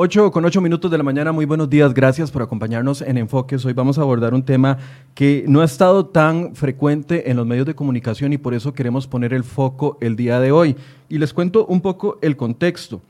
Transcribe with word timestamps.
8 0.00 0.30
con 0.30 0.44
8 0.44 0.60
minutos 0.60 0.92
de 0.92 0.96
la 0.96 1.02
mañana, 1.02 1.32
muy 1.32 1.44
buenos 1.44 1.68
días, 1.68 1.92
gracias 1.92 2.30
por 2.30 2.40
acompañarnos 2.40 3.02
en 3.02 3.18
Enfoques. 3.18 3.64
Hoy 3.64 3.72
vamos 3.72 3.98
a 3.98 4.02
abordar 4.02 4.32
un 4.32 4.44
tema 4.44 4.78
que 5.12 5.44
no 5.48 5.60
ha 5.60 5.64
estado 5.64 6.06
tan 6.06 6.54
frecuente 6.54 7.32
en 7.32 7.36
los 7.36 7.44
medios 7.44 7.66
de 7.66 7.74
comunicación 7.74 8.32
y 8.32 8.38
por 8.38 8.54
eso 8.54 8.72
queremos 8.74 9.08
poner 9.08 9.34
el 9.34 9.42
foco 9.42 9.98
el 10.00 10.14
día 10.14 10.38
de 10.38 10.52
hoy. 10.52 10.76
Y 11.08 11.18
les 11.18 11.34
cuento 11.34 11.66
un 11.66 11.80
poco 11.80 12.16
el 12.22 12.36
contexto. 12.36 13.00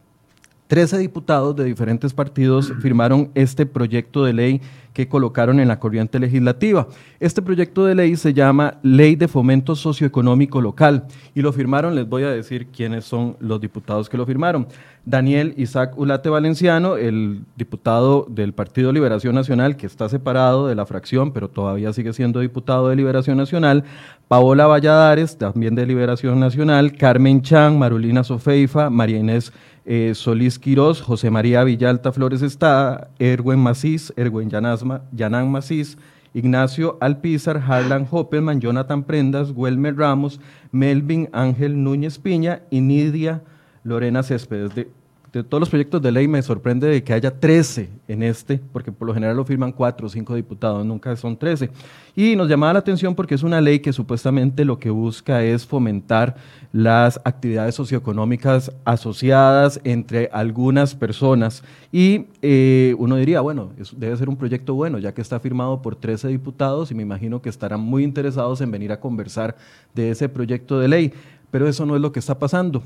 Trece 0.69 0.99
diputados 0.99 1.57
de 1.57 1.65
diferentes 1.65 2.13
partidos 2.13 2.75
firmaron 2.83 3.31
este 3.35 3.65
proyecto 3.65 4.23
de 4.23 4.35
ley 4.35 4.61
que 4.93 5.09
colocaron 5.09 5.61
en 5.61 5.69
la 5.69 5.81
corriente 5.81 6.19
legislativa. 6.19 6.89
Este 7.21 7.41
proyecto 7.41 7.87
de 7.87 7.95
ley 7.95 8.17
se 8.17 8.35
llama 8.35 8.79
Ley 8.83 9.17
de 9.17 9.29
Fomento 9.29 9.75
Socioeconómico 9.75 10.61
Local 10.61 11.07
y 11.35 11.41
lo 11.41 11.55
firmaron, 11.55 11.95
les 11.95 12.07
voy 12.07 12.25
a 12.25 12.31
decir 12.31 12.67
quiénes 12.67 13.07
son 13.07 13.37
los 13.41 13.63
diputados 13.63 14.11
que 14.11 14.19
lo 14.19 14.27
firmaron. 14.27 14.67
Daniel 15.07 15.55
Isaac 15.57 15.97
Ulate 15.97 16.29
Valenciano, 16.29 16.97
el 16.97 17.45
diputado 17.57 18.27
del 18.29 18.53
Partido 18.53 18.93
Liberación 18.93 19.35
Nacional, 19.35 19.77
que 19.79 19.87
está 19.87 20.11
separado 20.11 20.67
de 20.67 20.75
la 20.75 20.85
fracción, 20.85 21.33
pero 21.33 21.49
todavía 21.49 21.95
sigue 21.95 22.13
siendo 22.13 22.41
diputado 22.41 22.91
de 22.91 22.97
Liberación 22.97 23.39
Nacional. 23.39 23.85
Paola 24.27 24.67
Valladares, 24.67 25.39
también 25.39 25.75
de 25.75 25.87
Liberación 25.87 26.39
Nacional. 26.39 26.93
Carmen 26.93 27.41
Chan, 27.41 27.79
Marulina 27.79 28.23
Sofeifa, 28.23 28.91
María 28.91 29.19
Inés 29.19 29.51
eh, 29.91 30.15
Solís 30.15 30.59
Quirós, 30.59 31.01
José 31.01 31.31
María 31.31 31.65
Villalta 31.65 32.13
Flores 32.13 32.43
Está, 32.43 33.09
Erwin 33.19 33.59
Macís, 33.59 34.13
Erwin 34.17 34.51
Yanán 34.51 35.51
Macís, 35.51 35.97
Ignacio 36.35 36.99
Alpizar, 37.01 37.57
Harlan 37.57 38.07
Hoppelman, 38.11 38.61
Jonathan 38.61 39.03
Prendas, 39.03 39.51
Welmer 39.51 39.97
Ramos, 39.97 40.41
Melvin 40.73 41.31
Ángel 41.33 41.83
Núñez 41.83 42.19
Piña 42.19 42.61
y 42.69 42.83
Nidia 42.83 43.41
Lorena 43.83 44.23
Céspedes. 44.23 44.75
De, 44.75 44.91
de 45.33 45.45
todos 45.45 45.61
los 45.61 45.69
proyectos 45.69 46.01
de 46.01 46.11
ley 46.11 46.27
me 46.27 46.41
sorprende 46.43 46.89
de 46.89 47.05
que 47.05 47.13
haya 47.13 47.31
13 47.31 47.89
en 48.09 48.23
este, 48.23 48.61
porque 48.73 48.91
por 48.91 49.07
lo 49.07 49.15
general 49.15 49.37
lo 49.37 49.45
firman 49.45 49.73
4 49.73 50.07
o 50.07 50.11
5 50.11 50.35
diputados, 50.35 50.87
nunca 50.87 51.15
son 51.17 51.37
13. 51.37 51.71
Y 52.17 52.35
nos 52.35 52.49
llamaba 52.49 52.73
la 52.73 52.79
atención 52.79 53.15
porque 53.15 53.35
es 53.35 53.43
una 53.43 53.61
ley 53.61 53.81
que 53.81 53.93
supuestamente 53.93 54.65
lo 54.65 54.79
que 54.79 54.91
busca 54.91 55.43
es 55.45 55.67
fomentar 55.67 56.37
las 56.73 57.21
actividades 57.25 57.75
socioeconómicas 57.75 58.73
asociadas 58.85 59.81
entre 59.85 60.31
algunas 60.33 60.95
personas. 60.95 61.63
Y 61.93 62.27
eh, 62.41 62.95
uno 62.99 63.17
diría, 63.17 63.41
bueno, 63.41 63.71
debe 63.97 64.17
ser 64.17 64.29
un 64.29 64.37
proyecto 64.37 64.75
bueno, 64.75 64.99
ya 64.99 65.13
que 65.13 65.21
está 65.21 65.39
firmado 65.41 65.83
por 65.83 65.95
13 65.97 66.29
diputados 66.29 66.91
y 66.91 66.95
me 66.95 67.03
imagino 67.03 67.43
que 67.43 67.51
estarán 67.51 67.81
muy 67.81 68.03
interesados 68.03 68.61
en 68.63 68.71
venir 68.71 68.93
a 68.93 69.01
conversar 69.01 69.57
de 69.95 70.11
ese 70.11 70.29
proyecto 70.29 70.79
de 70.81 70.89
ley. 70.89 71.13
Pero 71.51 71.69
eso 71.69 71.87
no 71.87 71.97
es 71.97 72.03
lo 72.03 72.13
que 72.13 72.19
está 72.19 72.39
pasando. 72.39 72.83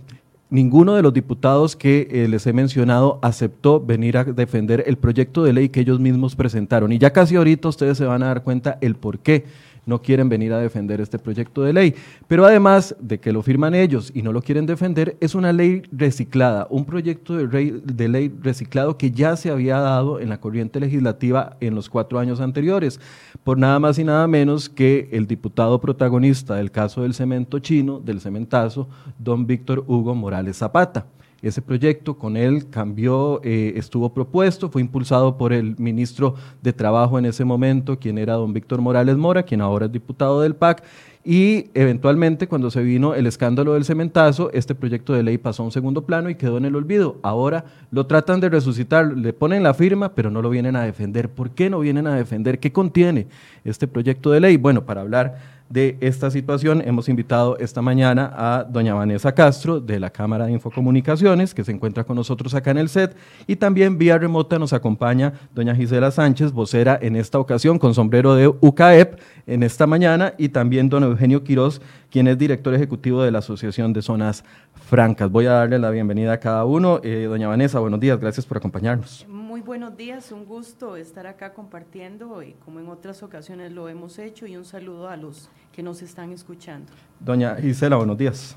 Ninguno 0.53 0.93
de 0.93 1.01
los 1.01 1.15
diputados 1.15 1.77
que 1.77 2.09
eh, 2.11 2.29
les 2.29 2.47
he 2.47 2.53
mencionado 2.53 3.19
aceptó 3.23 3.81
venir 3.81 4.19
a 4.19 4.25
defender 4.25 4.85
el 4.87 4.99
proyecto 4.99 5.43
de 5.45 5.55
ley 5.55 5.71
que 5.71 5.81
ellos 5.81 5.99
mismos 5.99 6.37
presentaron. 6.37 6.93
Y 6.93 6.99
ya 6.99 7.11
casi 7.11 7.37
ahorita 7.37 7.69
ustedes 7.69 7.97
se 7.97 8.05
van 8.05 8.23
a 8.23 8.27
dar 8.27 8.43
cuenta 8.43 8.77
el 8.83 8.95
por 8.95 9.21
qué 9.21 9.47
no 9.87 10.01
quieren 10.01 10.29
venir 10.29 10.53
a 10.53 10.59
defender 10.59 11.01
este 11.01 11.19
proyecto 11.19 11.63
de 11.63 11.73
ley. 11.73 11.95
Pero 12.29 12.45
además 12.45 12.95
de 13.01 13.19
que 13.19 13.33
lo 13.33 13.43
firman 13.43 13.75
ellos 13.75 14.11
y 14.15 14.23
no 14.23 14.33
lo 14.33 14.43
quieren 14.43 14.67
defender, 14.67 15.17
es 15.21 15.35
una 15.35 15.53
ley 15.53 15.83
reciclada, 15.91 16.67
un 16.71 16.85
proyecto 16.85 17.35
de 17.37 18.09
ley, 18.09 18.33
reciclado 18.41 18.97
que 18.97 19.11
ya 19.11 19.37
se 19.37 19.51
había 19.51 19.79
dado 19.79 20.21
en 20.21 20.29
la 20.29 20.41
corriente 20.41 20.81
legislativa 20.81 21.57
en 21.61 21.75
los 21.75 21.89
cuatro 21.89 22.19
años 22.19 22.41
anteriores, 22.41 23.01
por 23.45 23.59
nada 23.59 23.79
más 23.79 23.99
y 23.99 24.05
nada 24.05 24.27
menos 24.27 24.69
que 24.69 25.09
el 25.13 25.27
diputado 25.27 25.81
protagonista 25.81 26.55
del 26.55 26.71
caso 26.71 27.03
del 27.03 27.15
cemento 27.15 27.59
chino, 27.59 28.01
del 28.01 28.21
cementazo, 28.21 28.89
don 29.19 29.47
Víctor 29.47 29.85
Hugo 29.87 30.15
Morales 30.15 30.59
Zapata. 30.59 31.07
Ese 31.43 31.61
proyecto 31.61 32.17
con 32.17 32.37
él 32.37 32.71
cambió, 32.71 33.41
eh, 33.43 33.73
estuvo 33.77 34.15
propuesto, 34.15 34.71
fue 34.71 34.81
impulsado 34.81 35.37
por 35.37 35.53
el 35.53 35.77
ministro 35.77 36.37
de 36.63 36.73
Trabajo 36.73 37.19
en 37.19 37.27
ese 37.27 37.45
momento, 37.45 37.99
quien 37.99 38.17
era 38.17 38.35
don 38.35 38.53
Víctor 38.53 38.81
Morales 38.81 39.17
Mora, 39.17 39.43
quien 39.43 39.61
ahora 39.61 39.87
es 39.87 39.93
diputado 39.93 40.41
del 40.41 40.55
PAC, 40.55 40.85
y 41.25 41.67
eventualmente 41.75 42.49
cuando 42.49 42.71
se 42.71 42.83
vino 42.83 43.15
el 43.15 43.27
escándalo 43.27 43.75
del 43.75 43.85
cementazo, 43.85 44.51
este 44.53 44.75
proyecto 44.75 45.13
de 45.13 45.23
ley 45.23 45.39
pasó 45.39 45.63
a 45.63 45.67
un 45.67 45.73
segundo 45.73 46.05
plano 46.05 46.31
y 46.31 46.35
quedó 46.35 46.59
en 46.59 46.65
el 46.65 46.75
olvido. 46.75 47.19
Ahora 47.23 47.65
lo 47.93 48.07
tratan 48.07 48.41
de 48.41 48.49
resucitar, 48.49 49.17
le 49.17 49.33
ponen 49.33 49.63
la 49.63 49.75
firma, 49.75 50.15
pero 50.15 50.31
no 50.31 50.43
lo 50.43 50.51
vienen 50.51 50.75
a 50.75 50.83
defender. 50.83 51.29
¿Por 51.29 51.51
qué 51.51 51.71
no 51.71 51.79
vienen 51.79 52.09
a 52.09 52.17
defender? 52.17 52.59
¿Qué 52.59 52.73
contiene 52.73 53.29
este 53.65 53.87
proyecto 53.87 54.33
de 54.33 54.41
ley? 54.41 54.57
Bueno, 54.57 54.85
para 54.85 55.03
hablar 55.03 55.52
de 55.73 55.97
esta 56.01 56.31
situación, 56.31 56.83
hemos 56.85 57.09
invitado 57.09 57.57
esta 57.59 57.81
mañana 57.81 58.31
a 58.35 58.65
doña 58.65 58.93
Vanessa 58.93 59.33
Castro 59.33 59.81
de 59.81 59.99
la 59.99 60.11
Cámara 60.11 60.45
de 60.45 60.53
Infocomunicaciones, 60.53 61.55
que 61.55 61.65
se 61.65 61.73
encuentra 61.73 62.05
con 62.05 62.17
nosotros 62.17 62.55
acá 62.55 62.73
en 62.73 62.79
el 62.79 62.91
set, 62.91 63.17
y 63.47 63.57
también 63.57 63.97
vía 63.97 64.19
remota 64.19 64.59
nos 64.59 64.75
acompaña 64.75 65.33
doña 65.55 65.75
Gisela 65.75 66.11
Sánchez, 66.11 66.53
vocera 66.53 66.99
en 67.01 67.17
esta 67.17 67.39
ocasión 67.39 67.79
con 67.79 67.95
sombrero 67.95 68.35
de 68.35 68.49
UCAEP 68.49 69.19
en 69.47 69.63
esta 69.63 69.87
mañana, 69.87 70.35
y 70.37 70.51
también 70.51 70.91
don 70.91 71.05
Eugenio 71.05 71.43
Quiroz, 71.43 71.81
quien 72.11 72.29
es 72.29 72.37
director 72.37 72.75
ejecutivo 72.75 73.23
de 73.23 73.31
la 73.31 73.39
Asociación 73.39 73.95
de 73.95 74.03
Zonas 74.03 74.45
Francas. 74.75 75.31
Voy 75.31 75.47
a 75.47 75.53
darle 75.53 75.79
la 75.79 75.89
bienvenida 75.89 76.35
a 76.35 76.39
cada 76.39 76.67
uno. 76.67 77.01
Eh, 77.03 77.25
doña 77.31 77.49
Vanessa, 77.49 77.79
buenos 77.79 77.99
días, 77.99 78.21
gracias 78.21 78.45
por 78.45 78.59
acompañarnos. 78.59 79.27
Buenos 79.61 79.97
días, 79.97 80.33
un 80.33 80.45
gusto 80.45 80.97
estar 80.97 81.27
acá 81.27 81.53
compartiendo, 81.53 82.43
y 82.43 82.55
como 82.65 82.81
en 82.81 82.89
otras 82.89 83.23
ocasiones 83.23 83.73
lo 83.73 83.89
hemos 83.89 84.19
hecho, 84.19 84.47
y 84.47 84.57
un 84.57 84.65
saludo 84.65 85.09
a 85.09 85.17
los 85.17 85.51
que 85.73 85.83
nos 85.83 86.03
están 86.03 86.33
escuchando. 86.33 86.93
Doña 87.21 87.57
Gisela, 87.57 87.97
buenos 87.97 88.17
días. 88.17 88.57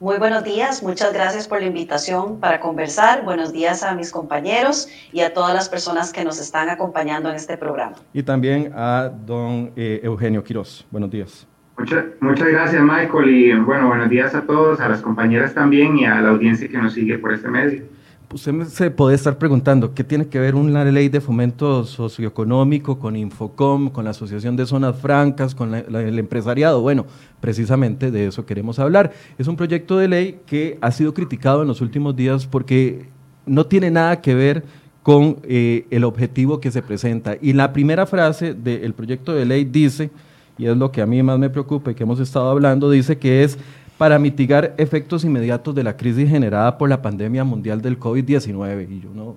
Muy 0.00 0.18
buenos 0.18 0.44
días, 0.44 0.82
muchas 0.82 1.12
gracias 1.12 1.46
por 1.46 1.60
la 1.60 1.66
invitación 1.66 2.40
para 2.40 2.58
conversar. 2.58 3.22
Buenos 3.24 3.52
días 3.52 3.82
a 3.82 3.94
mis 3.94 4.10
compañeros 4.10 4.88
y 5.12 5.20
a 5.20 5.34
todas 5.34 5.54
las 5.54 5.68
personas 5.68 6.12
que 6.12 6.24
nos 6.24 6.40
están 6.40 6.70
acompañando 6.70 7.28
en 7.28 7.36
este 7.36 7.58
programa. 7.58 7.96
Y 8.14 8.22
también 8.22 8.72
a 8.74 9.10
don 9.26 9.72
eh, 9.76 10.00
Eugenio 10.02 10.42
Quiroz. 10.42 10.86
Buenos 10.90 11.10
días. 11.10 11.46
Muchas, 11.76 12.04
muchas 12.20 12.48
gracias, 12.48 12.82
Michael. 12.82 13.28
Y 13.28 13.54
bueno, 13.60 13.88
buenos 13.88 14.08
días 14.08 14.34
a 14.34 14.42
todos, 14.42 14.80
a 14.80 14.88
las 14.88 15.02
compañeras 15.02 15.52
también 15.52 15.98
y 15.98 16.06
a 16.06 16.20
la 16.20 16.30
audiencia 16.30 16.66
que 16.66 16.78
nos 16.78 16.94
sigue 16.94 17.18
por 17.18 17.34
este 17.34 17.48
medio 17.48 17.99
usted 18.32 18.64
se 18.64 18.90
puede 18.90 19.16
estar 19.16 19.38
preguntando 19.38 19.92
qué 19.92 20.04
tiene 20.04 20.28
que 20.28 20.38
ver 20.38 20.54
una 20.54 20.84
ley 20.84 21.08
de 21.08 21.20
fomento 21.20 21.84
socioeconómico 21.84 22.98
con 22.98 23.16
Infocom, 23.16 23.90
con 23.90 24.04
la 24.04 24.10
Asociación 24.10 24.56
de 24.56 24.66
Zonas 24.66 24.96
Francas, 24.96 25.54
con 25.54 25.74
el 25.74 26.18
empresariado. 26.18 26.80
Bueno, 26.80 27.06
precisamente 27.40 28.10
de 28.10 28.28
eso 28.28 28.46
queremos 28.46 28.78
hablar. 28.78 29.12
Es 29.38 29.48
un 29.48 29.56
proyecto 29.56 29.98
de 29.98 30.08
ley 30.08 30.40
que 30.46 30.78
ha 30.80 30.92
sido 30.92 31.12
criticado 31.12 31.62
en 31.62 31.68
los 31.68 31.80
últimos 31.80 32.14
días 32.14 32.46
porque 32.46 33.08
no 33.46 33.66
tiene 33.66 33.90
nada 33.90 34.20
que 34.20 34.34
ver 34.34 34.64
con 35.02 35.38
eh, 35.42 35.86
el 35.90 36.04
objetivo 36.04 36.60
que 36.60 36.70
se 36.70 36.82
presenta. 36.82 37.36
Y 37.40 37.52
la 37.54 37.72
primera 37.72 38.06
frase 38.06 38.54
del 38.54 38.94
proyecto 38.94 39.32
de 39.32 39.44
ley 39.44 39.64
dice, 39.64 40.10
y 40.56 40.66
es 40.66 40.76
lo 40.76 40.92
que 40.92 41.02
a 41.02 41.06
mí 41.06 41.22
más 41.22 41.38
me 41.38 41.50
preocupa 41.50 41.90
y 41.90 41.94
que 41.94 42.04
hemos 42.04 42.20
estado 42.20 42.48
hablando, 42.50 42.90
dice 42.90 43.18
que 43.18 43.42
es 43.42 43.58
para 44.00 44.18
mitigar 44.18 44.72
efectos 44.78 45.24
inmediatos 45.26 45.74
de 45.74 45.84
la 45.84 45.94
crisis 45.94 46.26
generada 46.26 46.78
por 46.78 46.88
la 46.88 47.02
pandemia 47.02 47.44
mundial 47.44 47.82
del 47.82 48.00
COVID-19. 48.00 48.88
Y 48.88 49.06
uno 49.06 49.36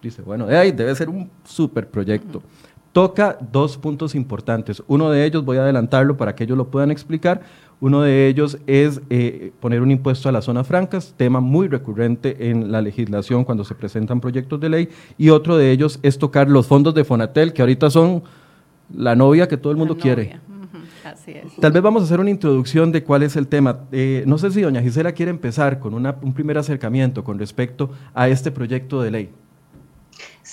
dice, 0.00 0.22
bueno, 0.22 0.46
de 0.46 0.56
ahí 0.56 0.70
debe 0.70 0.94
ser 0.94 1.08
un 1.08 1.28
super 1.42 1.88
proyecto. 1.88 2.40
Toca 2.92 3.36
dos 3.50 3.76
puntos 3.76 4.14
importantes. 4.14 4.84
Uno 4.86 5.10
de 5.10 5.24
ellos, 5.24 5.44
voy 5.44 5.56
a 5.56 5.62
adelantarlo 5.62 6.16
para 6.16 6.36
que 6.36 6.44
ellos 6.44 6.56
lo 6.56 6.68
puedan 6.68 6.92
explicar. 6.92 7.40
Uno 7.80 8.02
de 8.02 8.28
ellos 8.28 8.56
es 8.68 9.00
eh, 9.10 9.50
poner 9.58 9.82
un 9.82 9.90
impuesto 9.90 10.28
a 10.28 10.32
las 10.32 10.44
zonas 10.44 10.68
francas, 10.68 11.12
tema 11.16 11.40
muy 11.40 11.66
recurrente 11.66 12.50
en 12.50 12.70
la 12.70 12.82
legislación 12.82 13.42
cuando 13.42 13.64
se 13.64 13.74
presentan 13.74 14.20
proyectos 14.20 14.60
de 14.60 14.68
ley. 14.68 14.88
Y 15.18 15.30
otro 15.30 15.56
de 15.56 15.72
ellos 15.72 15.98
es 16.04 16.20
tocar 16.20 16.48
los 16.48 16.68
fondos 16.68 16.94
de 16.94 17.02
Fonatel, 17.02 17.52
que 17.52 17.62
ahorita 17.62 17.90
son 17.90 18.22
la 18.94 19.16
novia 19.16 19.48
que 19.48 19.56
todo 19.56 19.72
el 19.72 19.76
mundo 19.76 19.98
quiere. 19.98 20.38
Tal 21.60 21.72
vez 21.72 21.82
vamos 21.82 22.02
a 22.02 22.04
hacer 22.06 22.20
una 22.20 22.30
introducción 22.30 22.92
de 22.92 23.04
cuál 23.04 23.22
es 23.22 23.36
el 23.36 23.46
tema. 23.46 23.80
Eh, 23.92 24.24
no 24.26 24.38
sé 24.38 24.50
si 24.50 24.62
doña 24.62 24.82
Gisela 24.82 25.12
quiere 25.12 25.30
empezar 25.30 25.78
con 25.78 25.94
un 25.94 26.34
primer 26.34 26.58
acercamiento 26.58 27.24
con 27.24 27.38
respecto 27.38 27.90
a 28.14 28.28
este 28.28 28.50
proyecto 28.50 29.02
de 29.02 29.10
ley. 29.10 29.30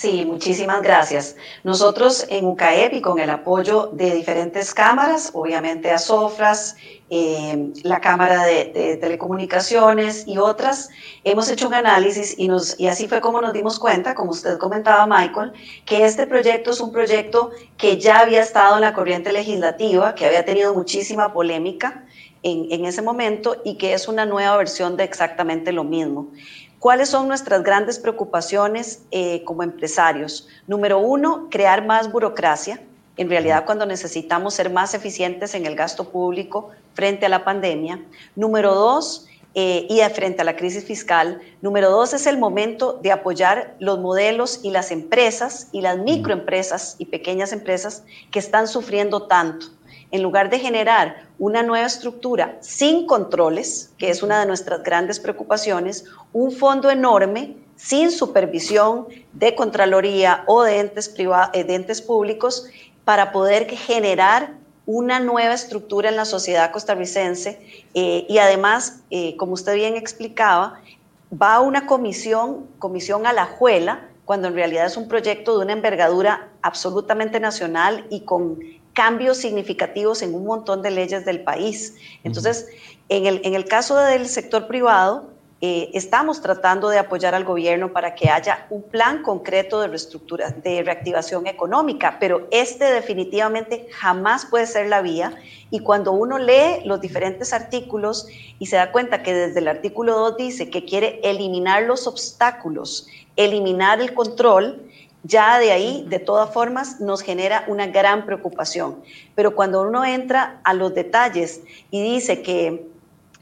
Sí, 0.02 0.26
muchísimas 0.26 0.82
gracias. 0.82 1.36
Nosotros 1.64 2.26
en 2.30 2.46
UCAEP 2.46 2.94
y 2.94 3.02
con 3.02 3.20
el 3.20 3.30
apoyo 3.30 3.92
de 3.94 4.16
diferentes 4.16 4.74
cámaras, 4.74 5.30
obviamente 5.36 5.92
a 5.92 5.98
eh, 7.12 7.72
la 7.84 8.02
Cámara 8.02 8.44
de, 8.46 8.98
Telecomunicaciones 9.00 10.24
y 10.26 10.40
otras, 10.40 10.90
hemos 11.24 11.52
hecho 11.52 11.68
un 11.68 11.76
análisis 11.76 12.34
y, 12.36 12.48
nos, 12.48 12.80
y 12.80 12.88
así 12.88 13.08
fue 13.08 13.22
como 13.22 13.42
nos 13.42 13.54
dimos 13.54 13.78
cuenta, 13.78 14.16
como 14.16 14.32
usted 14.32 14.58
comentaba, 14.58 15.06
Michael, 15.06 15.54
que 15.86 16.04
este 16.04 16.26
proyecto 16.26 16.72
es 16.72 16.82
un 16.82 16.92
proyecto 16.92 17.52
que 17.78 18.00
ya 18.00 18.22
había 18.22 18.42
estado 18.42 18.78
en 18.78 18.82
la 18.82 18.94
corriente 18.94 19.32
legislativa, 19.32 20.16
que 20.16 20.26
había 20.26 20.44
tenido 20.44 20.74
muchísima 20.74 21.32
polémica 21.32 22.08
en, 22.42 22.72
en 22.72 22.86
ese 22.86 23.04
momento 23.04 23.62
y 23.64 23.78
que 23.78 23.94
es 23.94 24.08
una 24.08 24.26
nueva 24.26 24.58
versión 24.58 24.98
de 24.98 25.04
exactamente 25.04 25.72
lo 25.72 25.84
mismo. 25.84 26.32
¿Cuáles 26.82 27.10
son 27.10 27.28
nuestras 27.28 27.62
grandes 27.62 28.00
preocupaciones 28.00 29.04
eh, 29.12 29.44
como 29.44 29.62
empresarios? 29.62 30.48
Número 30.66 30.98
uno, 30.98 31.48
crear 31.52 31.86
más 31.86 32.12
burocracia. 32.12 32.82
En 33.18 33.30
realidad, 33.30 33.66
cuando 33.68 33.86
necesitamos 33.86 34.56
ser 34.56 34.72
más 34.72 34.96
eficientes 34.96 35.54
en 35.54 35.68
el 35.68 35.76
gasto 35.76 36.10
público 36.10 36.72
frente 36.96 37.28
a 37.28 37.30
la 37.30 37.46
pandemia. 37.46 38.04
Número 38.36 38.74
dos, 38.74 39.28
eh, 39.54 39.86
y 39.90 40.00
frente 40.16 40.42
a 40.42 40.46
la 40.46 40.56
crisis 40.56 40.86
fiscal. 40.86 41.40
Número 41.62 41.92
dos 41.92 42.14
es 42.14 42.26
el 42.26 42.40
momento 42.40 42.94
de 43.04 43.12
apoyar 43.12 43.76
los 43.80 44.00
modelos 44.00 44.62
y 44.64 44.72
las 44.72 44.90
empresas 44.90 45.68
y 45.72 45.82
las 45.82 46.00
microempresas 46.00 46.96
y 46.98 47.06
pequeñas 47.06 47.52
empresas 47.52 48.04
que 48.32 48.40
están 48.40 48.68
sufriendo 48.68 49.28
tanto. 49.28 49.68
En 50.12 50.22
lugar 50.22 50.50
de 50.50 50.60
generar 50.60 51.28
una 51.40 51.64
nueva 51.64 51.88
estructura 51.88 52.58
sin 52.60 53.08
controles, 53.08 53.94
que 53.98 54.10
es 54.10 54.22
una 54.24 54.42
de 54.42 54.46
nuestras 54.46 54.84
grandes 54.84 55.20
preocupaciones, 55.20 56.06
un 56.34 56.52
fondo 56.52 56.90
enorme 56.90 57.56
sin 57.78 58.12
supervisión 58.12 59.08
de 59.34 59.56
Contraloría 59.56 60.44
o 60.46 60.64
de 60.64 60.80
entes, 60.80 61.14
eh, 61.18 62.04
públicos 62.06 62.68
para 63.06 63.32
poder 63.32 63.70
generar 63.70 64.54
una 64.86 65.20
nueva 65.20 65.54
estructura 65.54 66.10
en 66.10 66.16
la 66.16 66.26
sociedad 66.26 66.72
costarricense 66.72 67.60
eh, 67.94 68.26
y 68.28 68.38
además, 68.38 69.02
eh, 69.10 69.36
como 69.38 69.54
usted 69.54 69.76
bien 69.76 69.96
explicaba, 69.96 70.80
va 71.32 71.60
una 71.62 71.86
comisión, 71.86 72.68
comisión 72.78 73.26
a 73.26 73.34
la 73.34 73.46
juela, 73.46 74.08
cuando 74.26 74.48
en 74.48 74.56
realidad 74.56 74.86
es 74.86 74.98
un 74.98 75.08
proyecto 75.08 75.58
de 75.58 75.66
una 75.66 75.74
envergadura 75.74 76.50
absolutamente 76.62 77.40
nacional 77.40 78.06
y 78.10 78.22
con 78.22 78.60
cambios 78.94 79.38
significativos 79.38 80.22
en 80.22 80.34
un 80.34 80.46
montón 80.46 80.82
de 80.82 80.92
leyes 80.92 81.26
del 81.26 81.42
país. 81.42 81.96
Entonces, 82.24 82.68
en 83.10 83.26
el, 83.26 83.42
en 83.44 83.56
el 83.56 83.66
caso 83.66 83.98
del 83.98 84.28
sector 84.28 84.68
privado, 84.68 85.32
eh, 85.64 85.92
estamos 85.94 86.42
tratando 86.42 86.90
de 86.90 86.98
apoyar 86.98 87.36
al 87.36 87.44
gobierno 87.44 87.94
para 87.94 88.16
que 88.16 88.32
haya 88.32 88.66
un 88.72 88.82
plan 88.82 89.22
concreto 89.22 89.80
de 89.80 89.90
reestructura, 89.90 90.50
de 90.50 90.82
reactivación 90.82 91.46
económica, 91.46 92.18
pero 92.20 92.48
este 92.50 92.86
definitivamente 92.86 93.88
jamás 93.92 94.48
puede 94.48 94.66
ser 94.66 94.88
la 94.88 95.04
vía. 95.04 95.36
Y 95.70 95.82
cuando 95.82 96.14
uno 96.14 96.40
lee 96.40 96.82
los 96.84 97.00
diferentes 97.00 97.54
artículos 97.54 98.28
y 98.58 98.66
se 98.66 98.78
da 98.78 98.92
cuenta 98.92 99.22
que 99.22 99.36
desde 99.36 99.60
el 99.60 99.68
artículo 99.68 100.18
2 100.18 100.38
dice 100.38 100.72
que 100.72 100.84
quiere 100.84 101.20
eliminar 101.24 101.84
los 101.84 102.08
obstáculos, 102.08 103.08
eliminar 103.36 104.02
el 104.02 104.16
control, 104.16 104.82
ya 105.24 105.60
de 105.60 105.72
ahí, 105.72 106.06
de 106.10 106.20
todas 106.20 106.52
formas, 106.54 107.00
nos 107.00 107.22
genera 107.22 107.64
una 107.68 107.88
gran 107.88 108.26
preocupación. 108.26 109.02
Pero 109.36 109.56
cuando 109.56 109.82
uno 109.82 110.04
entra 110.04 110.60
a 110.64 110.74
los 110.74 110.94
detalles 110.94 111.62
y 111.92 112.02
dice 112.02 112.42
que 112.42 112.91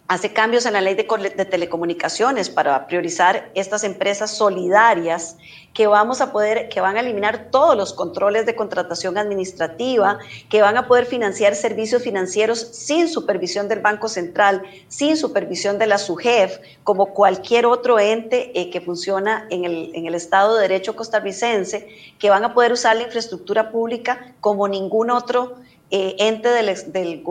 hace 0.10 0.34
cambios 0.34 0.66
en 0.66 0.74
la 0.74 0.82
ley 0.82 0.96
de, 0.96 1.04
telecomunicaciones 1.46 2.50
para 2.50 2.88
priorizar 2.88 3.52
estas 3.54 3.84
empresas 3.84 4.36
solidarias 4.36 5.38
que 5.72 5.86
vamos 5.86 6.20
a 6.20 6.32
poder, 6.32 6.68
que 6.68 6.82
van 6.82 6.98
a 6.98 7.02
eliminar 7.02 7.52
todos 7.52 7.78
los 7.78 7.94
controles 7.94 8.48
de 8.48 8.56
contratación 8.56 9.20
administrativa, 9.20 10.18
que 10.50 10.64
van 10.64 10.78
a 10.78 10.88
poder 10.88 11.06
financiar 11.06 11.54
servicios 11.54 12.02
financieros 12.02 12.60
sin 12.60 13.08
supervisión 13.08 13.68
del 13.68 13.82
Banco 13.82 14.08
Central, 14.08 14.64
sin 14.88 15.16
supervisión 15.16 15.78
de 15.78 15.86
la 15.86 16.00
SUGEF, 16.00 16.58
como 16.84 17.14
cualquier 17.14 17.68
otro 17.68 18.00
ente 18.00 18.60
eh, 18.60 18.72
que 18.72 18.82
funciona 18.82 19.46
en 19.52 19.64
el, 19.64 19.92
en 19.94 20.08
el 20.08 20.16
Estado 20.16 20.56
de 20.56 20.64
Derecho 20.64 20.96
costarricense, 20.96 21.88
que 22.18 22.32
van 22.32 22.44
a 22.44 22.56
poder 22.56 22.72
usar 22.72 22.96
la 22.96 23.04
infraestructura 23.04 23.70
pública 23.70 24.34
como 24.42 24.68
ningún 24.68 25.12
otro 25.12 25.56
eh, 25.92 26.16
ente 26.20 26.50
del, 26.50 26.68
del, 26.92 27.24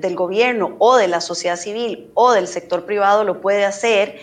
del 0.00 0.14
gobierno 0.16 0.76
o 0.78 0.96
de 0.96 1.08
la 1.08 1.20
sociedad 1.20 1.56
civil 1.56 2.10
o 2.14 2.32
del 2.32 2.46
sector 2.46 2.84
privado 2.84 3.24
lo 3.24 3.40
puede 3.40 3.64
hacer, 3.64 4.16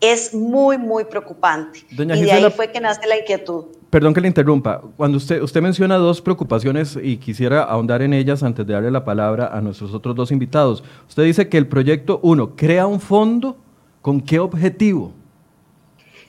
es 0.00 0.34
muy, 0.34 0.78
muy 0.78 1.04
preocupante. 1.04 1.84
y 1.90 2.04
de 2.04 2.32
ahí 2.32 2.50
fue 2.50 2.72
que 2.72 2.80
nace 2.80 3.06
la 3.06 3.18
inquietud. 3.18 3.66
Perdón 3.90 4.14
que 4.14 4.20
le 4.20 4.28
interrumpa. 4.28 4.80
Cuando 4.96 5.18
usted, 5.18 5.42
usted 5.42 5.60
menciona 5.60 5.96
dos 5.96 6.20
preocupaciones 6.20 6.96
y 7.00 7.18
quisiera 7.18 7.64
ahondar 7.64 8.02
en 8.02 8.14
ellas 8.14 8.42
antes 8.42 8.66
de 8.66 8.72
darle 8.72 8.90
la 8.90 9.04
palabra 9.04 9.48
a 9.52 9.60
nuestros 9.60 9.92
otros 9.92 10.14
dos 10.14 10.30
invitados. 10.30 10.82
Usted 11.08 11.24
dice 11.24 11.48
que 11.48 11.58
el 11.58 11.66
proyecto, 11.66 12.20
uno, 12.22 12.56
crea 12.56 12.86
un 12.86 13.00
fondo. 13.00 13.56
¿Con 14.00 14.20
qué 14.20 14.38
objetivo? 14.38 15.12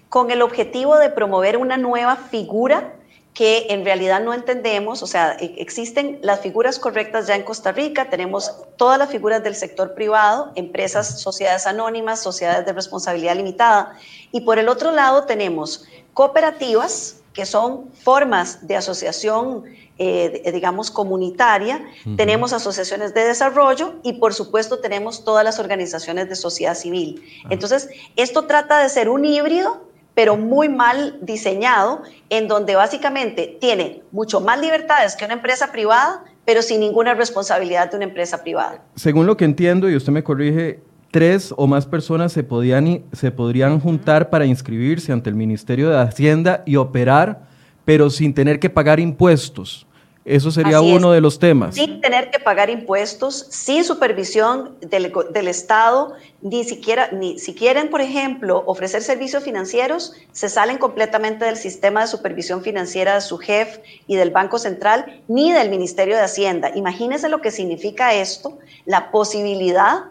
Con 0.09 0.29
el 0.29 0.41
objetivo 0.41 0.97
de 0.97 1.09
promover 1.09 1.55
una 1.55 1.77
nueva 1.77 2.17
figura 2.17 2.95
que 3.33 3.67
en 3.69 3.85
realidad 3.85 4.21
no 4.21 4.33
entendemos, 4.33 5.01
o 5.03 5.07
sea, 5.07 5.37
e, 5.39 5.55
existen 5.57 6.19
las 6.21 6.41
figuras 6.41 6.79
correctas 6.79 7.27
ya 7.27 7.35
en 7.35 7.43
Costa 7.43 7.71
Rica, 7.71 8.09
tenemos 8.09 8.53
todas 8.75 8.99
las 8.99 9.09
figuras 9.09 9.41
del 9.43 9.55
sector 9.55 9.93
privado, 9.93 10.51
empresas, 10.55 11.21
sociedades 11.21 11.65
anónimas, 11.65 12.21
sociedades 12.21 12.65
de 12.65 12.73
responsabilidad 12.73 13.35
limitada, 13.35 13.97
y 14.31 14.41
por 14.41 14.59
el 14.59 14.67
otro 14.67 14.91
lado 14.91 15.23
tenemos 15.23 15.85
cooperativas, 16.13 17.17
que 17.33 17.45
son 17.45 17.89
formas 17.93 18.67
de 18.67 18.75
asociación, 18.75 19.63
eh, 19.97 20.51
digamos, 20.51 20.91
comunitaria, 20.91 21.85
tenemos 22.17 22.51
asociaciones 22.51 23.13
de 23.13 23.23
desarrollo 23.23 23.93
y 24.03 24.13
por 24.13 24.33
supuesto 24.33 24.79
tenemos 24.79 25.23
todas 25.23 25.45
las 25.45 25.59
organizaciones 25.59 26.27
de 26.27 26.35
sociedad 26.35 26.75
civil. 26.75 27.23
Ah. 27.45 27.49
Entonces, 27.51 27.87
esto 28.17 28.47
trata 28.47 28.79
de 28.79 28.89
ser 28.89 29.07
un 29.07 29.23
híbrido 29.23 29.90
pero 30.13 30.37
muy 30.37 30.69
mal 30.69 31.17
diseñado, 31.21 32.01
en 32.29 32.47
donde 32.47 32.75
básicamente 32.75 33.57
tiene 33.59 34.03
mucho 34.11 34.41
más 34.41 34.59
libertades 34.59 35.15
que 35.15 35.25
una 35.25 35.35
empresa 35.35 35.71
privada, 35.71 36.23
pero 36.45 36.61
sin 36.61 36.79
ninguna 36.79 37.13
responsabilidad 37.13 37.89
de 37.91 37.97
una 37.97 38.05
empresa 38.05 38.41
privada. 38.43 38.83
Según 38.95 39.25
lo 39.25 39.37
que 39.37 39.45
entiendo, 39.45 39.89
y 39.89 39.95
usted 39.95 40.11
me 40.11 40.23
corrige, 40.23 40.81
tres 41.11 41.53
o 41.55 41.67
más 41.67 41.85
personas 41.85 42.31
se, 42.31 42.43
podían, 42.43 43.03
se 43.13 43.31
podrían 43.31 43.79
juntar 43.79 44.29
para 44.29 44.45
inscribirse 44.45 45.11
ante 45.11 45.29
el 45.29 45.35
Ministerio 45.35 45.89
de 45.89 45.99
Hacienda 45.99 46.63
y 46.65 46.77
operar, 46.77 47.47
pero 47.85 48.09
sin 48.09 48.33
tener 48.33 48.59
que 48.59 48.69
pagar 48.69 48.99
impuestos. 48.99 49.87
Eso 50.23 50.51
sería 50.51 50.81
uno 50.81 51.11
de 51.11 51.19
los 51.19 51.39
temas. 51.39 51.73
Sin 51.73 51.99
tener 51.99 52.29
que 52.29 52.37
pagar 52.37 52.69
impuestos, 52.69 53.47
sin 53.49 53.83
supervisión 53.83 54.75
del, 54.79 55.11
del, 55.31 55.47
Estado, 55.47 56.13
ni 56.41 56.63
siquiera, 56.63 57.09
ni 57.11 57.39
si 57.39 57.55
quieren, 57.55 57.89
por 57.89 58.01
ejemplo, 58.01 58.63
ofrecer 58.67 59.01
servicios 59.01 59.43
financieros, 59.43 60.13
se 60.31 60.47
salen 60.47 60.77
completamente 60.77 61.45
del 61.45 61.57
sistema 61.57 62.01
de 62.01 62.07
supervisión 62.07 62.61
financiera 62.61 63.15
de 63.15 63.21
su 63.21 63.39
jefe 63.39 63.81
y 64.05 64.15
del 64.15 64.29
Banco 64.29 64.59
Central, 64.59 65.21
ni 65.27 65.51
del 65.51 65.71
Ministerio 65.71 66.15
de 66.15 66.21
Hacienda. 66.21 66.71
Imagínense 66.75 67.27
lo 67.27 67.41
que 67.41 67.49
significa 67.49 68.13
esto, 68.13 68.59
la 68.85 69.09
posibilidad 69.09 70.03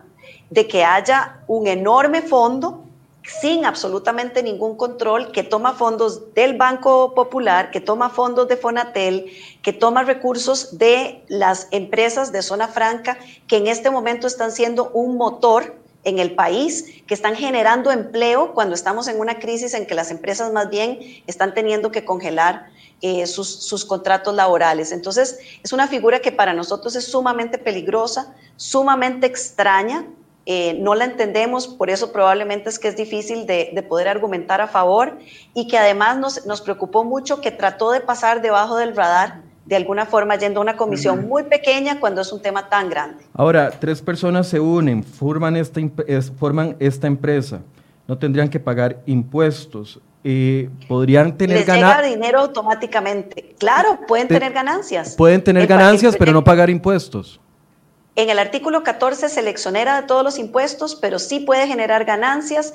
de 0.50 0.67
que 0.67 0.85
haya 0.85 1.38
un 1.47 1.69
enorme 1.69 2.23
fondo 2.23 2.83
sin 3.23 3.64
absolutamente 3.64 4.43
ningún 4.43 4.76
control, 4.76 5.31
que 5.33 5.43
toma 5.43 5.73
fondos 5.75 6.35
del 6.35 6.57
Banco 6.57 7.14
Popular, 7.14 7.71
que 7.71 7.81
toma 7.81 8.11
fondos 8.11 8.49
de 8.49 8.57
Fonatel, 8.57 9.31
que 9.62 9.73
toma 9.73 10.02
recursos 10.02 10.79
de 10.79 11.25
las 11.29 11.69
empresas 11.71 12.33
de 12.33 12.43
zona 12.43 12.69
franca, 12.69 13.19
que 13.47 13.57
en 13.57 13.67
este 13.67 13.90
momento 13.90 14.26
están 14.26 14.52
siendo 14.52 14.90
un 14.90 15.17
motor 15.17 15.76
en 16.05 16.19
el 16.19 16.35
país, 16.35 17.02
que 17.07 17.14
están 17.14 17.37
generando 17.37 17.90
empleo 17.90 18.55
cuando 18.55 18.75
estamos 18.75 19.07
en 19.09 19.21
una 19.21 19.38
crisis 19.38 19.75
en 19.75 19.87
que 19.87 19.95
las 19.95 20.11
empresas 20.11 20.52
más 20.52 20.71
bien 20.71 20.99
están 21.26 21.52
teniendo 21.52 21.90
que 21.90 22.05
congelar 22.05 22.71
eh, 23.02 23.26
sus, 23.26 23.49
sus 23.49 23.85
contratos 23.85 24.35
laborales. 24.35 24.93
Entonces, 24.93 25.38
es 25.62 25.73
una 25.73 25.88
figura 25.88 26.21
que 26.21 26.33
para 26.33 26.55
nosotros 26.55 26.97
es 26.97 27.05
sumamente 27.05 27.59
peligrosa, 27.59 28.35
sumamente 28.57 29.26
extraña, 29.26 30.07
eh, 30.47 30.75
no 30.81 30.95
la 30.95 31.05
entendemos, 31.05 31.69
por 31.69 31.90
eso 31.90 32.12
probablemente 32.12 32.71
es 32.71 32.79
que 32.79 32.88
es 32.88 32.97
difícil 32.97 33.47
de, 33.47 33.85
poder 33.88 34.09
argumentar 34.09 34.61
a 34.61 34.67
favor 34.67 35.19
y 35.55 35.69
que 35.69 35.76
además 35.76 36.17
nos, 36.17 36.47
nos, 36.47 36.62
preocupó 36.62 37.05
mucho 37.05 37.40
que 37.40 37.50
trató 37.50 37.90
de 37.90 38.00
pasar 38.00 38.40
debajo 38.40 38.76
del 38.76 38.97
radar 38.97 39.43
de 39.70 39.76
alguna 39.76 40.04
forma 40.04 40.34
yendo 40.34 40.58
a 40.58 40.64
una 40.64 40.76
comisión 40.76 41.28
muy 41.28 41.44
pequeña 41.44 42.00
cuando 42.00 42.22
es 42.22 42.32
un 42.32 42.42
tema 42.42 42.68
tan 42.68 42.90
grande. 42.90 43.22
Ahora, 43.32 43.70
tres 43.70 44.02
personas 44.02 44.48
se 44.48 44.58
unen, 44.58 45.04
forman 45.04 45.54
esta, 45.54 45.80
forman 46.36 46.74
esta 46.80 47.06
empresa, 47.06 47.60
no 48.08 48.18
tendrían 48.18 48.48
que 48.48 48.58
pagar 48.58 49.00
impuestos. 49.06 50.00
Eh, 50.24 50.68
podrían 50.88 51.38
tener 51.38 51.64
ganancias. 51.64 52.12
dinero 52.12 52.40
automáticamente. 52.40 53.54
Claro, 53.58 54.00
pueden 54.08 54.26
tener 54.26 54.52
ganancias. 54.52 55.14
Pueden 55.14 55.42
tener 55.42 55.68
ganancias, 55.68 56.16
pero 56.18 56.32
no 56.32 56.42
pagar 56.42 56.68
impuestos. 56.68 57.40
En 58.16 58.28
el 58.28 58.40
artículo 58.40 58.82
14 58.82 59.28
se 59.28 59.40
le 59.40 59.50
exonera 59.50 60.00
de 60.00 60.06
todos 60.08 60.24
los 60.24 60.38
impuestos, 60.38 60.96
pero 60.96 61.20
sí 61.20 61.40
puede 61.40 61.68
generar 61.68 62.04
ganancias. 62.04 62.74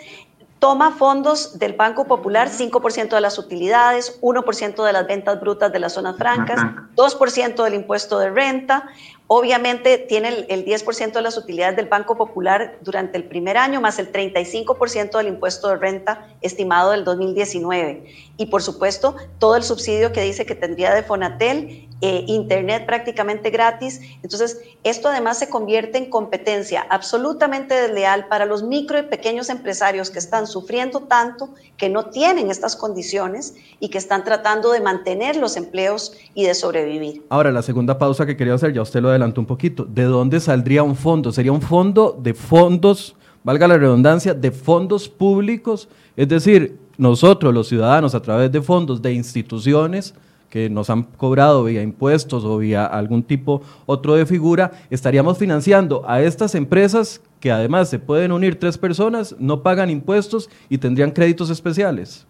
Toma 0.60 0.92
fondos 0.92 1.60
del 1.60 1.74
Banco 1.74 2.06
Popular, 2.06 2.50
5% 2.50 3.10
de 3.10 3.22
las 3.22 3.38
utilidades, 3.38 4.20
1% 4.22 4.84
de 4.84 4.94
las 4.94 5.06
ventas 5.06 5.40
brutas 5.40 5.72
de 5.72 5.80
las 5.80 5.94
zonas 5.94 6.18
francas, 6.18 6.60
2% 6.96 7.64
del 7.64 7.74
impuesto 7.74 8.18
de 8.20 8.30
renta, 8.30 8.90
Obviamente 9.28 9.98
tiene 9.98 10.46
el, 10.50 10.66
10% 10.66 11.14
de 11.14 11.22
las 11.24 11.36
utilidades 11.36 11.76
del 11.76 11.88
Banco 11.88 12.16
Popular 12.16 12.78
durante 12.82 13.18
el 13.18 13.24
primer 13.24 13.58
año, 13.58 13.82
más 13.82 13.98
el 13.98 14.12
35% 14.12 15.18
del 15.18 15.28
impuesto 15.28 15.70
de 15.70 15.78
renta 15.78 16.28
estimado 16.42 16.92
del 16.92 17.04
2019. 17.04 18.06
Y 18.38 18.46
por 18.46 18.62
supuesto, 18.62 19.16
todo 19.40 19.56
el 19.56 19.64
subsidio 19.64 20.12
que 20.12 20.22
dice 20.22 20.46
que 20.46 20.54
tendría 20.54 20.94
de 20.94 21.02
Fonatel, 21.02 21.90
eh, 22.02 22.26
Internet 22.28 22.86
prácticamente 22.86 23.50
gratis. 23.50 24.02
Entonces, 24.22 24.60
esto 24.84 25.08
además 25.08 25.40
se 25.40 25.50
convierte 25.50 25.98
en 25.98 26.10
competencia 26.10 26.86
absolutamente 26.90 27.74
desleal 27.74 28.28
para 28.28 28.46
los 28.46 28.64
micro 28.64 29.00
y 29.00 29.04
pequeños 29.04 29.50
empresarios 29.50 30.10
que 30.10 30.20
están 30.20 30.48
sufriendo 30.48 31.02
tanto, 31.02 31.50
que 31.78 31.90
no 31.90 32.06
tienen 32.06 32.52
estas 32.52 32.76
condiciones 32.76 33.56
y 33.80 33.90
que 33.90 33.98
están 33.98 34.24
tratando 34.24 34.72
de 34.72 34.82
mantener 34.82 35.36
los 35.38 35.58
empleos 35.58 36.14
y 36.34 36.46
de 36.46 36.54
sobrevivir. 36.54 37.24
Ahora, 37.30 37.52
la 37.52 37.62
segunda 37.62 37.98
pausa 37.98 38.26
que 38.26 38.36
quería 38.36 38.56
hacer, 38.56 38.74
ya 38.74 38.82
usted 38.82 39.02
lo 39.02 39.10
adelantó 39.10 39.42
un 39.42 39.48
poquito. 39.48 39.86
¿De 39.86 40.04
dónde 40.04 40.40
saldría 40.40 40.84
un 40.84 40.96
fondo? 40.96 41.32
¿Sería 41.32 41.52
un 41.52 41.62
fondo 41.62 42.18
de 42.20 42.34
fondos 42.34 43.16
valga 43.46 43.68
la 43.68 43.78
redundancia, 43.78 44.34
de 44.34 44.52
fondos 44.52 45.08
públicos, 45.08 45.88
es 46.18 46.28
decir, 46.28 46.80
nosotros 46.98 47.54
los 47.54 47.68
ciudadanos 47.68 48.16
a 48.16 48.22
través 48.22 48.52
de 48.52 48.60
fondos 48.60 49.02
de 49.04 49.14
instituciones 49.14 50.16
que 50.56 50.70
nos 50.70 50.90
han 50.90 51.04
cobrado 51.04 51.66
vía 51.66 51.82
impuestos 51.82 52.46
o 52.46 52.58
vía 52.58 52.86
algún 52.86 53.24
tipo 53.24 53.62
otro 53.86 54.16
de 54.16 54.26
figura, 54.26 54.72
estaríamos 54.90 55.38
financiando 55.38 56.06
a 56.08 56.22
estas 56.22 56.56
empresas 56.56 57.20
que 57.42 57.52
además 57.52 57.90
se 57.90 58.00
pueden 58.00 58.32
unir 58.32 58.58
tres 58.58 58.78
personas, 58.78 59.36
no 59.38 59.64
pagan 59.64 59.90
impuestos 59.90 60.50
y 60.70 60.78
tendrían 60.78 61.12
créditos 61.12 61.50
especiales. 61.50 62.26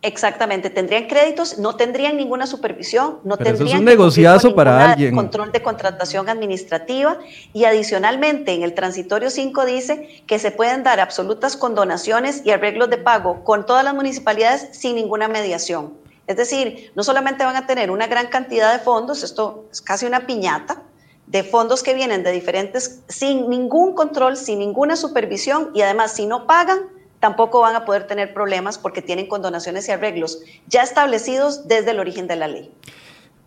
Exactamente, 0.00 0.70
tendrían 0.70 1.06
créditos, 1.06 1.58
no 1.58 1.76
tendrían 1.76 2.16
ninguna 2.16 2.46
supervisión, 2.46 3.18
no 3.24 3.36
tendrían 3.36 3.56
eso 3.56 3.74
es 3.74 3.80
un 3.80 3.84
negociazo 3.84 4.54
para 4.54 4.92
alguien. 4.92 5.14
control 5.14 5.52
de 5.52 5.60
contratación 5.60 6.30
administrativa 6.30 7.18
y 7.52 7.64
adicionalmente 7.64 8.54
en 8.54 8.62
el 8.62 8.72
transitorio 8.72 9.28
5 9.28 9.66
dice 9.66 10.22
que 10.26 10.38
se 10.38 10.50
pueden 10.50 10.82
dar 10.82 10.98
absolutas 10.98 11.58
condonaciones 11.58 12.40
y 12.42 12.52
arreglos 12.52 12.88
de 12.88 12.96
pago 12.96 13.44
con 13.44 13.66
todas 13.66 13.84
las 13.84 13.92
municipalidades 13.94 14.70
sin 14.72 14.94
ninguna 14.94 15.28
mediación. 15.28 16.00
Es 16.30 16.36
decir, 16.36 16.92
no 16.94 17.02
solamente 17.02 17.44
van 17.44 17.56
a 17.56 17.66
tener 17.66 17.90
una 17.90 18.06
gran 18.06 18.28
cantidad 18.28 18.72
de 18.72 18.78
fondos, 18.78 19.24
esto 19.24 19.64
es 19.72 19.80
casi 19.80 20.06
una 20.06 20.28
piñata, 20.28 20.80
de 21.26 21.42
fondos 21.42 21.82
que 21.82 21.92
vienen 21.92 22.22
de 22.22 22.30
diferentes, 22.30 23.02
sin 23.08 23.50
ningún 23.50 23.96
control, 23.96 24.36
sin 24.36 24.60
ninguna 24.60 24.94
supervisión 24.94 25.70
y 25.74 25.80
además 25.80 26.12
si 26.12 26.26
no 26.26 26.46
pagan, 26.46 26.78
tampoco 27.18 27.62
van 27.62 27.74
a 27.74 27.84
poder 27.84 28.06
tener 28.06 28.32
problemas 28.32 28.78
porque 28.78 29.02
tienen 29.02 29.26
condonaciones 29.26 29.88
y 29.88 29.90
arreglos 29.90 30.38
ya 30.68 30.84
establecidos 30.84 31.66
desde 31.66 31.90
el 31.90 31.98
origen 31.98 32.28
de 32.28 32.36
la 32.36 32.46
ley. 32.46 32.70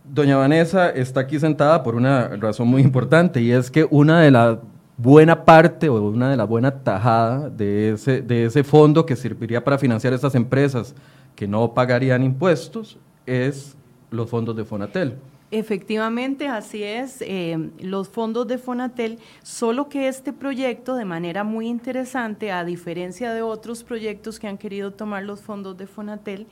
Doña 0.04 0.36
Vanessa 0.36 0.90
está 0.90 1.20
aquí 1.20 1.40
sentada 1.40 1.82
por 1.82 1.94
una 1.94 2.36
razón 2.36 2.68
muy 2.68 2.82
importante 2.82 3.40
y 3.40 3.50
es 3.50 3.70
que 3.70 3.86
una 3.90 4.20
de 4.20 4.30
las 4.30 4.58
buena 4.98 5.42
parte 5.46 5.88
o 5.88 6.02
una 6.02 6.30
de 6.30 6.36
las 6.36 6.46
buenas 6.46 6.84
tajadas 6.84 7.56
de 7.56 7.94
ese, 7.94 8.20
de 8.20 8.44
ese 8.44 8.62
fondo 8.62 9.06
que 9.06 9.16
serviría 9.16 9.64
para 9.64 9.78
financiar 9.78 10.12
estas 10.12 10.34
empresas 10.34 10.94
que 11.34 11.48
no 11.48 11.74
pagarían 11.74 12.22
impuestos 12.22 12.98
es 13.26 13.76
los 14.10 14.30
fondos 14.30 14.56
de 14.56 14.64
Fonatel. 14.64 15.18
Efectivamente, 15.50 16.48
así 16.48 16.82
es, 16.82 17.18
eh, 17.20 17.70
los 17.78 18.08
fondos 18.08 18.46
de 18.48 18.58
Fonatel, 18.58 19.18
solo 19.42 19.88
que 19.88 20.08
este 20.08 20.32
proyecto, 20.32 20.96
de 20.96 21.04
manera 21.04 21.44
muy 21.44 21.68
interesante, 21.68 22.50
a 22.50 22.64
diferencia 22.64 23.32
de 23.32 23.42
otros 23.42 23.84
proyectos 23.84 24.40
que 24.40 24.48
han 24.48 24.58
querido 24.58 24.92
tomar 24.92 25.22
los 25.22 25.42
fondos 25.42 25.76
de 25.76 25.86
Fonatel, 25.86 26.46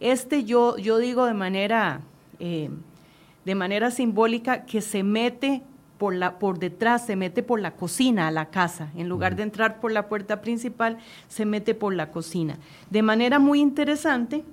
este 0.00 0.44
yo, 0.44 0.78
yo 0.78 0.98
digo 0.98 1.26
de 1.26 1.34
manera, 1.34 2.00
eh, 2.38 2.70
de 3.44 3.54
manera 3.54 3.90
simbólica 3.90 4.64
que 4.64 4.80
se 4.80 5.02
mete 5.02 5.62
por, 5.98 6.14
la, 6.14 6.38
por 6.38 6.58
detrás, 6.58 7.06
se 7.06 7.16
mete 7.16 7.42
por 7.42 7.60
la 7.60 7.72
cocina 7.72 8.28
a 8.28 8.30
la 8.30 8.46
casa, 8.46 8.90
en 8.96 9.08
lugar 9.08 9.36
de 9.36 9.42
entrar 9.42 9.80
por 9.80 9.92
la 9.92 10.08
puerta 10.08 10.40
principal, 10.40 10.98
se 11.28 11.44
mete 11.44 11.74
por 11.74 11.94
la 11.94 12.10
cocina. 12.10 12.58
De 12.90 13.02
manera 13.02 13.38
muy 13.38 13.60
interesante, 13.60 14.44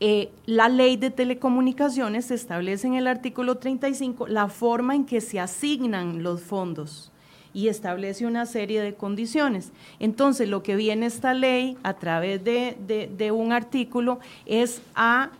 eh, 0.00 0.30
la 0.46 0.68
ley 0.68 0.96
de 0.96 1.10
telecomunicaciones 1.10 2.30
establece 2.30 2.88
en 2.88 2.94
el 2.94 3.06
artículo 3.06 3.58
35 3.58 4.26
la 4.26 4.48
forma 4.48 4.96
en 4.96 5.04
que 5.04 5.20
se 5.20 5.38
asignan 5.38 6.24
los 6.24 6.42
fondos 6.42 7.12
y 7.54 7.68
establece 7.68 8.26
una 8.26 8.46
serie 8.46 8.80
de 8.80 8.94
condiciones. 8.94 9.70
Entonces, 10.00 10.48
lo 10.48 10.62
que 10.62 10.74
viene 10.74 11.06
esta 11.06 11.34
ley 11.34 11.76
a 11.82 11.94
través 11.94 12.42
de, 12.42 13.30
un 13.32 13.52
artículo 13.52 14.18
es 14.46 14.82
a 14.94 15.30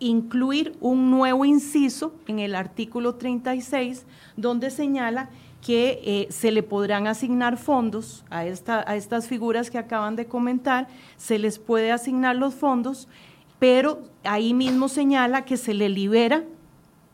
incluir 0.00 0.76
un 0.80 1.10
nuevo 1.10 1.44
inciso 1.44 2.12
en 2.26 2.40
el 2.40 2.54
artículo 2.54 3.14
36, 3.14 4.04
donde 4.36 4.70
señala 4.70 5.30
que 5.62 6.00
eh, 6.04 6.26
se 6.30 6.50
le 6.50 6.62
podrán 6.62 7.06
asignar 7.06 7.58
fondos 7.58 8.24
a, 8.30 8.46
esta, 8.46 8.82
a 8.90 8.96
estas 8.96 9.28
figuras 9.28 9.70
que 9.70 9.78
acaban 9.78 10.16
de 10.16 10.26
comentar, 10.26 10.88
se 11.16 11.38
les 11.38 11.58
puede 11.58 11.92
asignar 11.92 12.34
los 12.34 12.54
fondos 12.54 13.06
pero 13.60 14.00
ahí 14.24 14.54
mismo 14.54 14.88
señala 14.88 15.44
que 15.44 15.56
se 15.56 15.74
le 15.74 15.88
libera 15.88 16.42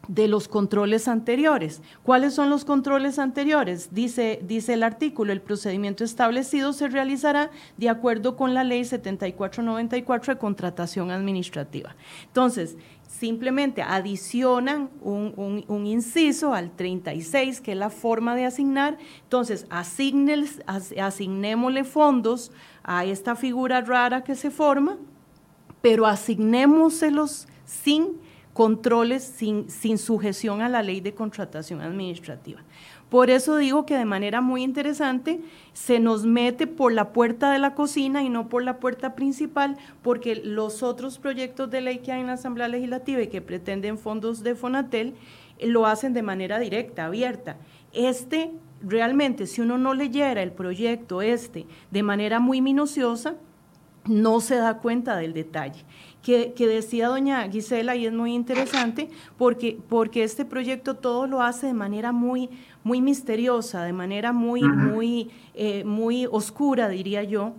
de 0.09 0.29
los 0.29 0.49
controles 0.49 1.09
anteriores. 1.09 1.83
¿Cuáles 2.03 2.35
son 2.35 2.51
los 2.51 2.65
controles 2.65 3.19
anteriores? 3.19 3.89
Dice, 3.93 4.41
dice 4.43 4.75
el 4.75 4.83
artículo, 4.83 5.33
el 5.33 5.41
procedimiento 5.41 6.05
establecido 6.05 6.73
se 6.73 6.89
realizará 6.89 7.51
de 7.77 7.89
acuerdo 7.89 8.37
con 8.37 8.55
la 8.55 8.65
ley 8.65 8.85
7494 8.85 10.35
de 10.35 10.39
contratación 10.39 11.11
administrativa. 11.11 11.97
Entonces, 12.27 12.77
simplemente 13.09 13.83
adicionan 13.83 14.91
un, 15.01 15.87
inciso 15.87 16.53
al 16.53 16.71
36, 16.71 17.61
que 17.61 17.73
es 17.73 17.79
la 17.79 17.91
forma 17.91 18.35
de 18.35 18.45
asignar. 18.45 18.99
Entonces, 19.23 19.67
asignémosle 19.71 21.85
fondos 21.85 22.53
a 22.83 23.05
esta 23.05 23.37
figura 23.37 23.81
rara 23.81 24.23
que 24.23 24.35
se 24.35 24.51
forma, 24.51 24.99
pero 25.81 26.07
asignémoselos 26.07 27.47
sin 27.65 28.26
controles, 28.57 29.23
sin, 29.23 29.69
sin 29.69 29.99
sujeción 29.99 30.63
a 30.63 30.71
la 30.71 30.83
ley 30.83 31.03
de 31.03 31.13
contratación 31.13 31.83
administrativa. 31.83 32.63
Por 33.11 33.29
eso 33.29 33.59
digo 33.59 33.85
que 33.85 33.99
de 33.99 34.07
manera 34.07 34.41
muy 34.41 34.63
interesante 34.63 35.41
se 35.75 36.01
nos 36.01 36.25
mete 36.25 36.67
por 36.67 36.91
la 36.91 37.13
puerta 37.13 37.51
de 37.51 37.59
la 37.59 37.75
cocina 37.75 38.23
y 38.23 38.31
no 38.31 38.49
por 38.49 38.63
la 38.63 38.81
puerta 38.81 39.15
principal, 39.15 39.77
porque 40.01 40.37
los 40.37 40.83
otros 40.83 41.19
proyectos 41.19 41.71
de 41.71 41.83
ley 41.83 41.99
que 41.99 42.13
hay 42.13 42.23
en 42.23 42.29
la 42.29 42.33
Asamblea 42.33 42.69
Legislativa 42.69 43.21
y 43.21 43.27
que 43.27 43.43
pretenden 43.43 43.99
fondos 43.99 44.43
de 44.43 44.55
Fonatel 44.55 45.13
eh, 45.59 45.67
lo 45.67 45.85
hacen 45.85 46.15
de 46.15 46.23
manera 46.23 46.59
directa, 46.59 47.05
abierta. 47.05 47.59
Este, 47.93 48.53
realmente, 48.81 49.47
si 49.47 49.61
uno 49.61 49.77
no 49.77 49.93
leyera 49.93 50.43
el 50.43 50.53
proyecto 50.53 51.21
este 51.21 51.67
de 51.91 52.03
manera 52.03 52.41
muy 52.41 52.63
minuciosa, 52.63 53.35
no 54.09 54.41
se 54.41 54.57
da 54.57 54.79
cuenta 54.79 55.17
del 55.17 55.33
detalle. 55.33 55.85
Que, 56.23 56.53
decía 56.57 57.07
doña 57.07 57.49
Gisela, 57.49 57.95
y 57.95 58.07
es 58.07 58.13
muy 58.13 58.35
interesante, 58.35 59.11
porque, 59.39 59.79
porque 59.89 60.25
este 60.25 60.45
proyecto 60.45 60.97
todo 60.97 61.29
lo 61.29 61.41
hace 61.41 61.69
de 61.69 61.73
manera 61.73 62.11
muy, 62.11 62.51
muy 62.83 63.01
misteriosa, 63.01 63.85
de 63.85 63.93
manera 63.93 64.33
muy, 64.33 64.63
muy, 64.63 65.31
eh, 65.55 65.85
muy 65.85 66.27
oscura, 66.27 66.89
diría 66.89 67.23
yo, 67.23 67.53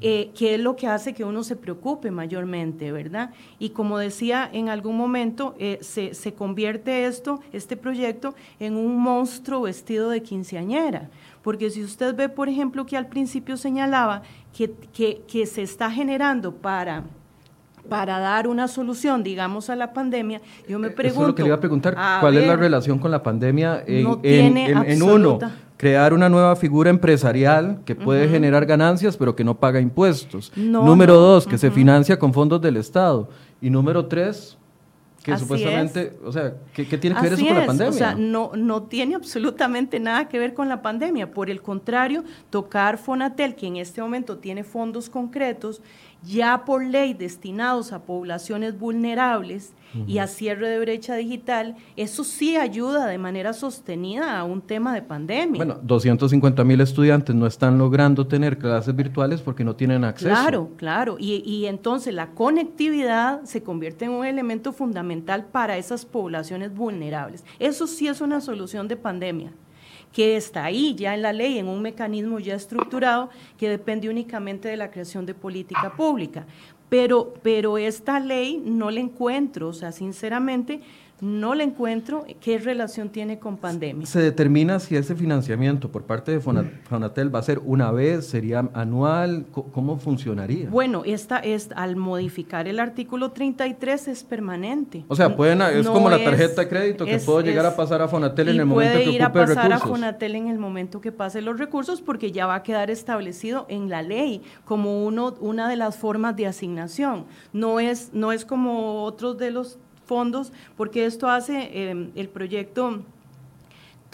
eh, 0.00 0.30
que 0.34 0.54
es 0.54 0.60
lo 0.60 0.76
que 0.76 0.86
hace 0.86 1.12
que 1.12 1.24
uno 1.24 1.44
se 1.44 1.56
preocupe 1.56 2.10
mayormente, 2.10 2.90
¿verdad? 2.90 3.34
Y 3.58 3.70
como 3.70 3.98
decía 3.98 4.48
en 4.52 4.68
algún 4.68 4.96
momento, 4.96 5.54
eh, 5.58 5.78
se, 5.82 6.14
se, 6.14 6.32
convierte 6.32 7.06
esto, 7.06 7.40
este 7.52 7.76
proyecto, 7.76 8.34
en 8.60 8.76
un 8.76 8.96
monstruo 8.98 9.62
vestido 9.62 10.08
de 10.08 10.22
quinceañera. 10.22 11.10
Porque 11.44 11.68
si 11.68 11.84
usted 11.84 12.16
ve, 12.16 12.30
por 12.30 12.48
ejemplo, 12.48 12.86
que 12.86 12.96
al 12.96 13.06
principio 13.06 13.58
señalaba 13.58 14.22
que, 14.56 15.46
se 15.46 15.62
está 15.62 15.90
generando 15.90 16.54
para 16.56 17.04
para 17.86 18.18
dar 18.18 18.48
una 18.48 18.66
solución, 18.66 19.22
digamos, 19.22 19.68
a 19.68 19.76
la 19.76 19.92
pandemia, 19.92 20.40
yo 20.66 20.78
me 20.78 20.88
pregunto... 20.88 21.20
Eso 21.20 21.20
es 21.20 21.28
lo 21.28 21.34
que 21.34 21.42
le 21.42 21.48
iba 21.48 21.56
a 21.56 21.60
preguntar, 21.60 21.94
¿cuál 22.18 22.38
es 22.38 22.46
la 22.46 22.56
relación 22.56 22.98
con 22.98 23.10
la 23.10 23.22
pandemia 23.22 23.84
en, 23.86 24.56
en, 24.56 25.02
uno? 25.02 25.38
Crear 25.76 26.14
una 26.14 26.30
nueva 26.30 26.56
figura 26.56 26.88
empresarial 26.88 27.80
que 27.84 27.94
puede 27.94 28.26
generar 28.26 28.64
ganancias, 28.64 29.18
pero 29.18 29.36
que 29.36 29.44
no 29.44 29.58
paga 29.58 29.80
impuestos. 29.82 30.50
número 30.56 31.16
dos, 31.16 31.46
que 31.46 31.58
se 31.58 31.70
financia 31.70 32.18
con 32.18 32.32
fondos 32.32 32.62
del 32.62 32.78
Estado. 32.78 33.28
Y 33.60 33.68
número 33.68 34.06
tres, 34.06 34.56
que 35.24 35.38
supuestamente, 35.38 36.12
o 36.22 36.30
sea, 36.30 36.52
¿qué, 36.74 36.84
tiene 36.84 37.16
que 37.16 37.22
ver 37.22 37.32
eso 37.32 37.46
con 37.46 37.54
la 37.54 37.64
pandemia? 37.64 37.90
O 37.90 37.92
sea, 37.94 38.14
no, 38.14 38.52
no 38.54 38.82
tiene 38.82 39.14
absolutamente 39.14 39.98
nada 39.98 40.28
que 40.28 40.38
ver 40.38 40.52
con 40.52 40.68
la 40.68 40.82
pandemia. 40.82 41.30
Por 41.30 41.48
el 41.48 41.62
contrario, 41.62 42.24
tocar 42.50 42.98
Fonatel, 42.98 43.54
que 43.54 43.66
en 43.66 43.78
este 43.78 44.02
momento 44.02 44.36
tiene 44.36 44.64
fondos 44.64 45.08
concretos, 45.08 45.80
ya 46.24 46.64
por 46.64 46.84
ley 46.84 47.14
destinados 47.14 47.92
a 47.92 48.02
poblaciones 48.02 48.78
vulnerables 48.78 49.72
y 50.08 50.18
a 50.18 50.26
cierre 50.26 50.68
de 50.68 50.80
brecha 50.80 51.14
digital, 51.14 51.76
eso 51.94 52.24
sí 52.24 52.56
ayuda 52.56 53.06
de 53.06 53.16
manera 53.16 53.52
sostenida 53.52 54.40
a 54.40 54.42
un 54.42 54.60
tema 54.60 54.92
de 54.92 55.02
pandemia. 55.02 55.58
Bueno, 55.58 55.78
250 55.80 56.64
mil 56.64 56.80
estudiantes 56.80 57.36
no 57.36 57.46
están 57.46 57.78
logrando 57.78 58.26
tener 58.26 58.58
clases 58.58 58.96
virtuales 58.96 59.40
porque 59.40 59.62
no 59.62 59.76
tienen 59.76 60.02
acceso. 60.02 60.30
Claro, 60.30 60.70
claro. 60.76 61.16
Y, 61.20 61.44
y 61.48 61.66
entonces 61.66 62.12
la 62.12 62.30
conectividad 62.30 63.44
se 63.44 63.62
convierte 63.62 64.06
en 64.06 64.10
un 64.10 64.26
elemento 64.26 64.72
fundamental 64.72 65.46
para 65.46 65.76
esas 65.76 66.04
poblaciones 66.04 66.74
vulnerables. 66.74 67.44
Eso 67.60 67.86
sí 67.86 68.08
es 68.08 68.20
una 68.20 68.40
solución 68.40 68.88
de 68.88 68.96
pandemia 68.96 69.52
que 70.14 70.36
está 70.36 70.64
ahí 70.64 70.94
ya 70.94 71.12
en 71.12 71.22
la 71.22 71.32
ley, 71.32 71.58
en 71.58 71.66
un 71.66 71.82
mecanismo 71.82 72.38
ya 72.38 72.54
estructurado 72.54 73.30
que 73.58 73.68
depende 73.68 74.08
únicamente 74.08 74.68
de 74.68 74.76
la 74.76 74.92
creación 74.92 75.26
de 75.26 75.34
política 75.34 75.92
pública. 75.96 76.46
Pero, 76.88 77.34
pero 77.42 77.76
esta 77.76 78.20
ley 78.20 78.62
no 78.64 78.92
la 78.92 79.00
encuentro, 79.00 79.68
o 79.68 79.72
sea, 79.72 79.90
sinceramente, 79.90 80.80
no 81.20 81.54
le 81.54 81.64
encuentro 81.64 82.24
qué 82.40 82.58
relación 82.58 83.08
tiene 83.08 83.38
con 83.38 83.56
pandemia. 83.56 84.06
¿Se 84.06 84.20
determina 84.20 84.80
si 84.80 84.96
ese 84.96 85.14
financiamiento 85.14 85.90
por 85.90 86.04
parte 86.04 86.32
de 86.32 86.40
Fonatel 86.40 87.34
va 87.34 87.38
a 87.38 87.42
ser 87.42 87.60
una 87.64 87.90
vez, 87.92 88.26
sería 88.26 88.68
anual? 88.74 89.46
¿Cómo 89.50 89.98
funcionaría? 89.98 90.68
Bueno, 90.68 91.02
esta 91.04 91.38
es, 91.38 91.70
al 91.76 91.96
modificar 91.96 92.68
el 92.68 92.80
artículo 92.80 93.30
33 93.32 94.08
es 94.08 94.24
permanente. 94.24 95.04
O 95.08 95.16
sea, 95.16 95.36
pueden, 95.36 95.62
es 95.62 95.86
como 95.86 96.10
la 96.10 96.22
tarjeta 96.22 96.62
de 96.62 96.68
crédito 96.68 97.04
que 97.04 97.18
puedo 97.18 97.40
llegar 97.40 97.66
a 97.66 97.76
pasar 97.76 98.02
a 98.02 98.08
Fonatel 98.08 98.48
en 98.48 98.60
el 98.60 98.66
momento 98.66 98.92
que 98.92 98.98
ocupe 98.98 99.14
recursos. 99.14 99.14
Puede 99.14 99.16
ir 99.16 99.22
a 99.22 99.32
pasar 99.32 99.72
a 99.72 99.78
Fonatel 99.78 100.34
en 100.34 100.48
el 100.48 100.58
momento 100.58 101.00
que 101.00 101.12
pase 101.12 101.40
los 101.40 101.58
recursos 101.58 102.00
porque 102.00 102.32
ya 102.32 102.46
va 102.46 102.56
a 102.56 102.62
quedar 102.62 102.90
establecido 102.90 103.66
en 103.68 103.88
la 103.88 104.02
ley 104.02 104.42
como 104.64 105.04
uno, 105.04 105.34
una 105.40 105.68
de 105.68 105.76
las 105.76 105.96
formas 105.96 106.36
de 106.36 106.46
asignación. 106.46 107.26
No 107.52 107.80
es, 107.80 108.10
no 108.12 108.32
es 108.32 108.44
como 108.44 109.04
otros 109.04 109.38
de 109.38 109.50
los 109.50 109.78
fondos, 110.04 110.52
porque 110.76 111.06
esto 111.06 111.28
hace 111.28 111.90
em, 111.90 112.10
el 112.14 112.28
proyecto 112.28 113.02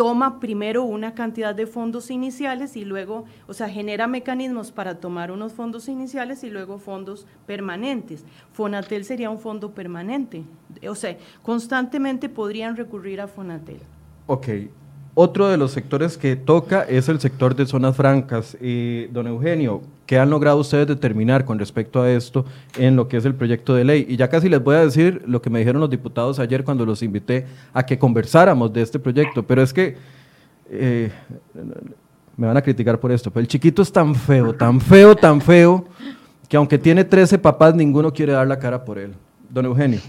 toma 0.01 0.41
primero 0.41 0.83
una 0.85 1.15
cantidad 1.15 1.55
de 1.55 1.67
fondos 1.67 2.11
iniciales 2.11 2.75
y 2.75 2.87
luego, 2.87 3.27
o 3.47 3.53
sea, 3.53 3.69
genera 3.69 4.07
mecanismos 4.07 4.73
para 4.73 4.99
tomar 4.99 5.31
unos 5.31 5.53
fondos 5.53 5.89
iniciales 5.89 6.43
y 6.43 6.49
luego 6.49 6.79
fondos 6.79 7.27
permanentes. 7.47 8.25
Fonatel 8.55 9.05
sería 9.05 9.29
un 9.29 9.39
fondo 9.39 9.73
permanente, 9.73 10.43
o 10.89 10.95
sea, 10.95 11.19
constantemente 11.43 12.31
podrían 12.31 12.77
recurrir 12.77 13.21
a 13.21 13.29
Fonatel. 13.29 13.81
Ok, 14.27 14.49
otro 15.21 15.49
de 15.49 15.59
los 15.59 15.73
sectores 15.73 16.17
que 16.17 16.35
toca 16.35 16.83
es 16.83 17.11
el 17.11 17.21
sector 17.21 17.55
de 17.55 17.67
zonas 17.67 17.95
francas. 17.95 18.57
don 19.11 19.27
Eugenio, 19.27 19.83
¿qué 20.07 20.19
han 20.19 20.31
logrado 20.31 20.57
ustedes 20.57 20.87
determinar 20.87 21.45
con 21.45 21.59
respecto 21.59 22.01
a 22.01 22.11
esto 22.11 22.47
en 22.79 22.97
lo 22.97 23.07
que 23.07 23.19
es 23.19 23.27
el 23.27 23.35
proyecto 23.35 23.75
de 23.75 23.85
ley? 23.85 24.07
Y 24.09 24.17
ya 24.17 24.29
casi 24.29 24.49
les 24.49 24.65
voy 24.65 24.77
a 24.77 24.85
decir 24.85 25.23
lo 25.27 25.43
que 25.43 25.51
me 25.51 25.59
dijeron 25.59 25.79
los 25.79 25.91
diputados 25.91 26.39
ayer 26.39 26.65
cuando 26.65 26.87
los 26.87 27.03
invité 27.03 27.47
a 27.75 27.85
que 27.85 27.99
conversáramos 27.99 28.73
de 28.73 28.81
este 28.81 28.99
proyecto, 28.99 29.43
pero 29.43 29.63
es 29.63 29.75
que 29.75 29.97
eh, 30.71 31.11
me 32.37 32.47
van 32.47 32.57
a 32.57 32.63
criticar 32.63 32.99
por 32.99 33.13
esto, 33.13 33.31
pero 33.31 33.43
el 33.43 33.49
chiquito 33.49 33.83
es 33.83 33.93
tan 33.93 34.15
feo, 34.15 34.55
tan 34.55 34.81
feo, 34.81 35.15
tan 35.15 35.43
feo, 35.43 35.85
que 36.49 36.57
aunque 36.57 36.79
tiene 36.79 37.05
13 37.05 37.39
papás, 37.39 37.75
ninguno 37.75 38.11
quiere 38.11 38.33
dar 38.33 38.47
la 38.47 38.59
cara 38.59 38.83
por 38.83 38.99
él. 38.99 39.13
Don 39.51 39.67
Eugenio. 39.67 40.01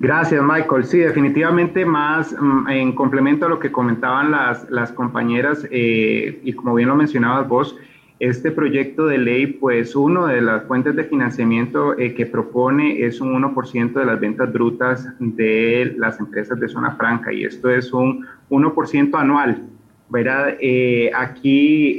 Gracias, 0.00 0.42
Michael. 0.42 0.84
Sí, 0.84 0.98
definitivamente 0.98 1.86
más 1.86 2.34
mm, 2.38 2.68
en 2.68 2.92
complemento 2.94 3.46
a 3.46 3.48
lo 3.48 3.58
que 3.58 3.70
comentaban 3.70 4.32
las, 4.32 4.68
las 4.70 4.92
compañeras 4.92 5.66
eh, 5.70 6.40
y 6.42 6.52
como 6.52 6.74
bien 6.74 6.88
lo 6.88 6.96
mencionabas 6.96 7.48
vos, 7.48 7.76
este 8.18 8.50
proyecto 8.50 9.06
de 9.06 9.18
ley, 9.18 9.46
pues 9.46 9.94
uno 9.94 10.26
de 10.26 10.40
las 10.40 10.64
fuentes 10.64 10.94
de 10.96 11.04
financiamiento 11.04 11.98
eh, 11.98 12.14
que 12.14 12.26
propone 12.26 13.04
es 13.04 13.20
un 13.20 13.34
1% 13.42 13.92
de 13.92 14.04
las 14.04 14.20
ventas 14.20 14.52
brutas 14.52 15.08
de 15.18 15.94
las 15.96 16.18
empresas 16.20 16.58
de 16.58 16.68
zona 16.68 16.92
franca 16.96 17.32
y 17.32 17.44
esto 17.44 17.70
es 17.70 17.92
un 17.92 18.26
1% 18.50 19.18
anual. 19.18 19.62
¿verdad? 20.10 20.56
Eh, 20.60 21.10
aquí 21.14 21.98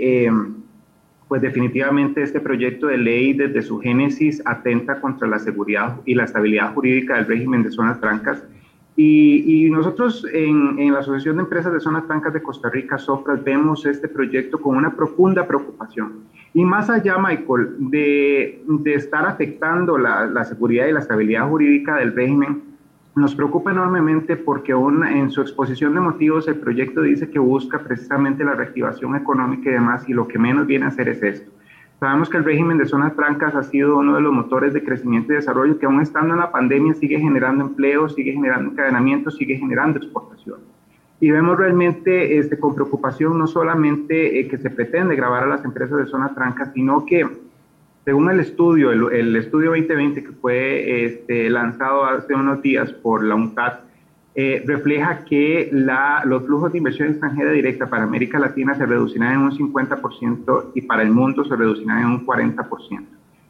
pues 1.27 1.41
definitivamente 1.41 2.21
este 2.21 2.39
proyecto 2.39 2.87
de 2.87 2.97
ley 2.97 3.33
desde 3.33 3.61
su 3.61 3.79
génesis 3.79 4.41
atenta 4.45 5.01
contra 5.01 5.27
la 5.27 5.39
seguridad 5.39 5.99
y 6.05 6.13
la 6.13 6.25
estabilidad 6.25 6.73
jurídica 6.73 7.15
del 7.15 7.25
régimen 7.25 7.63
de 7.63 7.71
zonas 7.71 7.99
francas. 7.99 8.43
Y, 8.97 9.69
nosotros 9.71 10.25
en, 10.31 10.93
la 10.93 10.99
Asociación 10.99 11.35
de 11.35 11.43
Empresas 11.43 11.73
de 11.73 11.81
Zonas 11.81 12.05
Francas 12.05 12.33
de 12.33 12.41
Costa 12.41 12.69
Rica, 12.69 12.97
SOFRAS, 12.97 13.43
vemos 13.43 13.85
este 13.85 14.07
proyecto 14.07 14.61
con 14.61 14.77
una 14.77 14.95
profunda 14.95 15.45
preocupación. 15.45 16.21
Y 16.53 16.63
más 16.63 16.89
allá, 16.89 17.17
Michael, 17.17 17.75
de, 17.77 18.63
de 18.65 18.93
estar 18.93 19.25
afectando 19.25 19.97
la, 19.97 20.27
la 20.27 20.45
seguridad 20.45 20.87
y 20.87 20.93
la 20.93 21.01
estabilidad 21.01 21.49
jurídica 21.49 21.97
del 21.97 22.15
régimen, 22.15 22.74
nos 23.15 23.33
preocupa 23.33 23.71
enormemente 23.71 24.35
porque 24.35 24.73
aún 24.73 25.05
en 25.05 25.31
su 25.31 25.41
exposición 25.41 25.93
de 25.93 26.01
motivos 26.01 26.47
el 26.49 26.59
proyecto 26.59 27.01
dice 27.01 27.29
que 27.29 27.39
busca 27.39 27.79
precisamente 27.79 28.43
la 28.43 28.55
reactivación 28.55 29.15
económica 29.15 29.69
y 29.69 29.73
demás 29.73 30.07
y 30.09 30.13
lo 30.13 30.27
que 30.27 30.37
menos 30.37 30.67
viene 30.67 30.85
a 30.85 30.89
hacer 30.89 31.07
es 31.07 31.23
esto. 31.23 31.51
Sabemos 31.97 32.29
que 32.29 32.35
el 32.35 32.43
régimen 32.43 32.77
de 32.77 32.85
zonas 32.85 33.13
francas 33.13 33.55
ha 33.55 33.63
sido 33.63 33.97
uno 33.97 34.15
de 34.15 34.21
los 34.21 34.33
motores 34.33 34.73
de 34.73 34.83
crecimiento 34.83 35.31
y 35.31 35.37
desarrollo 35.37 35.79
que 35.79 35.85
aún 35.85 36.01
estando 36.01 36.33
en 36.33 36.41
la 36.41 36.51
pandemia 36.51 36.93
sigue 36.93 37.17
generando 37.17 37.63
empleo, 37.63 38.09
sigue 38.09 38.33
generando 38.33 38.71
encadenamiento, 38.71 39.31
sigue 39.31 39.55
generando 39.55 39.97
exportación. 39.99 40.59
Y 41.21 41.31
vemos 41.31 41.57
realmente 41.57 42.37
este, 42.37 42.59
con 42.59 42.75
preocupación 42.75 43.39
no 43.39 43.47
solamente 43.47 44.41
eh, 44.41 44.49
que 44.49 44.57
se 44.57 44.69
pretende 44.69 45.15
grabar 45.15 45.43
a 45.43 45.47
las 45.47 45.63
empresas 45.63 45.97
de 45.97 46.05
zonas 46.05 46.35
francas, 46.35 46.71
sino 46.73 47.05
que 47.05 47.25
según 48.05 48.29
el 48.29 48.39
estudio, 48.39 48.91
el, 48.91 49.35
estudio 49.35 49.71
2020 49.71 50.23
que 50.23 50.31
fue 50.33 51.05
este, 51.05 51.49
lanzado 51.49 52.05
hace 52.05 52.35
unos 52.35 52.61
días 52.61 52.91
por 52.91 53.23
la 53.23 53.33
UNCTAD, 53.33 53.79
eh, 54.35 54.63
refleja 54.65 55.25
que 55.25 55.69
los 55.71 56.45
flujos 56.45 56.71
de 56.71 56.77
inversión 56.77 57.09
extranjera 57.09 57.51
directa 57.51 57.87
para 57.87 58.03
América 58.03 58.37
Latina 58.37 58.75
se 58.75 58.85
reducirán 58.85 59.33
en 59.33 59.39
un 59.39 59.51
50% 59.51 60.71
y 60.75 60.81
para 60.81 61.01
el 61.01 61.09
mundo 61.09 61.43
se 61.45 61.55
reducirán 61.55 62.01
en 62.01 62.05
un 62.07 62.25
40%. 62.25 63.03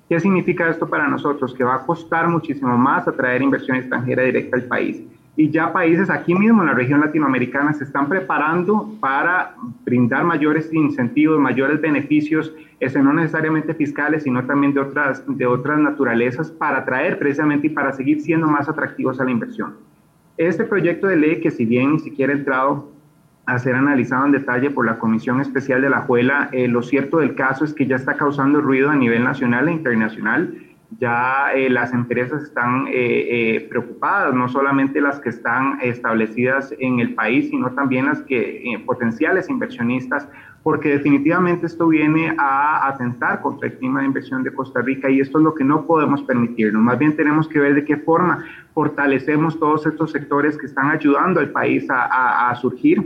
¿Qué 0.08 0.20
significa 0.20 0.70
esto 0.70 0.88
para 0.88 1.08
nosotros? 1.08 1.54
Que 1.54 1.63
va 1.63 1.76
a 1.76 1.86
costar 1.86 2.30
muchísimo 2.30 2.78
más 2.78 3.08
atraer 3.08 3.41
inversión 3.41 3.78
extranjera 3.78 4.24
directa 4.24 4.56
al 4.56 4.63
país 4.63 5.04
y 5.38 5.50
ya 5.50 5.74
países 5.74 6.10
aquí 6.10 6.34
mismo 6.34 6.62
en 6.62 6.67
la 6.67 6.74
región 6.74 7.02
latinoamericana 7.02 7.74
se 7.74 7.84
están 7.84 8.08
preparando 8.08 8.89
para 9.02 9.56
brindar 9.84 10.24
mayores 10.24 10.74
incentivos, 10.74 11.39
mayores 11.39 11.82
beneficios, 11.82 12.54
no 12.95 13.13
necesariamente 13.13 13.74
fiscales, 13.74 14.24
sino 14.24 14.45
también 14.45 14.74
de 14.74 14.80
otras, 14.80 15.24
de 15.28 15.45
otras 15.45 15.80
naturalezas, 15.80 16.52
para 16.52 16.80
atraer 16.80 17.19
precisamente 17.19 17.67
y 17.67 17.69
para 17.71 17.91
seguir 17.91 18.21
siendo 18.21 18.48
más 18.48 18.69
atractivos 18.69 19.19
a 19.19 19.26
la 19.26 19.32
inversión. 19.32 19.76
Este 20.38 20.63
proyecto 20.63 21.08
de 21.08 21.17
ley, 21.17 21.41
que 21.41 21.52
si 21.52 21.65
bien 21.65 21.93
ni 21.93 22.00
siquiera 22.00 22.34
ha 22.34 22.38
entrado 22.38 22.91
a 23.45 23.60
ser 23.60 23.76
analizado 23.76 24.26
en 24.26 24.32
detalle 24.32 24.71
por 24.71 24.86
la 24.86 24.98
Comisión 24.98 25.41
Especial 25.41 25.82
de 25.82 25.89
la 25.89 26.02
Juela, 26.02 26.50
eh, 26.52 26.67
lo 26.67 26.82
cierto 26.82 27.19
del 27.19 27.36
caso 27.36 27.65
es 27.65 27.74
que 27.74 27.86
ya 27.86 27.95
está 27.95 28.15
causando 28.15 28.62
ruido 28.62 28.89
a 28.89 28.95
nivel 28.95 29.24
nacional 29.24 29.67
e 29.67 29.74
internacional 29.74 30.54
ya 31.00 31.52
eh, 31.54 31.70
las 31.70 31.94
empresas 31.94 32.44
están 32.44 32.88
eh, 32.88 32.94
eh, 32.94 33.68
preocupadas, 33.70 34.34
no 34.34 34.48
solamente 34.48 35.02
las 35.02 35.20
que 35.20 35.30
están 35.30 35.80
establecidas 35.82 36.74
en 36.80 37.00
el 37.00 37.14
país, 37.16 37.50
sino 37.50 37.72
también 37.72 38.06
las 38.06 38.22
que 38.22 38.82
potenciales 38.86 39.50
inversionistas, 39.50 40.28
porque 40.64 40.90
definitivamente 40.90 41.66
esto 41.68 41.88
viene 41.88 42.34
a 42.38 42.88
atentar 42.88 43.42
contra 43.42 43.68
el 43.68 43.78
clima 43.78 44.00
de 44.00 44.08
inversión 44.08 44.44
de 44.44 44.54
Costa 44.54 44.82
Rica 44.82 45.10
y 45.10 45.20
esto 45.20 45.38
es 45.38 45.44
lo 45.44 45.54
que 45.54 45.64
no 45.64 45.86
podemos 45.86 46.24
permitirnos. 46.24 46.82
Más 46.82 46.98
bien 46.98 47.16
tenemos 47.16 47.48
que 47.48 47.60
ver 47.60 47.76
de 47.76 47.86
qué 47.86 47.98
forma 47.98 48.46
fortalecemos 48.74 49.60
todos 49.60 49.86
estos 49.86 50.12
sectores 50.12 50.58
que 50.58 50.66
están 50.66 50.90
ayudando 50.90 51.40
al 51.40 51.50
país 51.50 51.88
a, 51.90 52.50
a 52.50 52.56
surgir, 52.56 53.04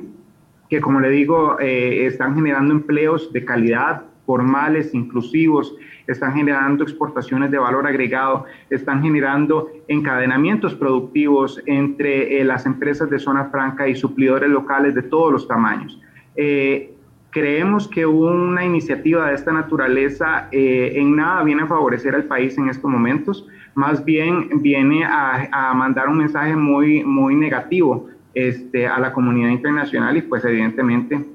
que 0.70 0.80
como 0.80 1.00
le 1.00 1.10
digo, 1.10 1.58
están 1.60 2.36
generando 2.36 2.74
empleos 2.74 3.34
de 3.34 3.44
calidad, 3.44 4.04
formales, 4.30 4.94
inclusivos, 4.94 5.76
están 6.06 6.36
generando 6.36 6.84
exportaciones 6.84 7.50
de 7.50 7.58
valor 7.58 7.88
agregado, 7.88 8.46
están 8.70 9.02
generando 9.02 9.72
encadenamientos 9.88 10.76
productivos 10.76 11.60
entre 11.66 12.40
eh, 12.40 12.44
las 12.44 12.68
empresas 12.68 13.10
de 13.10 13.18
zona 13.18 13.46
franca 13.46 13.88
y 13.88 13.96
suplidores 13.96 14.48
locales 14.52 14.94
de 14.94 15.02
todos 15.02 15.32
los 15.32 15.48
tamaños. 15.48 16.00
Eh, 16.36 16.94
creemos 17.32 17.88
que 17.88 18.06
una 18.06 18.64
iniciativa 18.64 19.30
de 19.30 19.34
esta 19.34 19.52
naturaleza 19.52 20.48
eh, 20.52 20.92
en 20.94 21.16
nada 21.16 21.42
viene 21.44 21.64
a 21.64 21.68
favorecer 21.68 22.14
al 22.14 22.26
país 22.26 22.56
en 22.60 22.70
estos 22.70 22.92
momentos, 22.92 23.48
más 23.74 24.06
bien 24.06 24.62
viene 24.62 25.06
a, 25.06 25.74
mandar 25.74 26.08
un 26.08 26.20
mensaje 26.20 26.56
muy, 26.56 27.04
muy 27.04 27.34
negativo 27.34 28.10
este, 28.36 28.86
a 28.86 29.00
la 29.00 29.12
comunidad 29.12 29.50
internacional 29.50 30.18
y 30.18 30.22
pues 30.22 30.46
evidentemente 30.46 31.26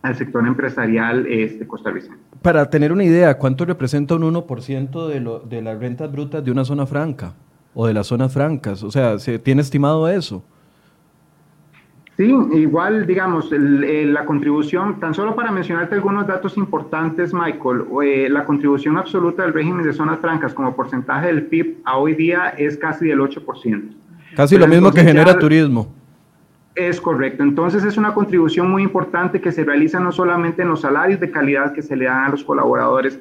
al 0.00 0.14
sector 0.16 0.46
empresarial 0.46 1.26
este, 1.26 1.66
costarricense 1.66 2.27
para 2.42 2.68
tener 2.70 2.92
una 2.92 3.04
idea, 3.04 3.38
¿cuánto 3.38 3.64
representa 3.64 4.14
un 4.14 4.22
1% 4.22 5.08
de, 5.08 5.20
lo, 5.20 5.40
de 5.40 5.62
las 5.62 5.78
rentas 5.78 6.10
brutas 6.10 6.44
de 6.44 6.50
una 6.50 6.64
zona 6.64 6.86
franca 6.86 7.34
o 7.74 7.86
de 7.86 7.94
las 7.94 8.06
zonas 8.06 8.32
francas? 8.32 8.82
O 8.82 8.90
sea, 8.90 9.18
¿se 9.18 9.38
tiene 9.38 9.62
estimado 9.62 10.08
eso? 10.08 10.42
Sí, 12.18 12.34
igual, 12.54 13.06
digamos, 13.06 13.48
la 13.52 14.24
contribución, 14.24 14.98
tan 14.98 15.14
solo 15.14 15.36
para 15.36 15.52
mencionarte 15.52 15.94
algunos 15.94 16.26
datos 16.26 16.56
importantes, 16.56 17.32
Michael, 17.32 17.84
eh, 18.02 18.28
la 18.28 18.44
contribución 18.44 18.98
absoluta 18.98 19.44
del 19.44 19.52
régimen 19.52 19.84
de 19.84 19.92
zonas 19.92 20.18
francas 20.18 20.52
como 20.52 20.74
porcentaje 20.74 21.28
del 21.28 21.46
PIB 21.46 21.76
a 21.84 21.96
hoy 21.96 22.14
día 22.14 22.48
es 22.58 22.76
casi 22.76 23.06
del 23.06 23.20
8%. 23.20 23.94
Casi 24.34 24.58
lo 24.58 24.66
mismo 24.66 24.90
que 24.90 25.04
genera 25.04 25.38
turismo. 25.38 25.94
Es 26.78 27.00
correcto. 27.00 27.42
Entonces 27.42 27.82
es 27.82 27.96
una 27.96 28.14
contribución 28.14 28.70
muy 28.70 28.84
importante 28.84 29.40
que 29.40 29.50
se 29.50 29.64
realiza 29.64 29.98
no 29.98 30.12
solamente 30.12 30.62
en 30.62 30.68
los 30.68 30.82
salarios 30.82 31.18
de 31.18 31.28
calidad 31.28 31.72
que 31.72 31.82
se 31.82 31.96
le 31.96 32.04
dan 32.04 32.26
a 32.26 32.28
los 32.28 32.44
colaboradores, 32.44 33.18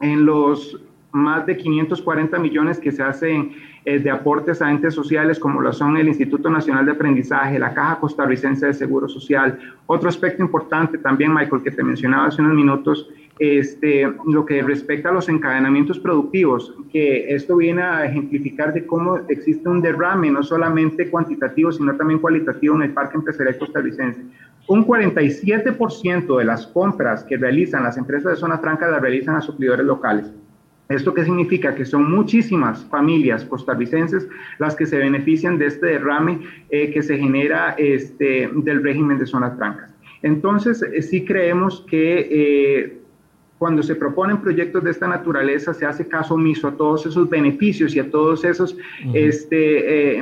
en 0.00 0.24
los 0.24 0.80
más 1.12 1.44
de 1.44 1.58
540 1.58 2.38
millones 2.38 2.78
que 2.78 2.90
se 2.90 3.02
hacen 3.02 3.52
eh, 3.84 3.98
de 3.98 4.10
aportes 4.10 4.62
a 4.62 4.70
entes 4.70 4.94
sociales 4.94 5.38
como 5.38 5.60
lo 5.60 5.74
son 5.74 5.98
el 5.98 6.08
Instituto 6.08 6.48
Nacional 6.48 6.86
de 6.86 6.92
Aprendizaje, 6.92 7.58
la 7.58 7.74
Caja 7.74 8.00
Costarricense 8.00 8.64
de 8.64 8.72
Seguro 8.72 9.10
Social. 9.10 9.58
Otro 9.84 10.08
aspecto 10.08 10.42
importante 10.42 10.96
también, 10.96 11.34
Michael, 11.34 11.62
que 11.62 11.72
te 11.72 11.84
mencionaba 11.84 12.28
hace 12.28 12.40
unos 12.40 12.54
minutos, 12.54 13.10
este, 13.38 14.10
lo 14.26 14.46
que 14.46 14.62
respecta 14.62 15.10
a 15.10 15.12
los 15.12 15.28
encadenamientos 15.28 15.98
productivos, 15.98 16.74
que 16.90 17.34
esto 17.34 17.56
viene 17.56 17.82
a 17.82 18.06
ejemplificar 18.06 18.72
de 18.72 18.86
cómo 18.86 19.18
existe 19.28 19.68
un 19.68 19.82
derrame, 19.82 20.30
no 20.30 20.42
solamente 20.42 21.10
cuantitativo, 21.10 21.70
sino 21.70 21.94
también 21.96 22.20
cualitativo 22.20 22.76
en 22.76 22.82
el 22.82 22.92
parque 22.92 23.16
empresarial 23.16 23.58
costarricense. 23.58 24.22
Un 24.68 24.86
47% 24.86 26.38
de 26.38 26.44
las 26.44 26.66
compras 26.66 27.24
que 27.24 27.36
realizan 27.36 27.84
las 27.84 27.98
empresas 27.98 28.32
de 28.32 28.36
zona 28.36 28.58
franca 28.58 28.88
las 28.88 29.00
realizan 29.00 29.36
a 29.36 29.40
suplidores 29.40 29.86
locales. 29.86 30.32
¿Esto 30.88 31.12
qué 31.12 31.24
significa? 31.24 31.74
Que 31.74 31.84
son 31.84 32.10
muchísimas 32.10 32.84
familias 32.86 33.44
costarricenses 33.44 34.28
las 34.58 34.76
que 34.76 34.86
se 34.86 34.98
benefician 34.98 35.58
de 35.58 35.66
este 35.66 35.86
derrame 35.86 36.40
eh, 36.70 36.90
que 36.92 37.02
se 37.02 37.18
genera 37.18 37.74
este, 37.76 38.48
del 38.54 38.82
régimen 38.82 39.18
de 39.18 39.26
zonas 39.26 39.56
francas. 39.56 39.90
Entonces, 40.22 40.82
eh, 40.82 41.02
sí 41.02 41.24
creemos 41.24 41.84
que 41.88 42.28
eh, 42.30 43.00
cuando 43.58 43.82
se 43.82 43.94
proponen 43.94 44.40
proyectos 44.40 44.84
de 44.84 44.90
esta 44.90 45.08
naturaleza 45.08 45.72
se 45.72 45.86
hace 45.86 46.06
caso 46.06 46.34
omiso 46.34 46.68
a 46.68 46.76
todos 46.76 47.06
esos 47.06 47.28
beneficios 47.28 47.94
y 47.96 48.00
a 48.00 48.10
todos 48.10 48.44
esos 48.44 48.76
este, 49.14 50.20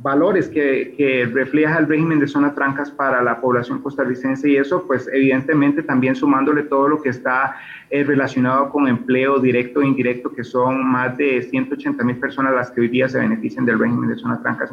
valores 0.00 0.48
que, 0.48 1.28
refleja 1.32 1.78
el 1.78 1.86
régimen 1.86 2.20
de 2.20 2.26
zonas 2.26 2.54
francas 2.54 2.90
para 2.90 3.22
la 3.22 3.40
población 3.40 3.80
costarricense 3.80 4.48
y 4.48 4.56
eso 4.56 4.84
pues 4.86 5.08
evidentemente 5.12 5.82
también 5.82 6.14
sumándole 6.14 6.62
todo 6.62 6.88
lo 6.88 7.02
que 7.02 7.08
está 7.08 7.56
eh, 7.90 8.04
relacionado 8.04 8.70
con 8.70 8.86
empleo 8.86 9.38
directo 9.38 9.82
e 9.82 9.86
indirecto 9.86 10.32
que 10.32 10.44
son 10.44 10.86
más 10.86 11.16
de 11.16 11.42
180 11.42 12.04
mil 12.04 12.16
personas 12.16 12.54
las 12.54 12.70
que 12.70 12.82
hoy 12.82 12.88
día 12.88 13.08
se 13.08 13.18
benefician 13.18 13.64
del 13.64 13.78
régimen 13.78 14.08
de 14.08 14.16
zonas 14.16 14.40
francas. 14.40 14.70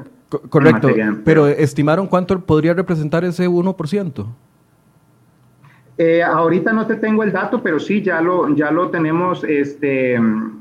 correcto, 0.50 0.90
pero 1.24 1.48
estimaron 1.48 2.08
cuánto 2.08 2.40
podría 2.40 2.74
representar 2.74 3.24
ese 3.26 3.48
1%. 3.50 4.26
Eh, 5.98 6.22
ahorita 6.22 6.74
no 6.74 6.86
te 6.88 6.96
tengo 6.96 7.24
el 7.24 7.32
dato, 7.32 7.62
pero 7.64 7.80
sí, 7.80 8.02
ya 8.02 8.22
lo, 8.22 8.54
ya 8.54 8.70
lo 8.72 8.90
tenemos 8.90 9.44
este, 9.46 10.20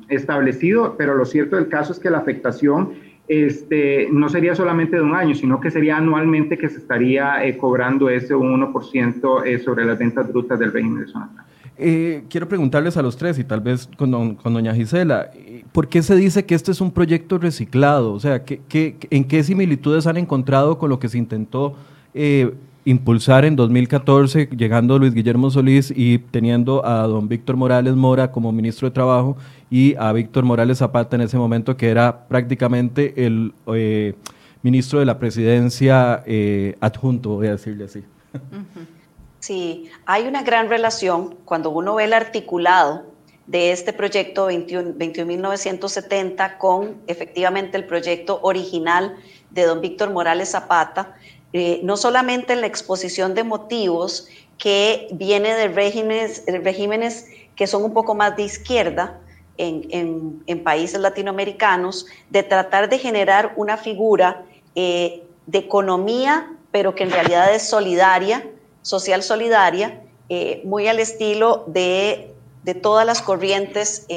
establecido, 0.09 0.94
pero 0.97 1.14
lo 1.14 1.25
cierto 1.25 1.57
del 1.57 1.68
caso 1.68 1.92
es 1.92 1.99
que 1.99 2.11
la 2.11 2.18
afectación 2.18 2.92
este, 3.27 4.09
no 4.12 4.29
sería 4.29 4.55
solamente 4.55 4.97
de 4.97 5.03
un 5.03 5.14
año, 5.14 5.35
sino 5.35 5.61
que 5.61 5.70
sería 5.70 5.97
anualmente 5.97 6.59
que 6.59 6.68
se 6.68 6.79
estaría 6.79 7.44
eh, 7.44 7.57
cobrando 7.57 8.09
ese 8.09 8.35
1% 8.35 9.47
eh, 9.47 9.59
sobre 9.59 9.85
las 9.85 9.99
ventas 9.99 10.29
brutas 10.29 10.59
del 10.59 10.73
régimen 10.73 11.05
de 11.05 11.07
zona 11.11 11.47
eh, 11.77 12.23
quiero 12.29 12.47
preguntarles 12.47 12.97
a 12.97 13.03
los 13.03 13.16
tres 13.16 13.37
y 13.40 13.42
tal 13.42 13.61
vez 13.61 13.88
con, 13.97 14.37
con, 14.37 14.55
doña 14.55 14.73
Gisela, 14.75 15.31
¿por 15.73 15.88
qué 15.88 16.03
se 16.03 16.14
dice 16.14 16.44
que 16.47 16.55
este 16.55 16.70
es 16.70 16.81
un 16.81 16.92
proyecto 16.92 17.37
reciclado? 17.38 18.12
O 18.12 18.20
sea, 18.20 18.44
¿qué, 18.44 18.61
en 19.11 19.25
qué 19.25 19.42
similitudes 19.42 20.07
han 20.07 20.16
encontrado 20.16 20.79
con 20.79 20.88
lo 20.88 21.01
que 21.01 21.09
se 21.09 21.18
intentó 21.18 21.75
impulsar 22.85 23.44
en 23.44 23.57
2014, 23.57 24.49
llegando 24.57 24.99
Luis 24.99 25.14
Guillermo 25.14 25.51
Solís 25.51 25.92
y 25.94 26.18
teniendo 26.18 26.85
a 26.85 27.07
don 27.07 27.29
Víctor 27.29 27.57
Morales 27.57 27.94
Mora 27.94 28.31
como 28.31 28.53
ministro 28.53 28.88
de 28.88 28.94
Trabajo 28.94 29.37
y 29.70 29.94
a 29.97 30.12
Víctor 30.12 30.44
Morales 30.44 30.79
Zapata 30.79 31.16
en 31.16 31.23
ese 31.23 31.38
momento, 31.38 31.77
que 31.77 31.88
era 31.88 32.27
prácticamente 32.29 33.27
el 33.27 33.55
eh, 33.75 34.14
ministro 34.62 34.99
de 34.99 35.07
la 35.07 35.18
presidencia 35.18 36.23
eh, 36.27 36.77
adjunto, 36.81 37.31
voy 37.31 37.49
a 37.49 37.53
decirle 37.53 37.85
así. 37.85 38.05
Sí, 39.40 39.90
hay 40.07 40.27
una 40.27 40.42
gran 40.42 40.68
relación 40.68 41.37
cuando 41.44 41.70
uno 41.70 41.97
ve 41.97 42.05
el 42.05 42.14
articulado 42.14 43.14
de 43.47 43.73
este 43.73 43.92
proyecto 43.92 44.51
21.970 44.51 46.57
con 46.57 46.97
efectivamente 47.07 47.77
el 47.77 47.85
proyecto 47.85 48.40
original 48.42 49.16
de 49.51 49.64
don 49.64 49.81
Víctor 49.81 50.11
Morales 50.11 50.51
Zapata, 50.51 51.14
eh, 51.56 51.78
no 51.84 51.96
solamente 51.96 52.52
en 52.52 52.62
la 52.62 52.66
exposición 52.66 53.32
de 53.34 53.44
motivos 53.44 54.26
que 54.58 55.06
viene 55.12 55.54
de 55.54 55.68
regímenes, 55.68 56.42
regímenes 56.48 57.28
que 57.54 57.68
son 57.68 57.84
un 57.84 57.94
poco 57.94 58.16
más 58.16 58.36
de 58.36 58.42
izquierda 58.42 59.20
en, 59.56 60.42
países 60.64 60.98
latinoamericanos, 60.98 62.06
de 62.28 62.42
tratar 62.42 62.88
de 62.88 62.98
generar 62.98 63.52
una 63.54 63.76
figura 63.76 64.42
eh, 64.74 65.22
de 65.46 65.58
economía, 65.58 66.50
pero 66.72 66.96
que 66.96 67.04
en 67.04 67.12
realidad 67.12 67.54
es 67.54 67.62
solidaria, 67.68 68.44
social 68.82 69.22
solidaria, 69.22 70.02
eh, 70.28 70.60
muy 70.64 70.88
al 70.88 70.98
estilo 70.98 71.62
de, 71.68 72.34
de 72.64 72.74
todas 72.74 73.06
las 73.06 73.22
corrientes 73.22 74.08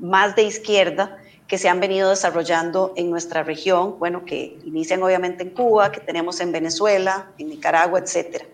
más 0.00 0.34
de 0.34 0.44
izquierda 0.44 1.18
que 1.46 1.58
se 1.58 1.68
han 1.68 1.80
venido 1.80 2.10
desarrollando 2.10 2.92
en 2.96 3.10
nuestra 3.10 3.42
región, 3.42 3.98
bueno, 3.98 4.24
que 4.24 4.58
inician 4.64 5.02
obviamente 5.02 5.42
en 5.42 5.50
Cuba, 5.50 5.92
que 5.92 6.00
tenemos 6.00 6.40
en 6.40 6.52
Venezuela, 6.52 7.30
en 7.38 7.48
Nicaragua, 7.48 7.98
etc. 8.00 8.44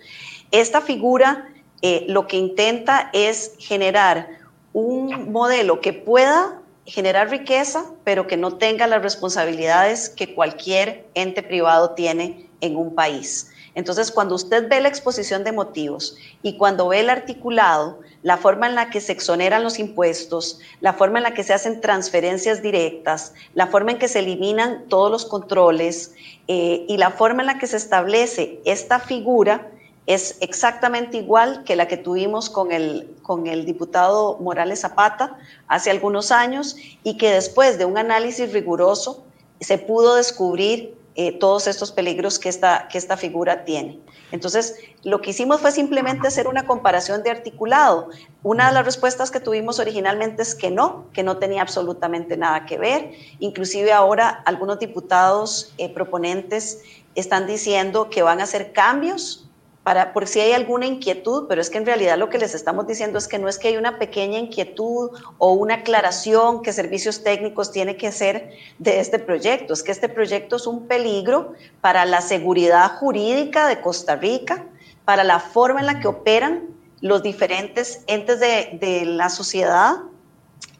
Esta 0.51 0.81
figura 0.81 1.49
eh, 1.83 2.05
lo 2.09 2.27
que 2.27 2.37
intenta 2.37 3.11
es 3.13 3.53
generar 3.59 4.29
un 4.73 5.33
modelo 5.33 5.81
que 5.81 5.93
pueda 5.93 6.61
generar 6.85 7.31
riqueza, 7.31 7.85
pero 8.05 8.27
que 8.27 8.37
no 8.37 8.57
tenga 8.57 8.87
las 8.87 9.03
responsabilidades 9.03 10.09
que 10.09 10.35
cualquier 10.35 11.07
ente 11.15 11.43
privado 11.43 11.91
tiene 11.91 12.49
en 12.61 12.77
un 12.77 12.95
país. 12.95 13.53
Entonces, 13.75 14.11
cuando 14.11 14.35
usted 14.35 14.69
ve 14.69 14.81
la 14.81 14.89
exposición 14.89 15.45
de 15.45 15.53
motivos 15.53 16.17
y 16.43 16.57
cuando 16.57 16.89
ve 16.89 17.01
el 17.01 17.11
articulado, 17.11 18.01
la 18.23 18.37
forma 18.37 18.67
en 18.67 18.75
la 18.75 18.91
que 18.91 19.01
se 19.01 19.13
exoneran 19.13 19.63
los 19.63 19.79
impuestos, 19.79 20.61
la 20.81 20.93
forma 20.93 21.19
en 21.19 21.25
la 21.25 21.35
que 21.35 21.43
se 21.43 21.55
hacen 21.55 21.81
transferencias 21.81 22.63
directas, 22.63 23.33
la 23.55 23.67
forma 23.67 23.93
en 23.93 23.99
que 23.99 24.09
se 24.09 24.19
eliminan 24.19 24.85
todos 24.89 25.11
los 25.11 25.25
controles 25.25 26.15
eh, 26.49 26.85
y 26.89 26.97
la 26.99 27.11
forma 27.11 27.43
en 27.43 27.47
la 27.47 27.59
que 27.59 27.67
se 27.67 27.77
establece 27.77 28.61
esta 28.65 28.99
figura, 28.99 29.71
es 30.07 30.39
exactamente 30.41 31.19
igual 31.19 31.63
que 31.65 31.77
la 31.77 31.87
que 31.87 31.97
tuvimos 31.97 32.51
con 32.51 32.73
el, 32.73 33.15
con 33.23 33.47
el 33.47 33.65
diputado 33.65 34.39
Morales 34.41 34.81
Zapata 34.81 35.39
hace 35.69 35.91
algunos 35.91 36.33
años 36.33 36.77
y 37.05 37.17
que 37.17 37.31
después 37.31 37.79
de 37.79 37.85
un 37.85 37.97
análisis 37.97 38.53
riguroso 38.53 39.23
se 39.61 39.79
pudo 39.79 40.17
descubrir 40.17 40.97
eh, 41.17 41.39
todos 41.39 41.67
estos 41.67 41.91
peligros 41.93 42.39
que 42.39 42.49
esta, 42.49 42.89
que 42.89 42.97
esta 42.97 43.17
figura 43.17 43.65
tiene. 43.65 44.01
Entonces, 44.33 44.77
lo 45.03 45.21
que 45.21 45.31
hicimos 45.31 45.61
fue 45.61 45.73
simplemente 45.73 46.29
hacer 46.29 46.47
una 46.47 46.67
comparación 46.67 47.23
de 47.23 47.31
articulado. 47.31 48.09
Una 48.43 48.69
de 48.69 48.75
las 48.75 48.85
respuestas 48.85 49.31
que 49.31 49.41
tuvimos 49.41 49.81
originalmente 49.81 50.43
es 50.43 50.55
que 50.55 50.71
no, 50.71 51.07
que 51.13 51.23
no 51.23 51.39
tenía 51.39 51.63
absolutamente 51.63 52.37
nada 52.37 52.65
que 52.65 52.79
ver. 52.79 53.13
Inclusive 53.41 53.93
ahora 53.93 54.29
algunos 54.47 54.79
diputados 54.79 55.73
eh, 55.79 55.93
proponentes 55.93 56.83
están 57.17 57.47
diciendo 57.47 58.09
que 58.09 58.23
van 58.23 58.41
a 58.41 58.45
hacer 58.45 58.73
cambios 58.73 59.50
para, 59.91 60.13
por 60.13 60.29
si 60.29 60.39
hay 60.39 60.53
alguna 60.53 60.87
inquietud, 60.87 61.47
pero 61.49 61.61
es 61.61 61.69
que 61.69 61.79
en 61.79 61.85
realidad 61.85 62.17
lo 62.17 62.31
que 62.31 62.39
les 62.39 62.55
estamos 62.55 62.87
diciendo 62.87 63.19
es 63.19 63.27
que 63.27 63.41
no 63.41 63.49
es 63.49 63.59
que 63.59 63.67
hay 63.67 63.77
una 63.77 63.99
pequeña 63.99 64.39
inquietud 64.39 65.11
o 65.39 65.53
una 65.55 65.75
aclaración 65.75 66.63
que 66.63 66.73
servicios 66.73 67.25
técnicos 67.25 67.73
tiene 67.73 67.97
que 67.97 68.07
hacer 68.07 68.53
de 68.79 69.01
este 69.01 69.19
proyecto, 69.19 69.73
es 69.75 69.83
que 69.83 69.91
este 69.91 70.09
proyecto 70.09 70.55
es 70.55 70.69
un 70.69 70.87
peligro 70.87 71.55
para 71.81 72.05
la 72.05 72.21
seguridad 72.21 72.99
jurídica 72.99 73.67
de 73.67 73.81
Costa 73.81 74.15
Rica, 74.15 74.65
para 75.05 75.25
la 75.25 75.41
forma 75.41 75.81
en 75.81 75.87
la 75.87 75.99
que 75.99 76.07
operan 76.07 76.69
los 77.01 77.25
diferentes 77.25 78.05
entes 78.07 78.39
de, 78.39 78.79
de 78.81 79.05
la 79.07 79.29
sociedad 79.29 79.97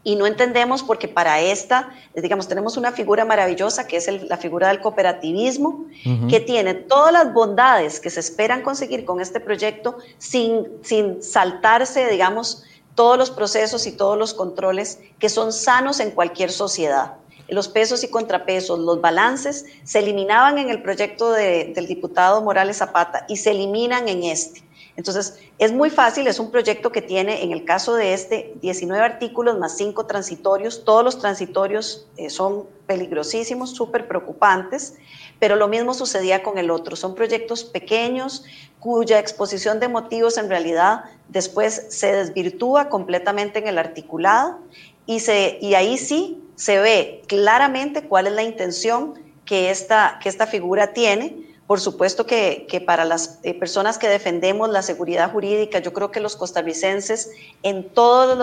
y 0.03 0.17
no 0.17 0.27
entendemos 0.27 0.83
porque 0.83 1.09
para 1.09 1.41
esta, 1.41 1.91
digamos, 2.15 2.49
tenemos 2.49 2.77
una 2.77 2.93
figura 2.93 3.25
maravillosa 3.25 3.87
que 3.87 3.99
es 3.99 4.09
la 4.23 4.39
figura 4.39 4.69
del 4.69 4.81
cooperativismo, 4.81 5.85
que 6.29 6.41
tiene 6.41 6.73
todas 6.75 7.13
las 7.13 7.33
bondades 7.35 8.01
que 8.01 8.09
se 8.09 8.21
esperan 8.21 8.63
conseguir 8.63 9.05
con 9.05 9.21
este 9.21 9.41
proyecto 9.41 9.99
sin, 10.17 10.67
sin 10.83 11.23
saltarse, 11.23 12.09
digamos, 12.09 12.65
todos 12.95 13.19
los 13.19 13.31
procesos 13.31 13.87
y 13.87 13.93
todos 13.93 14.17
los 14.17 14.33
controles 14.33 14.99
que 15.19 15.29
son 15.29 15.53
sanos 15.53 16.01
en 16.01 16.13
cualquier 16.13 16.51
sociedad. 16.51 17.15
Los 17.49 17.69
pesos 17.69 18.03
y 18.05 18.09
contrapesos, 18.09 18.79
los 18.79 19.01
balances 19.01 19.67
se 19.85 19.99
eliminaban 19.99 20.57
en 20.59 20.71
el 20.71 20.83
proyecto 20.83 21.33
del 21.33 21.87
diputado 21.87 22.41
Morales 22.43 22.79
Zapata 22.79 23.27
y 23.29 23.37
se 23.37 23.51
eliminan 23.51 24.09
en 24.09 24.23
este. 24.23 24.63
Entonces, 24.97 25.39
es 25.59 25.73
muy 25.73 25.91
fácil, 25.91 26.27
es 26.27 26.39
un 26.39 26.51
proyecto 26.51 26.93
que 26.93 27.03
tiene, 27.03 27.43
en 27.43 27.53
el 27.53 27.65
caso 27.65 27.95
de 27.95 28.13
este, 28.13 28.55
19 28.61 29.03
artículos 29.03 29.59
más 29.59 29.77
5 29.77 30.07
transitorios. 30.07 30.85
Todos 30.85 31.05
los 31.05 31.19
transitorios 31.19 32.07
eh, 32.17 32.31
son 32.31 32.67
peligrosísimos, 32.87 33.71
súper 33.71 34.09
preocupantes, 34.09 34.97
pero 35.39 35.57
lo 35.57 35.69
mismo 35.69 35.95
sucedía 35.95 36.43
con 36.43 36.59
el 36.59 36.71
otro. 36.71 36.97
Son 36.97 37.15
proyectos 37.15 37.65
pequeños 37.65 38.45
cuya 38.79 39.19
exposición 39.19 39.81
de 39.81 39.89
motivos 39.89 40.39
en 40.39 40.49
realidad 40.49 41.05
después 41.29 41.87
se 41.89 42.13
desvirtúa 42.13 42.89
completamente 42.89 43.59
en 43.59 43.69
el 43.69 43.79
articulado 43.79 44.59
y, 45.07 45.21
se, 45.21 45.59
y 45.61 45.75
ahí 45.75 45.99
sí 45.99 46.43
se 46.57 46.79
ve 46.79 47.23
claramente 47.27 48.03
cuál 48.03 48.27
es 48.27 48.33
la 48.33 48.43
intención 48.43 49.15
que 49.45 49.71
esta, 49.71 50.19
que 50.23 50.29
esta 50.29 50.47
figura 50.47 50.93
tiene 50.93 51.50
Por 51.71 51.79
supuesto 51.79 52.27
que, 52.27 52.83
para 52.85 53.05
las 53.05 53.39
eh, 53.45 53.55
personas 53.55 53.97
que 53.97 54.09
defendemos 54.09 54.71
la 54.71 54.83
seguridad 54.83 55.31
jurídica, 55.31 55.79
yo 55.79 55.93
creo 55.93 56.11
que 56.11 56.19
los 56.19 56.35
costarricenses 56.35 57.31
en 57.63 57.89
todos 57.91 58.37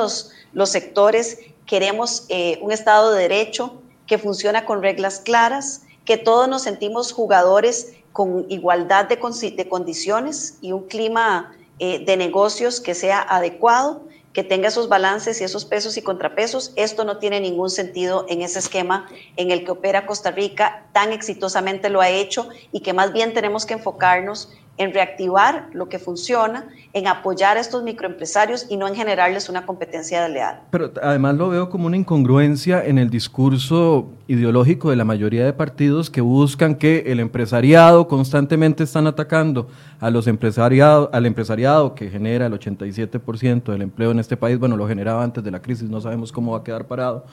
los, 0.54 0.70
sectores 0.70 1.38
queremos 1.66 2.26
eh, 2.30 2.58
un 2.62 2.72
Estado 2.72 3.12
de 3.12 3.24
Derecho 3.24 3.82
que 4.06 4.18
funciona 4.18 4.63
con 4.63 4.82
reglas 4.82 5.20
claras, 5.20 5.82
que 6.06 6.16
todos 6.16 6.48
nos 6.48 6.62
sentimos 6.62 7.12
jugadores 7.12 7.92
con 8.13 8.46
igualdad 8.48 9.10
de, 9.10 9.18
de 9.18 9.68
condiciones 9.68 10.58
y 10.62 10.72
un 10.72 10.88
clima 10.88 11.54
eh, 11.80 12.06
de 12.06 12.16
negocios 12.16 12.80
que 12.80 12.96
sea 12.96 13.20
adecuado 13.20 14.07
que 14.38 14.43
tenga 14.43 14.67
esos 14.67 14.88
balances 14.88 15.41
y 15.41 15.45
esos 15.45 15.65
pesos 15.65 15.97
y 15.97 16.04
contrapesos. 16.04 16.71
Esto 16.76 17.06
no 17.06 17.17
tiene 17.17 17.39
ningún 17.39 17.71
sentido 17.71 18.28
en 18.30 18.43
ese 18.43 18.60
esquema 18.60 19.08
en 19.36 19.50
el 19.50 19.65
que 19.65 19.71
opera 19.71 20.06
Costa 20.06 20.30
Rica, 20.30 20.86
tan 20.93 21.12
exitosamente 21.12 21.89
lo 21.89 22.02
ha 22.02 22.10
hecho 22.10 22.47
y 22.71 22.82
que 22.82 22.93
más 22.93 23.13
bien 23.13 23.34
tenemos 23.34 23.65
que 23.65 23.73
enfocarnos 23.73 24.50
en 24.78 24.94
reactivar 24.94 25.70
lo 25.74 25.90
que 25.90 26.00
funciona, 26.00 26.68
en 26.94 27.08
apoyar 27.08 27.58
a 27.58 27.60
estos 27.60 27.84
microempresarios 27.84 28.68
y 28.70 28.78
no 28.78 28.88
en 28.88 28.96
generarles 28.96 29.50
una 29.50 29.66
competencia 29.66 30.24
desleal. 30.24 30.62
Pero 30.70 30.92
además 31.02 31.36
lo 31.36 31.50
veo 31.50 31.70
como 31.70 31.88
una 31.88 31.98
incongruencia 31.98 32.86
en 32.86 32.98
el 33.00 33.10
discurso 33.10 34.08
ideológico 34.28 34.90
de 34.90 34.96
la 34.96 35.04
mayoría 35.04 35.46
de 35.46 35.54
partidos 35.54 36.10
que 36.10 36.22
buscan 36.22 36.76
que 36.76 37.04
el 37.08 37.20
empresariado 37.20 38.08
constantemente 38.08 38.84
están 38.84 39.08
atacando 39.08 39.68
a 40.00 40.10
los 40.10 40.28
empresariados, 40.28 41.10
al 41.12 41.26
empresariado 41.26 41.96
que 41.96 42.10
genera 42.10 42.46
el 42.46 42.54
87% 42.54 43.63
del 43.72 43.82
empleo 43.82 44.12
en 44.12 44.20
este 44.20 44.38
país, 44.38 44.60
bueno, 44.60 44.78
lo 44.78 44.88
generaba 44.88 45.24
antes 45.24 45.44
de 45.44 45.52
la 45.52 45.62
crisis, 45.62 45.90
no 45.90 46.02
sabemos 46.02 46.32
cómo 46.32 46.52
va 46.52 46.60
a 46.60 46.63
quedar 46.63 46.86
parado 46.86 47.26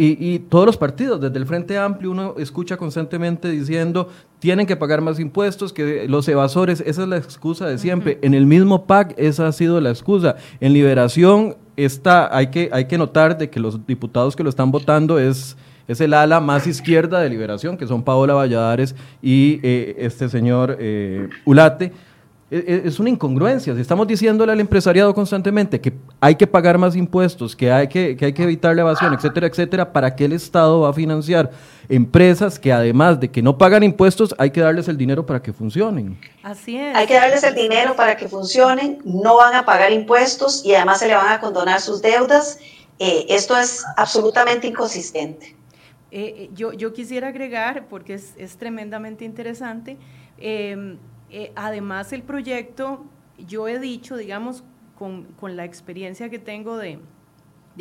y, 0.00 0.38
todos 0.38 0.64
los 0.64 0.76
partidos, 0.76 1.20
desde 1.20 1.36
el 1.38 1.44
Frente 1.44 1.76
Amplio, 1.76 2.12
uno 2.12 2.36
escucha 2.38 2.76
constantemente 2.76 3.50
diciendo, 3.50 4.08
tienen 4.38 4.64
que 4.64 4.76
pagar 4.76 5.00
más 5.00 5.18
impuestos, 5.18 5.72
que 5.72 6.06
los 6.08 6.28
evasores, 6.28 6.80
esa 6.86 7.02
es 7.02 7.08
la 7.08 7.16
excusa 7.16 7.66
de 7.66 7.78
siempre. 7.78 8.20
En 8.22 8.32
el 8.32 8.46
mismo 8.46 8.86
PAC, 8.86 9.14
esa 9.16 9.48
ha 9.48 9.52
sido 9.52 9.80
la 9.80 9.90
excusa. 9.90 10.36
En 10.60 10.72
Liberación, 10.72 11.56
está, 11.76 12.34
hay, 12.36 12.46
que, 12.46 12.68
hay 12.72 12.84
que 12.84 12.96
notar 12.96 13.38
de 13.38 13.50
que 13.50 13.58
los 13.58 13.86
diputados 13.88 14.36
que 14.36 14.44
lo 14.44 14.50
están 14.50 14.70
votando 14.70 15.18
es, 15.18 15.56
es 15.88 16.00
el 16.00 16.14
ala 16.14 16.38
más 16.38 16.68
izquierda 16.68 17.20
de 17.20 17.28
Liberación, 17.28 17.76
que 17.76 17.88
son 17.88 18.04
Paola 18.04 18.34
Valladares 18.34 18.94
y 19.20 19.58
eh, 19.64 19.96
este 19.98 20.28
señor 20.28 20.76
eh, 20.78 21.28
Ulate 21.44 21.92
e, 22.50 22.56
e, 22.56 22.82
es 22.84 22.98
una 22.98 23.10
incongruencia. 23.10 23.74
Si 23.74 23.80
estamos 23.80 24.06
diciéndole 24.06 24.52
al 24.52 24.60
empresariado 24.60 25.14
constantemente 25.14 25.80
que 25.80 25.92
hay 26.20 26.34
que 26.34 26.46
pagar 26.46 26.78
más 26.78 26.96
impuestos, 26.96 27.54
que 27.54 27.70
hay 27.70 27.88
que, 27.88 28.16
que, 28.16 28.26
hay 28.26 28.32
que 28.32 28.42
evitar 28.42 28.74
la 28.74 28.82
evasión, 28.82 29.14
etcétera, 29.14 29.46
etcétera, 29.46 29.92
¿para 29.92 30.14
qué 30.16 30.24
el 30.24 30.32
Estado 30.32 30.80
va 30.80 30.90
a 30.90 30.92
financiar 30.92 31.50
empresas 31.88 32.58
que 32.58 32.72
además 32.72 33.20
de 33.20 33.30
que 33.30 33.40
no 33.40 33.56
pagan 33.56 33.82
impuestos, 33.82 34.34
hay 34.38 34.50
que 34.50 34.60
darles 34.60 34.88
el 34.88 34.96
dinero 34.96 35.24
para 35.24 35.40
que 35.40 35.52
funcionen? 35.52 36.18
Así 36.42 36.76
es. 36.76 36.96
Hay 36.96 37.06
que 37.06 37.14
darles 37.14 37.42
el 37.44 37.54
dinero 37.54 37.94
para 37.94 38.16
que 38.16 38.28
funcionen, 38.28 38.98
no 39.04 39.36
van 39.36 39.54
a 39.54 39.64
pagar 39.64 39.92
impuestos 39.92 40.64
y 40.64 40.74
además 40.74 40.98
se 40.98 41.06
le 41.06 41.14
van 41.14 41.32
a 41.32 41.40
condonar 41.40 41.80
sus 41.80 42.02
deudas. 42.02 42.58
Eh, 42.98 43.26
esto 43.28 43.56
es 43.56 43.84
absolutamente 43.96 44.66
inconsistente. 44.66 45.56
Eh, 46.10 46.34
eh, 46.36 46.50
yo, 46.54 46.72
yo 46.72 46.92
quisiera 46.92 47.28
agregar, 47.28 47.86
porque 47.88 48.14
es, 48.14 48.34
es 48.38 48.56
tremendamente 48.56 49.24
interesante, 49.24 49.98
eh, 50.38 50.96
eh, 51.30 51.52
además, 51.56 52.12
el 52.12 52.22
proyecto, 52.22 53.04
yo 53.38 53.68
he 53.68 53.78
dicho, 53.78 54.16
digamos, 54.16 54.64
con, 54.98 55.56
la 55.56 55.64
experiencia 55.64 56.28
que 56.28 56.38
tengo 56.38 56.76
de, 56.76 56.98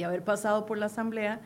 haber 0.06 0.23
pasado 0.23 0.65
por 0.65 0.77
la 0.77 0.86
Asamblea, 0.86 1.41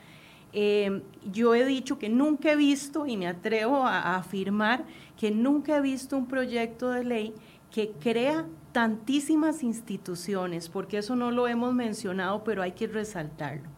eh, 0.54 1.02
yo 1.32 1.56
he 1.56 1.66
dicho 1.66 1.98
que 1.98 2.10
nunca 2.10 2.52
he 2.52 2.56
visto, 2.58 3.08
y 3.08 3.16
me 3.16 3.28
atrevo 3.28 3.86
a, 3.86 4.18
afirmar, 4.18 4.84
que 5.18 5.32
nunca 5.32 5.78
he 5.78 5.82
visto 5.82 6.18
un 6.18 6.28
proyecto 6.28 6.90
de 6.92 7.06
ley 7.06 7.34
que 7.72 7.92
crea 7.92 8.46
tantísimas 8.74 9.64
instituciones, 9.64 10.68
porque 10.68 10.98
eso 10.98 11.16
no 11.16 11.32
lo 11.32 11.48
hemos 11.48 11.74
mencionado, 11.74 12.44
pero 12.44 12.62
hay 12.62 12.74
que 12.74 12.88
resaltarlo. 12.88 13.70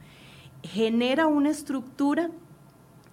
Genera 0.63 1.27
una 1.27 1.51
estructura 1.51 2.31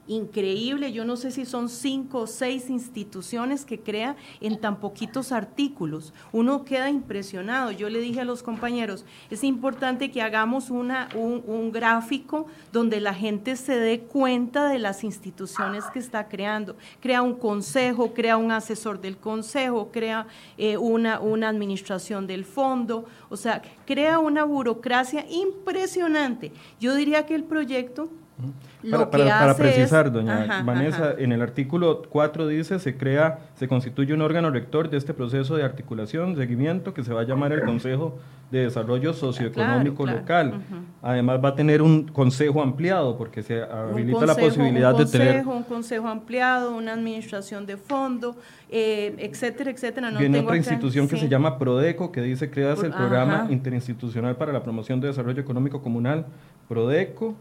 increíble. 0.06 0.92
Yo 0.92 1.04
no 1.04 1.16
sé 1.16 1.30
si 1.30 1.44
son 1.44 1.68
cinco 1.68 2.20
o 2.20 2.26
seis 2.26 2.68
instituciones 2.68 3.64
que 3.64 3.80
crea 3.80 4.16
en 4.40 4.60
tan 4.60 4.80
poquitos 4.80 5.32
artículos. 5.32 6.12
Uno 6.32 6.64
queda 6.64 6.90
impresionado. 6.90 7.70
Yo 7.70 7.88
le 7.88 8.00
dije 8.00 8.20
a 8.20 8.24
los 8.24 8.42
compañeros, 8.42 9.04
es 9.30 9.44
importante 9.44 10.10
que 10.10 10.22
hagamos 10.22 10.70
una, 10.70 11.08
un, 11.14 11.70
gráfico 11.70 12.46
donde 12.72 13.00
la 13.00 13.14
gente 13.14 13.54
se 13.54 13.76
dé 13.76 14.00
cuenta 14.00 14.68
de 14.68 14.78
las 14.78 15.04
instituciones 15.04 15.84
que 15.92 16.00
está 16.00 16.28
creando. 16.28 16.76
Crea 17.00 17.22
un 17.22 17.34
consejo, 17.34 18.12
crea 18.12 18.36
un 18.36 18.50
asesor 18.50 19.00
del 19.00 19.16
consejo, 19.16 19.90
crea 19.92 20.26
eh, 20.58 20.76
una, 20.76 21.20
una 21.20 21.48
administración 21.48 22.26
del 22.26 22.44
fondo, 22.44 23.04
o 23.28 23.36
sea, 23.36 23.62
crea 23.86 24.18
una 24.18 24.44
burocracia 24.44 25.24
impresionante. 25.30 26.52
Yo 26.80 26.94
diría 26.94 27.26
que 27.26 27.34
el 27.34 27.44
proyecto 27.44 28.10
para, 29.10 29.54
precisar, 29.56 30.10
doña 30.10 30.62
Vanessa, 30.64 31.14
en 31.18 31.32
el 31.32 31.42
artículo 31.42 32.02
4 32.08 32.46
dice, 32.46 32.78
se 32.78 32.96
crea, 32.96 33.38
se 33.54 33.68
constituye 33.68 34.14
un 34.14 34.22
órgano 34.22 34.50
rector 34.50 34.88
de 34.88 34.96
este 34.96 35.14
proceso 35.14 35.56
de 35.56 35.64
articulación, 35.64 36.36
seguimiento, 36.36 36.94
que 36.94 37.04
se 37.04 37.12
va 37.12 37.22
a 37.22 37.24
llamar 37.24 37.52
el 37.52 37.64
Consejo 37.64 38.18
de 38.50 38.64
Desarrollo 38.64 39.12
Socioeconómico 39.12 40.06
Local. 40.06 40.62
Además 41.02 41.40
va 41.42 41.50
a 41.50 41.54
tener 41.54 41.82
un 41.82 42.08
consejo 42.08 42.62
ampliado, 42.62 43.16
porque 43.16 43.42
se 43.42 43.62
habilita 43.62 44.26
la 44.26 44.34
posibilidad 44.34 44.94
de 44.94 45.06
tener... 45.06 45.46
Un 45.46 45.62
consejo 45.62 46.08
ampliado, 46.08 46.74
una 46.74 46.94
administración 46.94 47.64
de 47.66 47.76
fondo, 47.76 48.36
eh, 48.68 49.14
etcétera, 49.18 49.70
etcétera. 49.70 50.10
No 50.10 50.18
Viene 50.18 50.40
otra 50.40 50.56
institución 50.56 51.08
que 51.08 51.16
se 51.16 51.28
llama 51.28 51.58
PRODECO, 51.58 52.10
que 52.10 52.22
dice, 52.22 52.50
creas 52.50 52.82
el 52.82 52.90
Programa 52.92 53.46
Interinstitucional 53.50 54.36
para 54.36 54.52
la 54.52 54.62
Promoción 54.62 55.00
de 55.00 55.08
Desarrollo 55.08 55.40
Económico 55.40 55.80
Comunal, 55.80 56.26
PRODECO, 56.68 57.36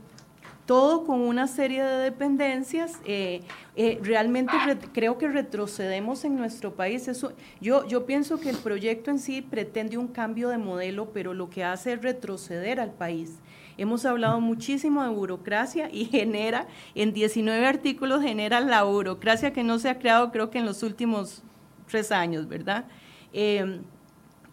todo 0.70 1.04
con 1.04 1.22
una 1.22 1.48
serie 1.48 1.82
de 1.82 1.98
dependencias. 1.98 3.00
Eh, 3.04 3.42
eh, 3.76 3.98
realmente 4.04 4.54
creo 4.94 5.18
que 5.18 5.28
retrocedemos 5.28 6.24
en 6.26 6.36
nuestro 6.36 6.76
país. 6.76 7.08
Eso, 7.08 7.34
yo, 7.60 7.88
yo 7.88 8.06
pienso 8.06 8.40
que 8.40 8.52
el 8.52 8.58
proyecto 8.58 9.10
en 9.10 9.18
sí 9.18 9.42
pretende 9.42 9.98
un 9.98 10.08
cambio 10.08 10.50
de 10.50 10.60
modelo, 10.60 11.10
pero 11.12 11.34
lo 11.34 11.50
que 11.50 11.64
hace 11.64 11.94
es 11.94 12.04
retroceder 12.04 12.80
al 12.80 12.92
país. 12.92 13.40
Hemos 13.80 14.06
hablado 14.06 14.42
muchísimo 14.42 15.02
de 15.02 15.10
burocracia 15.10 15.90
y 15.92 16.06
genera, 16.06 16.68
en 16.94 17.14
19 17.14 17.66
artículos 17.66 18.22
genera 18.22 18.60
la 18.60 18.84
burocracia 18.84 19.52
que 19.52 19.64
no 19.64 19.80
se 19.80 19.90
ha 19.90 19.98
creado 19.98 20.32
creo 20.32 20.52
que 20.52 20.60
en 20.60 20.68
los 20.68 20.84
últimos 20.84 21.42
tres 21.88 22.12
años, 22.12 22.48
¿verdad? 22.48 22.86
Eh, 23.34 23.82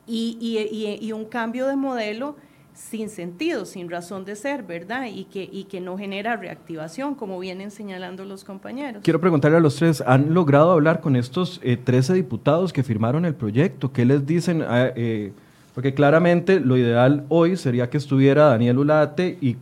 y, 0.06 0.38
y, 0.40 1.06
y, 1.06 1.12
un 1.12 1.26
cambio 1.26 1.66
de 1.66 1.76
modelo 1.76 2.36
sin 2.76 3.08
sentido, 3.08 3.64
sin 3.64 3.90
razón 3.90 4.26
de 4.26 4.36
ser, 4.36 4.62
¿verdad? 4.62 5.06
Y 5.12 5.24
que, 5.24 5.48
y 5.50 5.64
que 5.64 5.80
no 5.80 5.96
genera 5.96 6.36
reactivación, 6.36 7.14
como 7.14 7.38
vienen 7.38 7.70
señalando 7.70 8.24
los 8.26 8.44
compañeros. 8.44 9.02
Quiero 9.02 9.20
preguntarle 9.20 9.56
a 9.56 9.60
los 9.60 9.76
tres, 9.76 10.02
¿han 10.06 10.34
logrado 10.34 10.72
hablar 10.72 11.00
con 11.00 11.16
estos 11.16 11.60
13 11.60 12.12
eh, 12.12 12.16
diputados 12.16 12.74
que 12.74 12.82
firmaron 12.82 13.24
el 13.24 13.34
proyecto? 13.34 13.92
¿Qué 13.92 14.04
les 14.04 14.26
dicen? 14.26 14.62
Ah, 14.62 14.92
eh, 14.94 15.32
porque 15.74 15.94
claramente 15.94 16.60
lo 16.60 16.76
ideal 16.76 17.24
hoy 17.28 17.56
sería 17.56 17.88
que 17.88 17.96
estuviera 17.96 18.46
Daniel 18.46 18.78
Ulate 18.78 19.38
y 19.40 19.56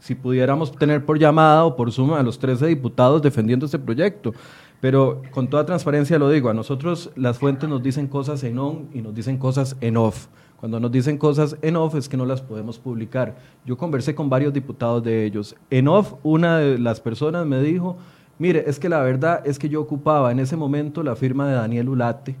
si 0.00 0.14
pudiéramos 0.14 0.72
tener 0.76 1.04
por 1.04 1.18
llamada 1.18 1.64
o 1.64 1.76
por 1.76 1.90
suma 1.92 2.18
a 2.18 2.22
los 2.22 2.38
13 2.38 2.66
diputados 2.66 3.22
defendiendo 3.22 3.66
este 3.66 3.78
proyecto. 3.78 4.32
Pero 4.80 5.22
con 5.30 5.48
toda 5.48 5.64
transparencia 5.64 6.18
lo 6.18 6.28
digo, 6.30 6.48
a 6.48 6.54
nosotros 6.54 7.10
las 7.14 7.38
fuentes 7.38 7.68
nos 7.68 7.82
dicen 7.82 8.08
cosas 8.08 8.42
en 8.42 8.58
on 8.58 8.88
y 8.92 9.02
nos 9.02 9.14
dicen 9.14 9.38
cosas 9.38 9.76
en 9.80 9.96
off. 9.96 10.26
Cuando 10.62 10.78
nos 10.78 10.92
dicen 10.92 11.18
cosas 11.18 11.56
en 11.60 11.74
off 11.74 11.96
es 11.96 12.08
que 12.08 12.16
no 12.16 12.24
las 12.24 12.40
podemos 12.40 12.78
publicar. 12.78 13.34
Yo 13.66 13.76
conversé 13.76 14.14
con 14.14 14.30
varios 14.30 14.52
diputados 14.52 15.02
de 15.02 15.24
ellos. 15.24 15.56
En 15.70 15.88
off, 15.88 16.14
una 16.22 16.58
de 16.58 16.78
las 16.78 17.00
personas 17.00 17.44
me 17.44 17.60
dijo, 17.60 17.96
mire, 18.38 18.62
es 18.68 18.78
que 18.78 18.88
la 18.88 19.00
verdad 19.00 19.42
es 19.44 19.58
que 19.58 19.68
yo 19.68 19.80
ocupaba 19.80 20.30
en 20.30 20.38
ese 20.38 20.56
momento 20.56 21.02
la 21.02 21.16
firma 21.16 21.48
de 21.48 21.54
Daniel 21.54 21.88
Ulate 21.88 22.36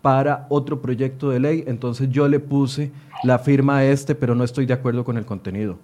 para 0.00 0.46
otro 0.48 0.80
proyecto 0.80 1.30
de 1.30 1.40
ley, 1.40 1.64
entonces 1.66 2.08
yo 2.08 2.28
le 2.28 2.38
puse 2.38 2.92
la 3.24 3.40
firma 3.40 3.78
a 3.78 3.84
este, 3.84 4.14
pero 4.14 4.36
no 4.36 4.44
estoy 4.44 4.64
de 4.64 4.74
acuerdo 4.74 5.02
con 5.02 5.16
el 5.16 5.26
contenido. 5.26 5.76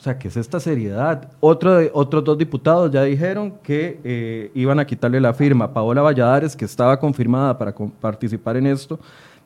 O 0.00 0.02
sea, 0.02 0.18
¿qué 0.18 0.26
es 0.26 0.36
esta 0.36 0.58
seriedad? 0.58 1.30
Otro 1.38 1.78
otros 1.92 2.24
dos 2.24 2.38
diputados 2.38 2.90
ya 2.90 3.04
dijeron 3.04 3.52
que 3.62 4.00
eh, 4.02 4.50
iban 4.54 4.80
a 4.80 4.84
quitarle 4.84 5.20
la 5.20 5.32
firma. 5.32 5.72
Paola 5.72 6.02
Valladares, 6.02 6.56
que 6.56 6.64
estaba 6.64 6.98
confirmada 6.98 7.56
para 7.56 7.72
participar 8.00 8.56
en 8.56 8.66
esto, 8.66 8.98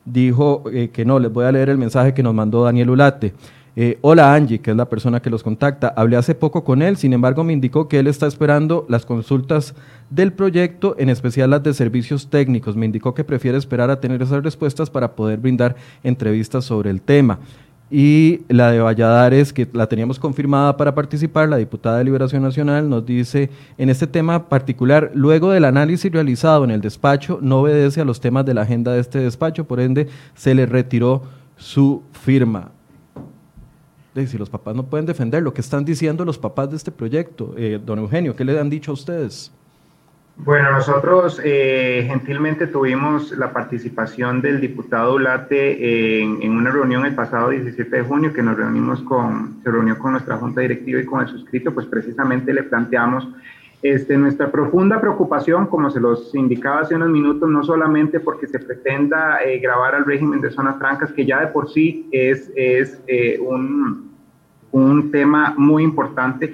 dijo 0.05 0.63
eh, 0.71 0.89
que 0.93 1.03
no, 1.05 1.19
les 1.19 1.31
voy 1.31 1.45
a 1.45 1.51
leer 1.51 1.69
el 1.69 1.77
mensaje 1.77 2.13
que 2.13 2.23
nos 2.23 2.33
mandó 2.33 2.63
Daniel 2.63 2.91
Ulate. 2.91 3.33
Eh, 3.77 3.97
hola 3.99 4.33
Angie, 4.33 4.59
que 4.59 4.71
es 4.71 4.77
la 4.77 4.87
persona 4.87 5.21
que 5.21 5.29
los 5.29 5.43
contacta. 5.43 5.93
Hablé 5.97 6.15
hace 6.15 6.33
poco 6.33 6.63
con 6.63 6.81
él, 6.81 6.95
sin 6.95 7.11
embargo 7.11 7.43
me 7.43 7.51
indicó 7.51 7.89
que 7.89 7.99
él 7.99 8.07
está 8.07 8.25
esperando 8.25 8.85
las 8.87 9.05
consultas 9.05 9.75
del 10.09 10.31
proyecto, 10.31 10.95
en 10.97 11.09
especial 11.09 11.49
las 11.49 11.63
de 11.63 11.73
servicios 11.73 12.29
técnicos. 12.29 12.77
Me 12.77 12.85
indicó 12.85 13.13
que 13.13 13.25
prefiere 13.25 13.57
esperar 13.57 13.89
a 13.89 13.99
tener 13.99 14.21
esas 14.21 14.43
respuestas 14.43 14.89
para 14.89 15.15
poder 15.15 15.39
brindar 15.39 15.75
entrevistas 16.03 16.63
sobre 16.63 16.89
el 16.89 17.01
tema. 17.01 17.39
Y 17.91 18.41
la 18.49 18.71
de 18.71 18.79
Valladares, 18.79 19.53
que 19.53 19.67
la 19.71 19.87
teníamos 19.87 20.17
confirmada 20.17 20.75
para 20.75 20.95
participar, 20.95 21.47
la 21.47 21.57
diputada 21.57 21.99
de 21.99 22.03
Liberación 22.03 22.41
Nacional 22.41 22.89
nos 22.89 23.05
dice, 23.05 23.51
en 23.77 23.89
este 23.89 24.07
tema 24.07 24.49
particular, 24.49 25.11
luego 25.13 25.51
del 25.51 25.65
análisis 25.65 26.11
realizado 26.11 26.63
en 26.63 26.71
el 26.71 26.81
despacho, 26.81 27.37
no 27.41 27.61
obedece 27.61 28.01
a 28.01 28.05
los 28.05 28.19
temas 28.19 28.45
de 28.45 28.55
la 28.55 28.63
agenda 28.63 28.93
de 28.93 29.01
este 29.01 29.19
despacho, 29.19 29.65
por 29.65 29.79
ende 29.79 30.07
se 30.33 30.55
le 30.55 30.65
retiró 30.65 31.21
su 31.57 32.01
firma. 32.11 32.71
si 34.15 34.37
los 34.37 34.49
papás 34.49 34.75
no 34.75 34.87
pueden 34.87 35.05
defender 35.05 35.43
lo 35.43 35.53
que 35.53 35.61
están 35.61 35.85
diciendo 35.85 36.25
los 36.25 36.39
papás 36.39 36.71
de 36.71 36.77
este 36.77 36.91
proyecto, 36.91 37.53
eh, 37.55 37.79
don 37.85 37.99
Eugenio, 37.99 38.35
¿qué 38.35 38.45
le 38.45 38.59
han 38.59 38.69
dicho 38.69 38.91
a 38.91 38.93
ustedes? 38.95 39.51
Bueno, 40.37 40.71
nosotros 40.73 41.39
eh, 41.43 42.05
gentilmente 42.07 42.67
tuvimos 42.67 43.31
la 43.31 43.53
participación 43.53 44.41
del 44.41 44.59
diputado 44.59 45.15
Ulate 45.15 46.21
en, 46.21 46.51
una 46.51 46.71
reunión 46.71 47.05
el 47.05 47.15
pasado 47.15 47.49
17 47.49 47.95
de 47.95 48.03
junio 48.03 48.33
que 48.33 48.43
nos 48.43 48.57
reunimos 48.57 49.01
con, 49.01 49.61
se 49.63 49.71
reunió 49.71 49.97
con 49.97 50.11
nuestra 50.11 50.35
junta 50.37 50.61
directiva 50.61 50.99
y 50.99 51.05
con 51.05 51.21
el 51.21 51.29
suscrito, 51.29 51.73
pues 51.73 51.87
precisamente 51.87 52.53
le 52.53 52.63
planteamos 52.63 53.27
este, 53.81 54.17
nuestra 54.17 54.51
profunda 54.51 54.99
preocupación, 54.99 55.67
como 55.67 55.89
se 55.89 56.01
los 56.01 56.35
indicaba 56.35 56.81
hace 56.81 56.95
unos 56.95 57.09
minutos, 57.09 57.49
no 57.49 57.63
solamente 57.63 58.19
porque 58.19 58.47
se 58.47 58.59
pretenda 58.59 59.41
eh, 59.43 59.59
grabar 59.59 59.95
al 59.95 60.05
régimen 60.05 60.41
de 60.41 60.51
zonas 60.51 60.77
francas, 60.77 61.13
que 61.13 61.25
ya 61.25 61.39
de 61.39 61.47
por 61.47 61.71
sí 61.71 62.09
es, 62.11 62.51
es 62.55 63.01
eh, 63.07 63.39
un, 63.39 64.11
un 64.71 65.11
tema 65.11 65.53
muy 65.57 65.83
importante, 65.83 66.53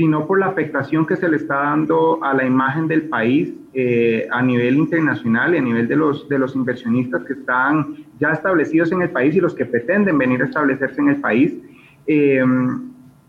sino 0.00 0.26
por 0.26 0.40
la 0.40 0.46
afectación 0.46 1.04
que 1.04 1.14
se 1.14 1.28
le 1.28 1.36
está 1.36 1.56
dando 1.56 2.24
a 2.24 2.32
la 2.32 2.42
imagen 2.42 2.88
del 2.88 3.02
país 3.02 3.52
eh, 3.74 4.26
a 4.32 4.40
nivel 4.40 4.76
internacional 4.78 5.54
y 5.54 5.58
a 5.58 5.60
nivel 5.60 5.86
de 5.88 5.94
los, 5.94 6.26
de 6.26 6.38
los 6.38 6.56
inversionistas 6.56 7.22
que 7.24 7.34
están 7.34 7.96
ya 8.18 8.30
establecidos 8.30 8.92
en 8.92 9.02
el 9.02 9.10
país 9.10 9.36
y 9.36 9.40
los 9.40 9.54
que 9.54 9.66
pretenden 9.66 10.16
venir 10.16 10.40
a 10.40 10.46
establecerse 10.46 11.02
en 11.02 11.10
el 11.10 11.16
país. 11.16 11.52
Eh, 12.06 12.42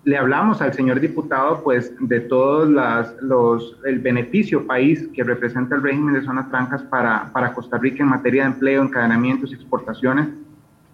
le 0.05 0.17
hablamos 0.17 0.61
al 0.61 0.73
señor 0.73 1.01
diputado 1.01 1.61
pues 1.61 1.93
de 1.99 2.21
todos 2.21 2.69
los, 3.21 3.77
el 3.83 3.99
beneficio 3.99 4.65
país 4.65 5.09
que 5.13 5.25
representa 5.25 5.75
el 5.75 5.83
régimen 5.83 6.13
de 6.13 6.21
zonas 6.21 6.47
francas 6.49 6.83
para, 6.83 7.29
para 7.33 7.53
Costa 7.53 7.79
Rica 7.79 8.01
en 8.01 8.11
materia 8.11 8.43
de 8.43 8.51
empleo, 8.53 8.81
encadenamientos 8.81 9.51
exportaciones. 9.51 10.29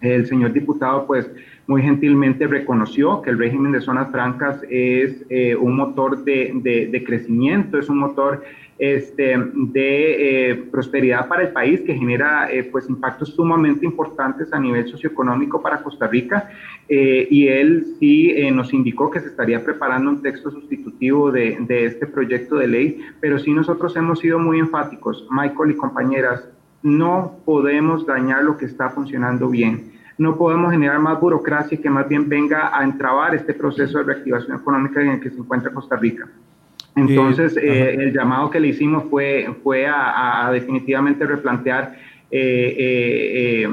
El 0.01 0.25
señor 0.25 0.53
diputado 0.53 1.05
pues 1.05 1.29
muy 1.67 1.81
gentilmente 1.81 2.47
reconoció 2.47 3.21
que 3.21 3.29
el 3.29 3.37
régimen 3.37 3.73
de 3.73 3.81
zonas 3.81 4.09
francas 4.09 4.61
es 4.69 5.25
eh, 5.29 5.55
un 5.55 5.75
motor 5.75 6.23
de, 6.23 6.51
de, 6.91 7.03
crecimiento, 7.03 7.77
es 7.77 7.89
un 7.89 7.99
motor 7.99 8.41
este, 8.79 9.35
de 9.53 10.51
eh, 10.51 10.55
prosperidad 10.71 11.27
para 11.27 11.43
el 11.43 11.49
país 11.49 11.81
que 11.81 11.93
genera 11.93 12.49
eh, 12.49 12.63
pues 12.63 12.89
impactos 12.89 13.33
sumamente 13.35 13.85
importantes 13.85 14.53
a 14.53 14.59
nivel 14.59 14.87
socioeconómico 14.87 15.61
para 15.61 15.83
Costa 15.83 16.07
Rica 16.07 16.49
y 16.89 17.49
él 17.49 17.85
sí 17.99 18.33
nos 18.53 18.73
indicó 18.73 19.11
que 19.11 19.19
se 19.19 19.27
estaría 19.27 19.61
preparando 19.61 20.09
un 20.09 20.21
texto 20.21 20.49
sustitutivo 20.49 21.33
de, 21.33 21.57
de 21.59 21.83
este 21.83 22.07
proyecto 22.07 22.55
de 22.55 22.67
ley, 22.67 23.01
pero 23.19 23.37
sí 23.39 23.51
nosotros 23.51 23.93
hemos 23.97 24.19
sido 24.19 24.39
muy 24.39 24.59
enfáticos, 24.59 25.27
Michael 25.29 25.71
y 25.71 25.75
compañeras, 25.75 26.47
no 26.83 27.39
podemos 27.43 28.05
dañar 28.05 28.45
lo 28.45 28.55
que 28.55 28.63
está 28.63 28.89
funcionando 28.89 29.49
bien 29.49 29.96
no 30.17 30.35
podemos 30.35 30.71
generar 30.71 30.99
más 30.99 31.19
burocracia 31.19 31.79
que 31.79 31.89
más 31.89 32.07
bien 32.07 32.27
venga 32.27 32.77
a 32.77 32.83
entrabar 32.83 33.35
este 33.35 33.53
proceso 33.53 33.99
de 33.99 34.03
reactivación 34.05 34.57
económica 34.57 35.01
en 35.01 35.09
el 35.09 35.19
que 35.19 35.29
se 35.29 35.37
encuentra 35.37 35.71
Costa 35.71 35.95
Rica. 35.95 36.27
Entonces, 36.95 37.55
eh, 37.57 37.93
el 37.93 38.11
llamado 38.11 38.49
que 38.49 38.59
le 38.59 38.69
hicimos 38.69 39.03
fue, 39.09 39.55
fue 39.61 39.85
a, 39.87 40.49
definitivamente 40.51 41.27
replantear, 41.27 41.95
eh, 42.31 42.75
eh, 43.63 43.69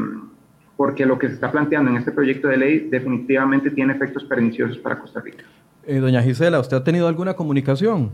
porque 0.77 1.07
lo 1.07 1.19
que 1.19 1.29
se 1.29 1.35
está 1.35 1.51
planteando 1.51 1.91
en 1.91 1.97
este 1.97 2.13
proyecto 2.13 2.49
de 2.49 2.59
ley 2.59 2.89
definitivamente 2.91 3.71
tiene 3.71 3.95
efectos 3.95 4.25
perniciosos 4.25 4.77
para 4.77 4.99
Costa 4.99 5.21
Rica. 5.21 5.45
doña 5.87 6.23
Gisela, 6.23 6.61
¿usted 6.61 6.77
ha 6.77 6.85
tenido 6.85 7.09
alguna 7.09 7.33
comunicación 7.33 8.13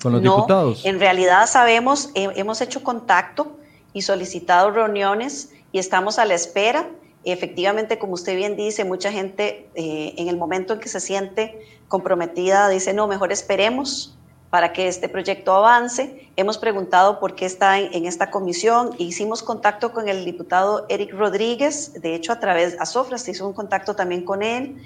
con 0.00 0.12
los 0.12 0.22
diputados? 0.22 0.86
En 0.86 1.00
realidad 1.00 1.46
sabemos, 1.46 2.12
hemos 2.14 2.60
hecho 2.60 2.84
contacto 2.84 3.58
y 3.92 4.02
solicitado 4.02 4.70
reuniones 4.70 5.52
y 5.72 5.78
estamos 5.78 6.18
a 6.18 6.24
la 6.24 6.34
espera. 6.34 6.88
Efectivamente, 7.24 7.98
como 7.98 8.14
usted 8.14 8.36
bien 8.36 8.56
dice, 8.56 8.84
mucha 8.84 9.10
gente 9.10 9.68
eh, 9.74 10.14
en 10.16 10.28
el 10.28 10.36
momento 10.36 10.74
en 10.74 10.80
que 10.80 10.88
se 10.88 11.00
siente 11.00 11.58
comprometida 11.88 12.68
dice, 12.68 12.94
no, 12.94 13.06
mejor 13.06 13.32
esperemos 13.32 14.16
para 14.52 14.74
que 14.74 14.86
este 14.86 15.08
proyecto 15.08 15.54
avance. 15.54 16.28
Hemos 16.36 16.58
preguntado 16.58 17.20
por 17.20 17.34
qué 17.34 17.46
está 17.46 17.78
en, 17.78 18.04
esta 18.04 18.30
comisión. 18.30 18.90
Hicimos 18.98 19.42
contacto 19.42 19.92
con 19.92 20.10
el 20.10 20.26
diputado 20.26 20.84
Eric 20.90 21.14
Rodríguez, 21.14 21.94
de 21.94 22.14
hecho 22.14 22.32
a 22.32 22.38
través 22.38 22.78
de 22.78 22.84
Sofras 22.84 23.26
hizo 23.28 23.48
un 23.48 23.54
contacto 23.54 23.96
también 23.96 24.26
con 24.26 24.42
él, 24.42 24.76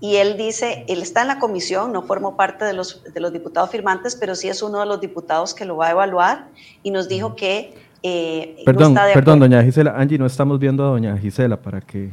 y 0.00 0.16
él 0.16 0.36
dice, 0.36 0.84
él 0.86 1.02
está 1.02 1.22
en 1.22 1.26
la 1.26 1.40
comisión, 1.40 1.92
no 1.92 2.02
formó 2.02 2.36
parte 2.36 2.64
de 2.64 2.72
los, 2.72 3.02
de 3.02 3.18
los 3.18 3.32
diputados 3.32 3.70
firmantes, 3.70 4.14
pero 4.14 4.36
sí 4.36 4.48
es 4.48 4.62
uno 4.62 4.78
de 4.78 4.86
los 4.86 5.00
diputados 5.00 5.54
que 5.54 5.64
lo 5.64 5.76
va 5.76 5.88
a 5.88 5.90
evaluar, 5.90 6.46
y 6.84 6.92
nos 6.92 7.08
dijo 7.08 7.34
que 7.34 7.74
eh, 8.02 8.62
perdón, 8.64 8.94
perdón, 9.14 9.40
doña 9.40 9.62
Gisela. 9.62 9.94
Angie, 9.96 10.18
no 10.18 10.26
estamos 10.26 10.58
viendo 10.58 10.84
a 10.84 10.88
doña 10.88 11.16
Gisela 11.16 11.60
para 11.60 11.80
que 11.80 12.12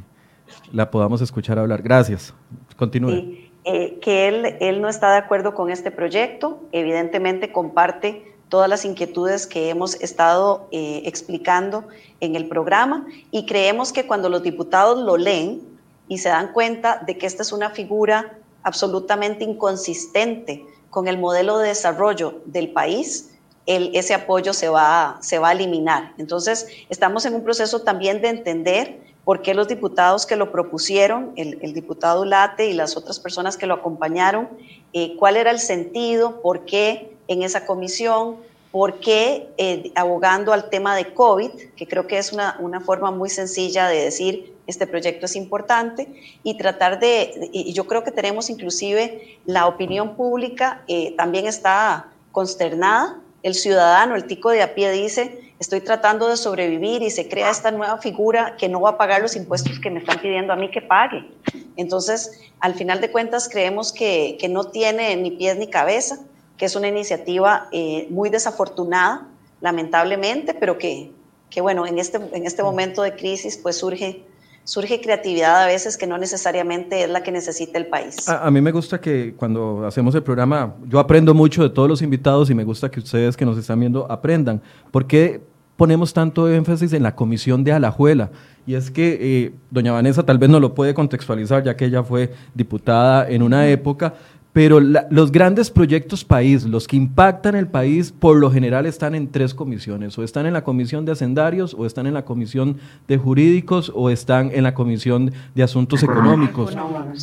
la 0.71 0.89
podamos 0.89 1.21
escuchar 1.21 1.59
hablar. 1.59 1.81
Gracias. 1.81 2.33
Continúe. 2.77 3.51
Eh, 3.65 3.99
que 4.01 4.27
él, 4.27 4.57
él 4.59 4.81
no 4.81 4.89
está 4.89 5.11
de 5.11 5.17
acuerdo 5.17 5.53
con 5.53 5.69
este 5.69 5.91
proyecto. 5.91 6.61
Evidentemente 6.71 7.51
comparte 7.51 8.33
todas 8.53 8.69
las 8.69 8.85
inquietudes 8.85 9.47
que 9.47 9.69
hemos 9.69 9.95
estado 9.95 10.67
eh, 10.71 11.01
explicando 11.05 11.85
en 12.19 12.35
el 12.35 12.47
programa 12.47 13.07
y 13.31 13.47
creemos 13.47 13.91
que 13.91 14.05
cuando 14.05 14.29
los 14.29 14.43
diputados 14.43 15.03
lo 15.03 15.17
leen 15.17 15.61
y 16.07 16.19
se 16.19 16.29
dan 16.29 16.53
cuenta 16.53 17.01
de 17.03 17.17
que 17.17 17.25
esta 17.25 17.41
es 17.41 17.51
una 17.51 17.71
figura 17.71 18.37
absolutamente 18.61 19.43
inconsistente 19.43 20.65
con 20.91 21.07
el 21.07 21.17
modelo 21.17 21.57
de 21.57 21.69
desarrollo 21.69 22.41
del 22.45 22.71
país, 22.71 23.32
ese 23.65 24.13
apoyo 24.13 24.53
se 24.53 24.69
va, 24.69 25.17
se 25.21 25.39
va 25.39 25.49
a 25.49 25.51
eliminar. 25.53 26.13
Entonces, 26.17 26.67
estamos 26.89 27.25
en 27.25 27.35
un 27.35 27.43
proceso 27.43 27.81
también 27.81 28.21
de 28.21 28.29
entender 28.29 28.99
por 29.23 29.41
qué 29.41 29.53
los 29.53 29.67
diputados 29.67 30.25
que 30.25 30.35
lo 30.35 30.51
propusieron, 30.51 31.31
el, 31.35 31.73
diputado 31.73 32.25
Late 32.25 32.67
y 32.67 32.73
las 32.73 32.97
otras 32.97 33.19
personas 33.19 33.55
que 33.55 33.67
lo 33.67 33.75
acompañaron, 33.75 34.49
eh, 34.91 35.15
cuál 35.17 35.37
era 35.37 35.51
el 35.51 35.59
sentido, 35.59 36.41
por 36.41 36.65
qué 36.65 37.15
en 37.27 37.41
esa 37.41 37.65
comisión, 37.65 38.37
por 38.71 38.99
qué 38.99 39.49
eh, 39.57 39.91
abogando 39.95 40.51
al 40.51 40.69
tema 40.69 40.95
de 40.95 41.13
COVID, 41.13 41.51
que 41.77 41.87
creo 41.87 42.05
que 42.05 42.17
es 42.17 42.33
una, 42.33 42.57
una, 42.59 42.81
forma 42.81 43.11
muy 43.11 43.29
sencilla 43.29 43.87
de 43.87 44.03
decir 44.03 44.53
este 44.67 44.87
proyecto 44.87 45.25
es 45.25 45.35
importante, 45.35 46.07
y 46.43 46.57
tratar 46.57 46.99
de, 46.99 47.49
y 47.53 47.71
yo 47.73 47.85
creo 47.85 48.03
que 48.03 48.11
tenemos 48.11 48.49
inclusive 48.49 49.39
la 49.45 49.67
opinión 49.67 50.15
pública 50.15 50.83
eh, 50.87 51.13
también 51.15 51.47
está 51.47 52.09
consternada 52.31 53.19
el 53.43 53.53
ciudadano, 53.53 54.15
el 54.15 54.25
tico 54.25 54.49
de 54.49 54.61
a 54.61 54.73
pie 54.73 54.91
dice, 54.91 55.53
estoy 55.59 55.81
tratando 55.81 56.29
de 56.29 56.37
sobrevivir 56.37 57.03
y 57.03 57.09
se 57.09 57.27
crea 57.27 57.51
esta 57.51 57.71
nueva 57.71 57.97
figura 57.97 58.55
que 58.57 58.69
no 58.69 58.81
va 58.81 58.91
a 58.91 58.97
pagar 58.97 59.21
los 59.21 59.35
impuestos 59.35 59.79
que 59.79 59.89
me 59.89 59.99
están 59.99 60.19
pidiendo 60.19 60.53
a 60.53 60.55
mí 60.55 60.71
que 60.71 60.81
pague. 60.81 61.29
Entonces, 61.75 62.39
al 62.59 62.73
final 62.73 63.01
de 63.01 63.11
cuentas, 63.11 63.49
creemos 63.49 63.91
que, 63.91 64.37
no 64.49 64.65
tiene 64.65 65.15
ni 65.17 65.31
pies 65.31 65.57
ni 65.57 65.67
cabeza, 65.67 66.19
que 66.57 66.65
es 66.65 66.75
una 66.75 66.87
iniciativa 66.87 67.67
eh, 67.71 68.07
muy 68.09 68.29
desafortunada, 68.29 69.27
lamentablemente, 69.61 70.53
pero 70.53 70.77
que, 70.77 71.11
que 71.49 71.61
bueno, 71.61 71.85
en 71.85 71.99
este, 71.99 72.17
en 72.17 72.45
este 72.45 72.63
momento 72.63 73.01
de 73.01 73.15
crisis 73.15 73.57
pues 73.57 73.77
surge 73.77 74.23
surge 74.63 75.01
creatividad 75.01 75.63
a 75.63 75.67
veces 75.67 75.97
que 75.97 76.07
no 76.07 76.17
necesariamente 76.17 77.03
es 77.03 77.09
la 77.09 77.21
que 77.23 77.31
necesita 77.31 77.77
el 77.77 77.87
país. 77.87 78.27
A, 78.29 78.49
mí 78.49 78.61
me 78.61 78.71
gusta 78.71 78.99
que 78.99 79.33
cuando 79.35 79.85
hacemos 79.85 80.15
el 80.15 80.23
programa, 80.23 80.75
yo 80.87 80.99
aprendo 80.99 81.33
mucho 81.33 81.63
de 81.63 81.69
todos 81.69 81.89
los 81.89 82.01
invitados 82.01 82.49
y 82.49 82.55
me 82.55 82.63
gusta 82.63 82.89
que 82.89 82.99
ustedes 82.99 83.35
que 83.35 83.45
nos 83.45 83.57
están 83.57 83.79
viendo 83.79 84.09
aprendan. 84.09 84.61
¿Por 84.91 85.05
qué 85.05 85.41
ponemos 85.75 86.13
tanto 86.13 86.51
énfasis 86.51 86.93
en 86.93 87.03
la 87.03 87.15
comisión 87.15 87.63
de 87.63 87.73
Alajuela? 87.73 88.29
Y 88.65 88.75
es 88.75 88.89
que 88.89 89.17
eh, 89.19 89.53
doña 89.69 89.91
Vanessa 89.91 90.23
tal 90.23 90.37
vez 90.37 90.49
no 90.49 90.59
lo 90.59 90.73
puede 90.73 90.93
contextualizar, 90.93 91.63
ya 91.63 91.75
que 91.75 91.85
ella 91.85 92.03
fue 92.03 92.31
diputada 92.53 93.29
en 93.29 93.43
una 93.43 93.67
época, 93.67 94.13
pero 94.53 94.79
los 94.79 95.31
grandes 95.31 95.71
proyectos 95.71 96.23
país, 96.23 96.63
los 96.63 96.87
que 96.87 96.95
impactan 96.95 97.55
el 97.55 97.67
país, 97.67 98.11
por 98.11 98.37
lo 98.37 98.51
general 98.51 98.85
están 98.85 99.15
en 99.15 99.27
tres 99.27 99.55
comisiones, 99.55 100.15
o 100.19 100.23
están 100.23 100.45
en 100.45 100.53
la 100.53 100.63
comisión 100.63 101.05
de 101.05 101.11
hacendarios, 101.11 101.73
o 101.73 101.87
están 101.87 102.05
en 102.05 102.13
la 102.13 102.23
comisión 102.23 102.77
de 103.07 103.17
jurídicos, 103.17 103.91
o 103.95 104.11
están 104.11 104.51
en 104.53 104.63
la 104.63 104.75
comisión 104.75 105.33
de 105.55 105.63
asuntos 105.63 106.03
económicos. 106.03 106.77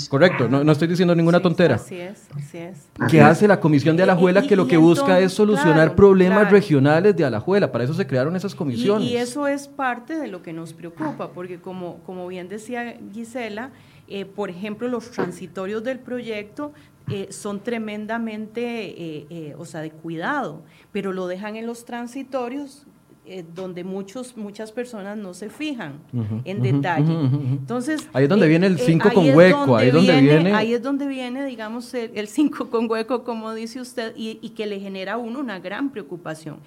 Correcto, 0.09 0.49
no, 0.49 0.73
estoy 0.73 0.89
diciendo 0.89 1.15
ninguna 1.15 1.41
tontera. 1.41 1.77
Así 1.77 1.95
es, 1.95 2.29
así 2.35 2.59
es. 2.59 2.89
¿Qué 3.09 3.23
hace 3.23 3.47
la 3.47 3.61
comisión 3.61 3.97
de 3.97 4.03
Alajuela? 4.03 4.41
que 4.43 4.57
lo 4.57 4.67
que 4.67 4.77
busca 4.77 5.21
es 5.21 5.33
solucionar 5.33 5.95
problemas 5.95 6.51
regionales 6.51 7.17
de 7.17 7.25
Alajuela, 7.25 7.71
para 7.71 7.85
eso 7.85 7.95
se 7.95 8.07
crearon 8.07 8.35
esas 8.35 8.55
comisiones. 8.55 9.09
Y, 9.09 9.17
eso 9.17 9.47
es 9.47 9.69
parte 9.69 10.19
de 10.19 10.27
lo 10.27 10.43
que 10.43 10.53
nos 10.53 10.73
preocupa, 10.73 11.31
porque 11.31 11.61
como, 11.61 11.99
como 12.07 12.27
bien 12.27 12.49
decía 12.49 12.97
Gisela, 13.13 13.71
eh, 14.09 14.25
por 14.25 14.51
ejemplo, 14.51 14.89
los 14.89 15.13
transitorios 15.13 15.85
del 15.85 16.01
proyecto 16.01 16.73
eh, 17.11 17.29
son 17.31 17.61
tremendamente, 17.61 19.27
eh, 19.31 19.55
o 19.59 19.65
sea, 19.65 19.81
de 19.81 19.91
cuidado, 19.91 20.63
pero 20.93 21.13
lo 21.13 21.27
dejan 21.27 21.57
en 21.57 21.67
los 21.67 21.85
transitorios 21.85 22.87
eh, 23.27 23.45
donde 23.55 23.85
muchos, 23.85 24.37
muchas 24.37 24.73
personas 24.73 25.17
no 25.17 25.35
se 25.35 25.51
fijan 25.51 26.01
en 26.45 26.63
detalle. 26.63 27.13
Entonces, 27.13 28.09
ahí 28.13 28.25
es 28.25 28.29
donde 28.29 28.49
viene 28.49 28.67
el 28.67 28.79
5 28.79 29.11
con 29.13 29.35
hueco, 29.35 29.77
ahí 29.77 29.89
es 29.89 29.95
donde 29.95 30.21
viene, 30.21 30.53
Ahí 30.53 30.75
es 30.75 30.83
donde 30.83 31.07
viene, 31.07 31.45
digamos, 31.45 31.93
el 31.95 32.27
5 32.27 32.71
con 32.71 32.91
hueco, 32.91 33.25
como 33.25 33.53
dice 33.55 33.81
usted, 33.81 34.15
y, 34.17 34.37
que 34.51 34.67
le 34.67 34.81
genera 34.81 35.15
a 35.15 35.17
uno 35.17 35.41
una 35.41 35.59
gran 35.59 35.91
preocupación. 35.91 36.59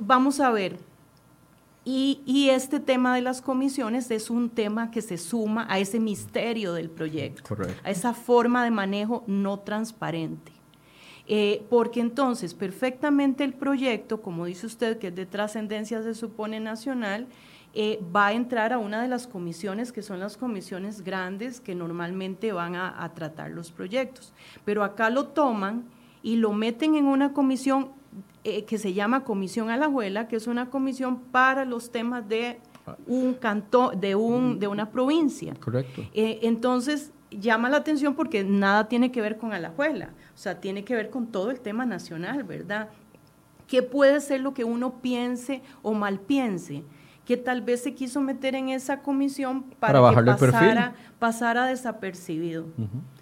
vamos 0.00 0.40
a 0.40 0.50
ver, 0.50 0.78
y, 1.90 2.50
este 2.50 2.80
tema 2.80 3.14
de 3.14 3.22
las 3.22 3.40
comisiones 3.40 4.10
es 4.10 4.28
un 4.28 4.50
tema 4.50 4.90
que 4.90 5.00
se 5.00 5.16
suma 5.16 5.66
a 5.70 5.78
ese 5.78 5.98
misterio 5.98 6.74
del 6.74 6.90
proyecto, 6.90 7.56
a 7.82 7.90
esa 7.90 8.12
forma 8.12 8.62
de 8.62 8.70
manejo 8.70 9.24
no 9.26 9.60
transparente. 9.60 10.52
Eh, 11.26 11.62
porque 11.70 12.00
entonces 12.00 12.52
perfectamente 12.52 13.42
el 13.42 13.54
proyecto, 13.54 14.20
como 14.20 14.44
dice 14.44 14.66
usted, 14.66 14.98
que 14.98 15.08
es 15.08 15.14
de 15.14 15.24
trascendencia 15.24 16.02
se 16.02 16.14
supone 16.14 16.60
nacional, 16.60 17.26
eh, 17.72 18.00
va 18.14 18.28
a 18.28 18.32
entrar 18.32 18.74
a 18.74 18.78
una 18.78 19.00
de 19.00 19.08
las 19.08 19.26
comisiones 19.26 19.90
que 19.90 20.02
son 20.02 20.20
las 20.20 20.36
comisiones 20.36 21.02
grandes 21.02 21.60
que 21.60 21.74
normalmente 21.74 22.52
van 22.52 22.76
a 22.76 23.10
tratar 23.14 23.50
los 23.50 23.70
proyectos. 23.70 24.34
Pero 24.66 24.84
acá 24.84 25.08
lo 25.08 25.28
toman 25.28 25.84
y 26.22 26.36
lo 26.36 26.52
meten 26.52 26.96
en 26.96 27.06
una 27.06 27.32
comisión 27.32 27.92
eh, 28.56 28.64
que 28.64 28.78
se 28.78 28.94
llama 28.94 29.24
Comisión 29.24 29.70
Alajuela, 29.70 30.28
que 30.28 30.36
es 30.36 30.46
una 30.46 30.70
comisión 30.70 31.20
para 31.20 31.64
los 31.64 31.90
temas 31.90 32.28
de 32.28 32.60
un 33.06 33.34
canto, 33.34 33.92
de, 33.94 34.14
un, 34.14 34.58
de 34.58 34.66
una 34.66 34.90
provincia. 34.90 35.54
Correcto. 35.60 36.02
Eh, 36.14 36.40
entonces, 36.42 37.12
llama 37.30 37.68
la 37.68 37.78
atención 37.78 38.14
porque 38.14 38.44
nada 38.44 38.88
tiene 38.88 39.12
que 39.12 39.20
ver 39.20 39.36
con 39.36 39.52
Alajuela, 39.52 40.10
o 40.34 40.38
sea, 40.38 40.60
tiene 40.60 40.84
que 40.84 40.94
ver 40.94 41.10
con 41.10 41.26
todo 41.26 41.50
el 41.50 41.60
tema 41.60 41.84
nacional, 41.84 42.44
¿verdad? 42.44 42.88
¿Qué 43.66 43.82
puede 43.82 44.20
ser 44.20 44.40
lo 44.40 44.54
que 44.54 44.64
uno 44.64 45.00
piense 45.00 45.62
o 45.82 45.92
mal 45.92 46.20
piense? 46.20 46.84
que 47.28 47.36
tal 47.36 47.60
vez 47.60 47.82
se 47.82 47.92
quiso 47.92 48.22
meter 48.22 48.54
en 48.54 48.70
esa 48.70 49.02
comisión 49.02 49.64
para, 49.78 49.98
que 50.14 50.22
pasara, 50.24 50.94
pasara, 51.18 51.66
desapercibido. 51.66 52.68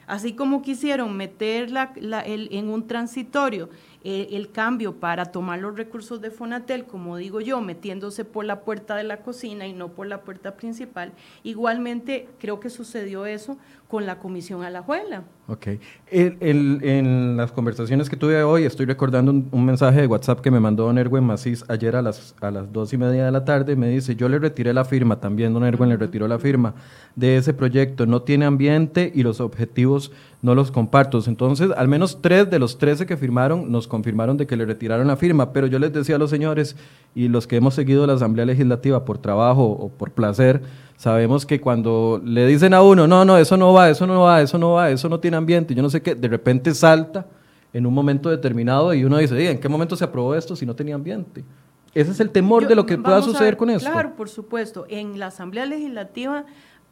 Así 0.07 0.35
como 0.35 0.63
quisieron 0.63 1.17
meter 1.17 1.73
en 2.01 2.69
un 2.69 2.87
transitorio 2.87 3.69
eh, 4.09 4.37
el 4.37 4.53
cambio 4.53 5.01
para 5.01 5.33
tomar 5.33 5.59
los 5.59 5.77
recursos 5.77 6.21
de 6.21 6.31
Fonatel, 6.31 6.85
como 6.85 7.17
digo 7.17 7.41
yo, 7.41 7.61
metiéndose 7.61 8.25
por 8.25 8.45
la 8.45 8.61
puerta 8.61 8.95
de 8.95 9.03
la 9.03 9.17
cocina 9.17 9.67
y 9.67 9.73
no 9.73 9.89
por 9.89 10.07
la 10.07 10.21
puerta 10.21 10.57
principal, 10.57 11.11
igualmente 11.43 12.29
creo 12.39 12.61
que 12.61 12.71
sucedió 12.71 13.27
eso 13.27 13.59
con 13.89 14.05
la 14.05 14.19
Comisión 14.19 14.63
Alajuela. 14.65 15.25
Ok. 15.49 15.69
en 16.11 17.37
las 17.37 17.53
conversaciones 17.53 18.11
que 18.11 18.17
tuve 18.17 18.43
hoy, 18.43 18.65
estoy 18.65 18.85
recordando 18.85 19.31
un, 19.31 19.65
mensaje 19.65 20.01
de 20.01 20.07
WhatsApp 20.09 20.41
que 20.41 20.51
me 20.51 20.59
mandó 20.59 20.87
don 20.87 20.99
Erwin 20.99 21.23
Macís 21.23 21.65
ayer 21.69 21.95
a 21.95 22.03
las, 22.03 22.35
a 22.41 22.51
las 22.51 22.73
dos 22.73 22.93
y 22.93 22.97
media 22.97 23.25
de 23.25 23.31
la 23.31 23.45
tarde. 23.45 23.77
Me 23.77 23.89
dice, 23.89 24.17
yo 24.17 24.29
le 24.29 24.41
retiré 24.41 24.75
la 24.75 24.85
firma, 24.85 25.21
también 25.21 25.53
don 25.55 25.65
Erwin 25.65 25.89
le 25.89 25.97
retiró 25.97 26.27
la 26.27 26.41
firma 26.41 26.75
de 27.15 27.37
ese 27.37 27.55
proyecto. 27.55 28.07
No 28.07 28.23
tiene 28.23 28.45
ambiente 28.45 29.13
y 29.15 29.23
los 29.23 29.41
objetivos 29.41 30.11
no 30.43 30.57
los 30.57 30.73
comparto. 30.73 31.23
Entonces, 31.25 31.71
al 31.77 31.87
menos 31.87 32.21
tres 32.21 32.51
de 32.51 32.59
los 32.59 32.79
trece 32.79 33.07
que 33.07 33.17
firmaron 33.17 33.71
nos 33.71 33.87
confirmaron 33.87 34.37
de 34.37 34.47
que 34.47 34.57
le 34.57 34.67
retiraron 34.67 35.07
la 35.07 35.17
firma. 35.17 35.53
Pero 35.53 35.69
yo 35.69 35.79
les 35.79 35.93
decía 35.93 36.17
a 36.17 36.19
los 36.19 36.31
señores 36.31 36.77
y 37.15 37.29
los 37.29 37.47
que 37.47 37.57
hemos 37.57 37.75
seguido 37.75 38.07
la 38.07 38.15
Asamblea 38.15 38.47
Legislativa 38.47 39.05
por 39.05 39.19
trabajo 39.19 39.65
o 39.65 39.89
por 39.89 40.11
placer, 40.11 40.63
Sabemos 40.97 41.45
que 41.45 41.61
cuando 41.61 42.21
le 42.25 42.47
dicen 42.47 42.73
a 42.75 42.83
uno, 42.83 43.07
no, 43.07 43.25
no, 43.25 43.37
eso 43.37 43.57
no 43.57 43.73
va, 43.73 43.91
eso 43.91 44.07
no 44.07 44.23
va, 44.23 44.41
eso 44.41 44.59
no 44.59 44.73
va, 44.73 44.91
eso 44.91 45.09
no 45.09 45.21
tiene 45.21 45.37
ambiente, 45.37 45.75
yo 45.75 45.83
no 45.83 45.91
sé 45.91 46.01
qué, 46.01 46.15
de 46.15 46.29
repente 46.29 46.75
salta 46.75 47.27
en 47.73 47.85
un 47.85 47.93
momento 47.93 48.31
determinado 48.31 48.95
y 48.95 49.05
uno 49.05 49.19
dice, 49.19 49.51
¿en 49.51 49.59
qué 49.59 49.69
momento 49.69 49.97
se 49.97 50.05
aprobó 50.05 50.35
esto 50.35 50.57
si 50.57 50.65
no 50.65 50.75
tenía 50.75 50.95
ambiente? 50.95 51.45
Ese 51.93 52.11
es 52.11 52.21
el 52.21 52.31
temor 52.31 52.67
de 52.67 52.75
lo 52.75 52.85
que 52.85 52.99
pueda 52.99 53.23
suceder 53.23 53.57
con 53.57 53.71
esto. 53.71 53.91
Claro, 53.91 54.17
por 54.17 54.29
supuesto. 54.29 54.85
En 54.89 55.19
la 55.19 55.29
Asamblea 55.29 55.65
Legislativa 55.65 56.45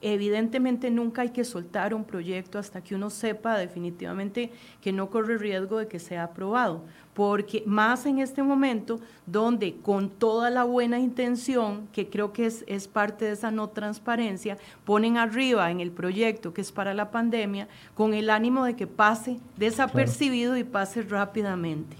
Evidentemente 0.06 0.90
nunca 0.90 1.22
hay 1.22 1.30
que 1.30 1.44
soltar 1.44 1.94
un 1.94 2.04
proyecto 2.04 2.58
hasta 2.58 2.84
que 2.84 2.94
uno 2.94 3.08
sepa 3.08 3.56
definitivamente 3.56 4.52
que 4.82 4.92
no 4.92 5.08
corre 5.08 5.38
riesgo 5.38 5.78
de 5.78 5.88
que 5.88 5.98
sea 5.98 6.24
aprobado, 6.24 6.84
porque 7.14 7.62
más 7.64 8.06
en 8.06 8.18
este 8.18 8.42
momento 8.42 9.00
donde 9.26 9.76
con 9.76 10.10
toda 10.10 10.50
la 10.50 10.64
buena 10.64 10.98
intención, 10.98 11.88
que 11.92 12.08
creo 12.08 12.32
que 12.32 12.46
es, 12.46 12.64
es 12.66 12.88
parte 12.88 13.24
de 13.24 13.32
esa 13.32 13.50
no 13.50 13.68
transparencia, 13.68 14.58
ponen 14.84 15.16
arriba 15.16 15.70
en 15.70 15.80
el 15.80 15.92
proyecto 15.92 16.52
que 16.52 16.60
es 16.60 16.72
para 16.72 16.92
la 16.92 17.10
pandemia 17.10 17.68
con 17.94 18.14
el 18.14 18.30
ánimo 18.30 18.64
de 18.64 18.74
que 18.74 18.86
pase 18.86 19.38
desapercibido 19.56 20.56
y 20.56 20.64
pase 20.64 21.02
rápidamente. 21.02 21.96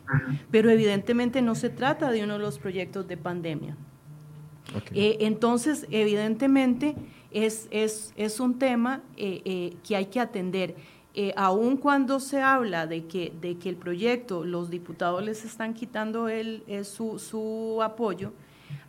Pero 0.50 0.70
evidentemente 0.70 1.40
no 1.42 1.54
se 1.54 1.70
trata 1.70 2.10
de 2.10 2.24
uno 2.24 2.34
de 2.34 2.40
los 2.40 2.58
proyectos 2.58 3.06
de 3.06 3.16
pandemia. 3.16 3.76
Eh, 4.92 5.18
entonces, 5.20 5.86
evidentemente, 5.90 6.96
es, 7.30 7.68
es, 7.70 8.12
es 8.16 8.40
un 8.40 8.58
tema 8.58 9.02
eh, 9.16 9.42
eh, 9.44 9.76
que 9.86 9.96
hay 9.96 10.06
que 10.06 10.20
atender. 10.20 10.74
Eh, 11.16 11.32
aun 11.36 11.76
cuando 11.76 12.18
se 12.18 12.42
habla 12.42 12.88
de 12.88 13.06
que, 13.06 13.32
de 13.40 13.56
que 13.56 13.68
el 13.68 13.76
proyecto, 13.76 14.44
los 14.44 14.68
diputados 14.68 15.22
les 15.22 15.44
están 15.44 15.72
quitando 15.72 16.28
el, 16.28 16.64
su, 16.84 17.20
su 17.20 17.80
apoyo, 17.82 18.32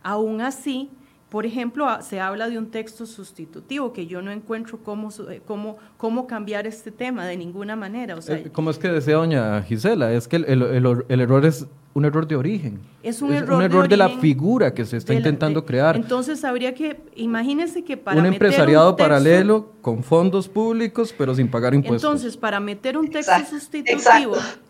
aún 0.02 0.40
así, 0.40 0.90
por 1.36 1.44
ejemplo, 1.44 1.86
se 2.00 2.18
habla 2.18 2.48
de 2.48 2.56
un 2.56 2.70
texto 2.70 3.04
sustitutivo 3.04 3.92
que 3.92 4.06
yo 4.06 4.22
no 4.22 4.30
encuentro 4.30 4.78
cómo, 4.82 5.10
cómo, 5.44 5.76
cómo 5.98 6.26
cambiar 6.26 6.66
este 6.66 6.90
tema 6.90 7.26
de 7.26 7.36
ninguna 7.36 7.76
manera. 7.76 8.16
O 8.16 8.22
sea, 8.22 8.42
¿Cómo 8.54 8.70
es 8.70 8.78
que 8.78 8.88
decía 8.88 9.16
doña 9.16 9.60
Gisela? 9.60 10.14
Es 10.14 10.28
que 10.28 10.36
el, 10.36 10.46
el, 10.46 11.04
el 11.06 11.20
error 11.20 11.44
es 11.44 11.66
un 11.92 12.06
error 12.06 12.26
de 12.26 12.36
origen. 12.36 12.80
Es 13.02 13.20
un 13.20 13.34
error, 13.34 13.58
un 13.58 13.62
error 13.64 13.86
de, 13.86 13.98
la 13.98 14.08
figura 14.08 14.72
que 14.72 14.86
se 14.86 14.96
está 14.96 15.12
intentando 15.12 15.66
crear. 15.66 15.96
Entonces 15.96 16.42
habría 16.42 16.72
que, 16.74 17.02
imagínense 17.16 17.84
que 17.84 17.98
para... 17.98 18.18
Un 18.18 18.24
empresariado 18.24 18.96
paralelo 18.96 19.72
con 19.82 20.02
fondos 20.02 20.48
públicos, 20.48 21.14
pero 21.18 21.34
sin 21.34 21.50
pagar 21.50 21.74
impuestos. 21.74 22.02
Entonces, 22.02 22.34
para 22.38 22.60
meter 22.60 22.96
un 22.96 23.10
texto 23.10 23.34
sustitutivo... 23.50 24.36
Exacto. 24.36 24.65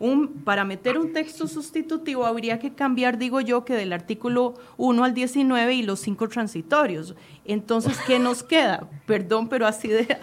Un, 0.00 0.28
para 0.44 0.64
meter 0.64 0.98
un 0.98 1.12
texto 1.12 1.46
sustitutivo 1.46 2.26
habría 2.26 2.58
que 2.58 2.74
cambiar, 2.74 3.18
digo 3.18 3.40
yo, 3.40 3.64
que 3.64 3.74
del 3.74 3.92
artículo 3.92 4.54
1 4.76 5.04
al 5.04 5.14
19 5.14 5.74
y 5.74 5.82
los 5.82 6.00
cinco 6.00 6.28
transitorios. 6.28 7.14
Entonces, 7.44 7.98
¿qué 8.06 8.18
nos 8.18 8.42
queda? 8.42 8.88
Perdón, 9.06 9.48
pero 9.48 9.66
así 9.66 9.88
de... 9.88 10.16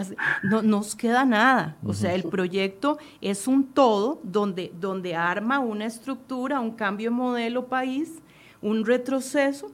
no 0.43 0.61
nos 0.61 0.95
queda 0.95 1.25
nada. 1.25 1.77
O 1.83 1.93
sea, 1.93 2.13
el 2.13 2.23
proyecto 2.23 2.97
es 3.21 3.47
un 3.47 3.65
todo 3.65 4.19
donde, 4.23 4.71
donde 4.79 5.15
arma 5.15 5.59
una 5.59 5.85
estructura, 5.85 6.59
un 6.59 6.71
cambio 6.71 7.09
de 7.09 7.15
modelo 7.15 7.67
país, 7.67 8.19
un 8.61 8.85
retroceso 8.85 9.71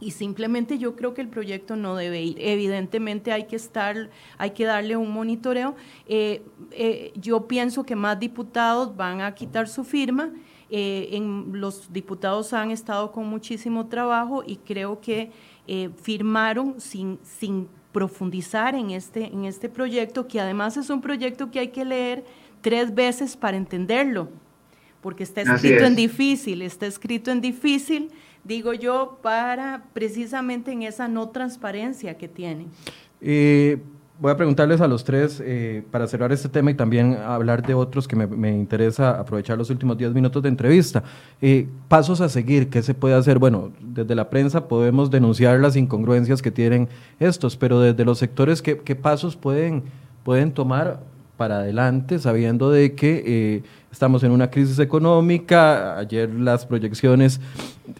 y 0.00 0.10
simplemente 0.10 0.78
yo 0.78 0.96
creo 0.96 1.14
que 1.14 1.22
el 1.22 1.28
proyecto 1.28 1.76
no 1.76 1.94
debe 1.96 2.22
ir. 2.22 2.36
Evidentemente 2.38 3.32
hay 3.32 3.44
que 3.44 3.56
estar, 3.56 4.10
hay 4.38 4.50
que 4.50 4.64
darle 4.64 4.96
un 4.96 5.10
monitoreo. 5.10 5.76
Eh, 6.06 6.42
eh, 6.72 7.12
yo 7.16 7.46
pienso 7.46 7.84
que 7.84 7.96
más 7.96 8.18
diputados 8.18 8.96
van 8.96 9.20
a 9.20 9.34
quitar 9.34 9.68
su 9.68 9.84
firma. 9.84 10.30
Eh, 10.70 11.10
en, 11.12 11.60
los 11.60 11.92
diputados 11.92 12.52
han 12.52 12.70
estado 12.70 13.12
con 13.12 13.26
muchísimo 13.28 13.86
trabajo 13.86 14.42
y 14.46 14.56
creo 14.56 15.00
que 15.00 15.30
firmaron 16.02 16.78
sin, 16.78 17.18
sin 17.22 17.68
profundizar 17.90 18.74
en 18.74 18.90
este, 18.90 19.24
en 19.26 19.46
este 19.46 19.70
proyecto, 19.70 20.26
que 20.28 20.40
además 20.40 20.76
es 20.76 20.90
un 20.90 21.00
proyecto 21.00 21.50
que 21.50 21.60
hay 21.60 21.68
que 21.68 21.86
leer 21.86 22.24
tres 22.60 22.94
veces 22.94 23.34
para 23.34 23.56
entenderlo, 23.56 24.28
porque 25.00 25.22
está 25.22 25.40
escrito 25.40 25.84
en 25.84 25.96
difícil, 25.96 26.60
está 26.60 26.86
escrito 26.86 27.30
en 27.30 27.40
difícil 27.40 28.10
digo 28.44 28.72
yo, 28.74 29.18
para 29.22 29.84
precisamente 29.92 30.72
en 30.72 30.82
esa 30.82 31.08
no 31.08 31.28
transparencia 31.30 32.16
que 32.16 32.28
tiene. 32.28 32.66
Eh, 33.20 33.78
voy 34.20 34.30
a 34.30 34.36
preguntarles 34.36 34.80
a 34.80 34.86
los 34.86 35.02
tres, 35.02 35.42
eh, 35.44 35.82
para 35.90 36.06
cerrar 36.06 36.30
este 36.30 36.48
tema 36.48 36.70
y 36.70 36.74
también 36.74 37.14
hablar 37.14 37.66
de 37.66 37.74
otros 37.74 38.06
que 38.06 38.14
me, 38.14 38.50
interesa 38.50 39.18
aprovechar 39.18 39.58
los 39.58 39.70
últimos 39.70 39.96
10 39.98 40.12
minutos 40.12 40.42
de 40.42 40.48
entrevista. 40.50 41.02
Eh, 41.40 41.66
pasos 41.88 42.20
a 42.20 42.28
seguir, 42.28 42.68
¿qué 42.68 42.82
se 42.82 42.94
puede 42.94 43.14
hacer? 43.14 43.38
Bueno, 43.38 43.72
desde 43.80 44.14
la 44.14 44.30
prensa 44.30 44.68
podemos 44.68 45.10
denunciar 45.10 45.58
las 45.60 45.76
incongruencias 45.76 46.42
que 46.42 46.50
tienen 46.50 46.88
estos, 47.18 47.56
pero 47.56 47.80
desde 47.80 48.04
los 48.04 48.18
sectores, 48.18 48.62
¿qué, 48.62 48.78
qué 48.78 48.94
pasos 48.94 49.36
pueden, 49.36 49.84
pueden 50.22 50.52
tomar 50.52 51.00
para 51.36 51.58
adelante, 51.58 52.20
sabiendo 52.20 52.70
de 52.70 52.94
que 52.94 53.64
estamos 53.94 54.24
en 54.24 54.32
una 54.32 54.50
crisis 54.50 54.80
económica, 54.80 55.96
ayer 55.96 56.28
las 56.34 56.66
proyecciones 56.66 57.40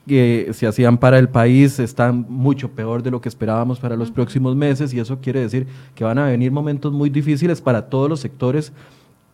que 0.09 0.51
se 0.53 0.67
hacían 0.67 0.99
para 0.99 1.21
el 1.21 1.29
país 1.29 1.79
están 1.79 2.27
mucho 2.29 2.73
peor 2.73 3.05
de 3.05 3.13
lo 3.13 3.21
que 3.21 3.29
esperábamos 3.29 3.79
para 3.79 3.95
los 3.95 4.11
próximos 4.11 4.57
meses 4.57 4.93
y 4.93 4.99
eso 4.99 5.21
quiere 5.21 5.39
decir 5.39 5.69
que 5.95 6.03
van 6.03 6.19
a 6.19 6.27
venir 6.27 6.51
momentos 6.51 6.93
muy 6.93 7.11
difíciles 7.11 7.61
para 7.61 7.83
todos 7.83 8.11
los 8.11 8.19
sectores 8.19 8.73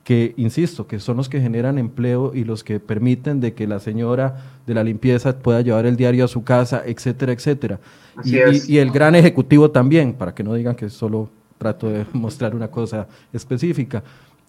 que, 0.04 0.34
insisto, 0.36 0.86
que 0.86 1.00
son 1.00 1.16
los 1.16 1.30
que 1.30 1.40
generan 1.40 1.78
empleo 1.78 2.32
y 2.34 2.44
los 2.44 2.62
que 2.62 2.78
permiten 2.78 3.40
de 3.40 3.54
que 3.54 3.66
la 3.66 3.80
señora 3.80 4.36
de 4.66 4.74
la 4.74 4.84
limpieza 4.84 5.38
pueda 5.38 5.62
llevar 5.62 5.86
el 5.86 5.96
diario 5.96 6.26
a 6.26 6.28
su 6.28 6.44
casa, 6.44 6.82
etcétera, 6.84 7.32
etcétera. 7.32 7.80
y 8.22 8.76
el 8.76 8.90
gran 8.90 9.14
ejecutivo 9.14 9.70
también, 9.70 10.12
para 10.12 10.34
que 10.34 10.44
no 10.44 10.52
digan 10.52 10.74
que 10.74 10.90
solo 10.90 11.30
trato 11.60 11.88
de 11.88 12.06
mostrar 12.12 12.54
una 12.54 12.68
cosa 12.68 13.06
específica. 13.32 14.02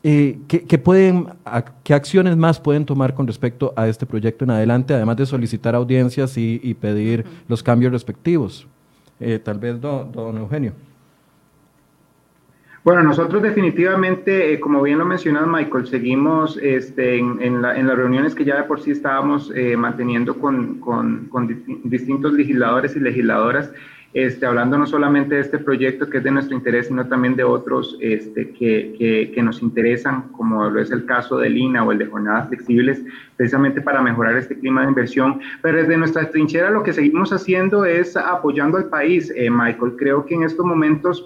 Eh, 0.03 0.39
¿qué, 0.47 0.77
pueden, 0.79 1.27
¿Qué 1.83 1.93
acciones 1.93 2.35
más 2.35 2.59
pueden 2.59 2.85
tomar 2.85 3.13
con 3.13 3.27
respecto 3.27 3.71
a 3.75 3.87
este 3.87 4.07
proyecto 4.07 4.45
en 4.45 4.51
adelante, 4.51 4.95
además 4.95 5.17
de 5.17 5.27
solicitar 5.27 5.75
audiencias 5.75 6.37
y, 6.37 6.73
pedir 6.73 7.23
los 7.47 7.61
cambios 7.61 7.91
respectivos? 7.91 8.67
Eh, 9.19 9.37
tal 9.37 9.59
vez, 9.59 9.79
don, 9.79 10.37
Eugenio. 10.37 10.73
Bueno, 12.83 13.03
nosotros 13.03 13.43
definitivamente, 13.43 14.53
eh, 14.53 14.59
como 14.59 14.81
bien 14.81 14.97
lo 14.97 15.05
mencionas, 15.05 15.45
Michael, 15.45 15.85
seguimos 15.85 16.57
este, 16.57 17.19
en, 17.19 17.61
las 17.61 17.95
reuniones 17.95 18.33
que 18.33 18.43
ya 18.43 18.55
de 18.55 18.63
por 18.63 18.81
sí 18.81 18.89
estábamos 18.89 19.53
manteniendo 19.77 20.35
con, 20.39 20.79
con, 20.79 21.29
distintos 21.83 22.33
legisladores 22.33 22.95
y 22.95 23.01
legisladoras 23.01 23.71
este, 24.13 24.45
hablando 24.45 24.77
no 24.77 24.85
solamente 24.85 25.35
de 25.35 25.41
este 25.41 25.57
proyecto 25.57 26.09
que 26.09 26.17
es 26.17 26.23
de 26.23 26.31
nuestro 26.31 26.55
interés, 26.55 26.87
sino 26.87 27.07
también 27.07 27.35
de 27.35 27.43
otros 27.43 27.97
este, 28.01 28.49
que, 28.51 29.31
que, 29.33 29.41
nos 29.41 29.61
interesan, 29.61 30.29
como 30.33 30.69
lo 30.69 30.81
es 30.81 30.91
el 30.91 31.05
caso 31.05 31.37
del 31.37 31.57
INA 31.57 31.83
o 31.83 31.91
el 31.91 31.97
de 31.97 32.05
jornadas 32.07 32.49
flexibles, 32.49 33.01
precisamente 33.37 33.81
para 33.81 34.01
mejorar 34.01 34.37
este 34.37 34.57
clima 34.59 34.81
de 34.81 34.89
inversión. 34.89 35.39
Pero 35.61 35.77
desde 35.77 35.97
nuestra 35.97 36.29
trinchera 36.29 36.69
lo 36.69 36.83
que 36.83 36.93
seguimos 36.93 37.31
haciendo 37.31 37.85
es 37.85 38.17
apoyando 38.17 38.77
al 38.77 38.89
país, 38.89 39.31
eh, 39.35 39.49
Michael. 39.49 39.93
Creo 39.97 40.25
que 40.25 40.35
en 40.35 40.43
estos 40.43 40.65
momentos 40.65 41.25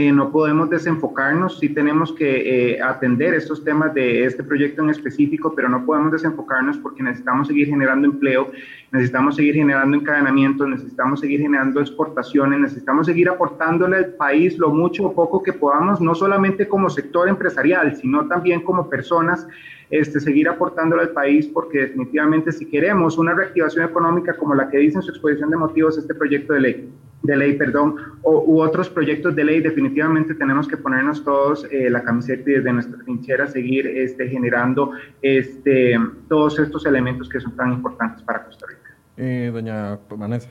eh, 0.00 0.12
no 0.12 0.30
podemos 0.30 0.70
desenfocarnos, 0.70 1.58
sí 1.58 1.68
tenemos 1.68 2.10
que 2.12 2.72
eh, 2.72 2.82
atender 2.82 3.34
estos 3.34 3.62
temas 3.62 3.92
de 3.92 4.24
este 4.24 4.42
proyecto 4.42 4.82
en 4.82 4.88
específico, 4.88 5.52
pero 5.54 5.68
no 5.68 5.84
podemos 5.84 6.10
desenfocarnos 6.12 6.78
porque 6.78 7.02
necesitamos 7.02 7.48
seguir 7.48 7.66
generando 7.66 8.06
empleo, 8.06 8.50
necesitamos 8.92 9.36
seguir 9.36 9.56
generando 9.56 9.94
encadenamientos, 9.98 10.66
necesitamos 10.66 11.20
seguir 11.20 11.40
generando 11.40 11.82
exportaciones, 11.82 12.60
necesitamos 12.60 13.08
seguir 13.08 13.28
aportándole 13.28 13.98
al 13.98 14.06
país 14.14 14.56
lo 14.56 14.70
mucho 14.70 15.04
o 15.04 15.12
poco 15.12 15.42
que 15.42 15.52
podamos, 15.52 16.00
no 16.00 16.14
solamente 16.14 16.66
como 16.66 16.88
sector 16.88 17.28
empresarial, 17.28 17.94
sino 17.96 18.26
también 18.26 18.62
como 18.62 18.88
personas, 18.88 19.46
este, 19.90 20.20
seguir 20.20 20.48
aportándole 20.48 21.02
al 21.02 21.10
país 21.10 21.46
porque 21.46 21.80
definitivamente 21.80 22.52
si 22.52 22.66
queremos 22.66 23.18
una 23.18 23.34
reactivación 23.34 23.84
económica 23.84 24.36
como 24.36 24.54
la 24.54 24.70
que 24.70 24.78
dice 24.78 24.98
en 24.98 25.02
su 25.02 25.10
exposición 25.10 25.50
de 25.50 25.56
motivos 25.56 25.98
este 25.98 26.14
proyecto 26.14 26.52
de 26.52 26.60
ley, 26.60 26.92
de 27.22 27.36
ley, 27.36 27.56
perdón, 27.56 27.96
o, 28.22 28.44
u 28.46 28.62
otros 28.62 28.88
proyectos 28.88 29.34
de 29.36 29.44
ley, 29.44 29.60
definitivamente 29.60 30.34
tenemos 30.34 30.66
que 30.68 30.76
ponernos 30.76 31.22
todos 31.24 31.66
eh, 31.70 31.90
la 31.90 32.02
camiseta 32.02 32.50
y 32.50 32.54
desde 32.54 32.72
nuestra 32.72 32.98
trinchera 32.98 33.46
seguir 33.46 33.86
este, 33.86 34.28
generando 34.28 34.92
este, 35.20 35.96
todos 36.28 36.58
estos 36.58 36.86
elementos 36.86 37.28
que 37.28 37.40
son 37.40 37.54
tan 37.56 37.72
importantes 37.72 38.22
para 38.22 38.44
Costa 38.44 38.66
Rica. 38.68 38.96
Eh, 39.16 39.50
doña 39.52 39.98
Vanessa. 40.08 40.48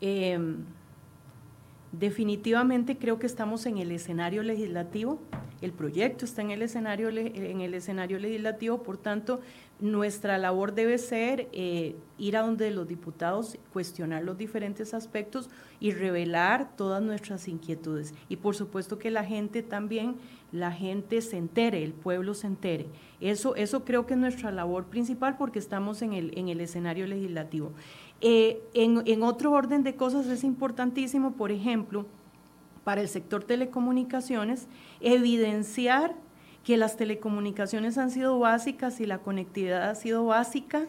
Em, 0.00 0.56
definitivamente 1.98 2.96
creo 2.96 3.18
que 3.18 3.26
estamos 3.26 3.66
en 3.66 3.78
el 3.78 3.90
escenario 3.92 4.42
legislativo, 4.42 5.20
el 5.60 5.72
proyecto 5.72 6.24
está 6.24 6.42
en 6.42 6.50
el 6.50 6.62
escenario, 6.62 7.08
en 7.08 7.60
el 7.60 7.74
escenario 7.74 8.18
legislativo, 8.18 8.82
por 8.82 8.98
tanto, 8.98 9.40
nuestra 9.80 10.38
labor 10.38 10.72
debe 10.72 10.98
ser 10.98 11.48
eh, 11.52 11.96
ir 12.16 12.36
a 12.36 12.42
donde 12.42 12.70
los 12.70 12.86
diputados, 12.86 13.58
cuestionar 13.72 14.22
los 14.22 14.38
diferentes 14.38 14.94
aspectos 14.94 15.50
y 15.80 15.90
revelar 15.90 16.76
todas 16.76 17.02
nuestras 17.02 17.48
inquietudes. 17.48 18.14
Y 18.28 18.36
por 18.36 18.54
supuesto 18.54 18.98
que 18.98 19.10
la 19.10 19.24
gente 19.24 19.62
también, 19.62 20.16
la 20.52 20.70
gente 20.70 21.20
se 21.20 21.36
entere, 21.36 21.82
el 21.82 21.92
pueblo 21.92 22.34
se 22.34 22.46
entere. 22.46 22.86
Eso, 23.20 23.56
eso 23.56 23.84
creo 23.84 24.06
que 24.06 24.14
es 24.14 24.20
nuestra 24.20 24.52
labor 24.52 24.86
principal 24.86 25.36
porque 25.36 25.58
estamos 25.58 26.02
en 26.02 26.12
el, 26.12 26.38
en 26.38 26.48
el 26.48 26.60
escenario 26.60 27.06
legislativo. 27.06 27.72
Eh, 28.20 28.62
en, 28.74 29.02
en 29.06 29.22
otro 29.22 29.52
orden 29.52 29.82
de 29.82 29.96
cosas 29.96 30.26
es 30.28 30.44
importantísimo, 30.44 31.32
por 31.32 31.50
ejemplo, 31.50 32.06
para 32.84 33.00
el 33.00 33.08
sector 33.08 33.42
telecomunicaciones, 33.42 34.68
evidenciar 35.00 36.14
que 36.64 36.76
las 36.76 36.96
telecomunicaciones 36.96 37.98
han 37.98 38.10
sido 38.10 38.38
básicas 38.38 38.98
y 39.00 39.06
la 39.06 39.18
conectividad 39.18 39.90
ha 39.90 39.94
sido 39.94 40.24
básica 40.24 40.88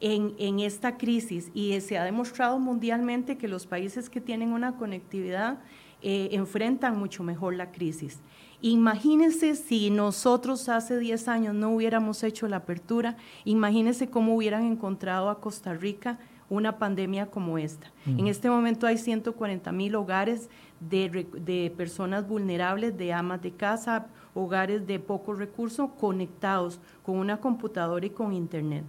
en, 0.00 0.60
esta 0.60 0.96
crisis 0.96 1.50
y 1.54 1.80
se 1.80 1.98
ha 1.98 2.04
demostrado 2.04 2.58
mundialmente 2.58 3.36
que 3.36 3.48
los 3.48 3.66
países 3.66 4.08
que 4.08 4.20
tienen 4.20 4.52
una 4.52 4.76
conectividad 4.76 5.58
eh, 6.02 6.28
enfrentan 6.32 6.98
mucho 6.98 7.22
mejor 7.22 7.54
la 7.54 7.72
crisis. 7.72 8.20
Imagínense 8.60 9.54
si 9.54 9.90
nosotros 9.90 10.68
hace 10.68 10.98
10 10.98 11.28
años 11.28 11.54
no 11.54 11.70
hubiéramos 11.70 12.22
hecho 12.22 12.46
la 12.48 12.58
apertura, 12.58 13.16
imagínense 13.44 14.08
cómo 14.08 14.34
hubieran 14.36 14.64
encontrado 14.64 15.28
a 15.28 15.40
Costa 15.40 15.74
Rica 15.74 16.18
una 16.48 16.78
pandemia 16.78 17.26
como 17.26 17.58
esta. 17.58 17.90
En 18.06 18.28
este 18.28 18.48
momento 18.48 18.86
hay 18.86 18.98
140 18.98 19.72
mil 19.72 19.96
hogares 19.96 20.48
de, 20.78 21.26
de, 21.32 21.72
personas 21.76 22.28
vulnerables, 22.28 22.96
de 22.96 23.12
amas 23.12 23.42
de 23.42 23.50
casa, 23.50 24.06
hogares 24.36 24.86
de 24.86 25.00
pocos 25.00 25.38
recursos 25.38 25.90
conectados 25.98 26.78
con 27.02 27.16
una 27.16 27.38
computadora 27.38 28.06
y 28.06 28.10
con 28.10 28.32
internet. 28.32 28.84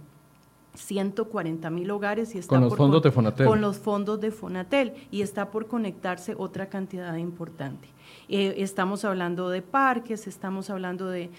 140 0.74 1.70
mil 1.70 1.90
hogares 1.90 2.34
y 2.34 2.38
está 2.38 2.54
con 2.54 2.64
los 2.64 2.76
fondos 2.76 3.02
de 3.02 3.10
Fonatel. 3.10 3.46
Con 3.46 3.60
los 3.60 3.78
fondos 3.78 4.20
de 4.20 4.30
Fonatel 4.30 4.92
y 5.10 5.22
está 5.22 5.50
por 5.50 5.66
conectarse 5.66 6.34
otra 6.38 6.68
cantidad 6.68 7.16
importante. 7.16 7.88
Eh, 8.28 8.54
estamos 8.58 9.04
hablando 9.04 9.50
de 9.50 9.62
parques, 9.62 10.26
estamos 10.26 10.70
hablando 10.70 11.08
de, 11.08 11.30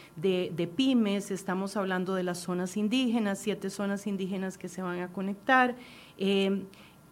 pymes, 0.76 1.32
estamos 1.32 1.78
hablando 1.78 2.16
de 2.16 2.24
las 2.24 2.40
zonas 2.40 2.78
indígenas, 2.78 3.40
siete 3.40 3.70
zonas 3.70 4.08
indígenas 4.08 4.58
que 4.58 4.68
se 4.68 4.82
van 4.82 5.00
a 5.00 5.08
conectar. 5.08 5.76
Eh, 6.18 6.64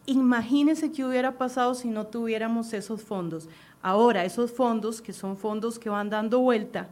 imagínense 0.05 0.91
qué 0.91 1.05
hubiera 1.05 1.37
pasado 1.37 1.75
si 1.75 1.87
no 1.89 2.07
tuviéramos 2.07 2.73
esos 2.73 3.01
fondos. 3.01 3.47
Ahora, 3.87 4.25
esos 4.25 4.51
fondos, 4.51 5.01
que 5.01 5.13
son 5.13 5.37
fondos 5.37 5.79
que 5.79 5.87
van 5.87 6.09
dando 6.09 6.41
vuelta, 6.41 6.89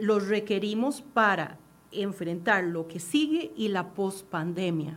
los 0.00 0.28
requerimos 0.28 1.02
para 1.02 1.58
enfrentar 1.90 2.62
lo 2.62 2.86
que 2.86 3.00
sigue 3.00 3.50
y 3.56 3.66
la 3.66 3.88
pospandemia. 3.88 4.96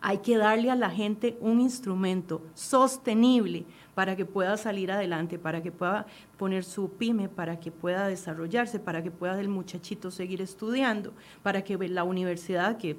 Hay 0.00 0.18
que 0.18 0.36
darle 0.36 0.70
a 0.70 0.76
la 0.76 0.88
gente 0.88 1.36
un 1.40 1.60
instrumento 1.60 2.42
sostenible 2.54 3.64
para 3.96 4.14
que 4.14 4.24
pueda 4.24 4.56
salir 4.56 4.92
adelante, 4.92 5.36
para 5.36 5.64
que 5.64 5.72
pueda 5.72 6.06
poner 6.40 6.64
su 6.64 6.88
pyme, 6.92 7.28
para 7.28 7.60
que 7.60 7.70
pueda 7.70 8.08
desarrollarse, 8.08 8.80
para 8.80 9.02
que 9.02 9.10
pueda 9.10 9.38
el 9.38 9.50
muchachito 9.50 10.10
seguir 10.10 10.40
estudiando, 10.40 11.12
para 11.42 11.62
que 11.64 11.76
la 11.86 12.02
universidad, 12.02 12.78
que 12.78 12.96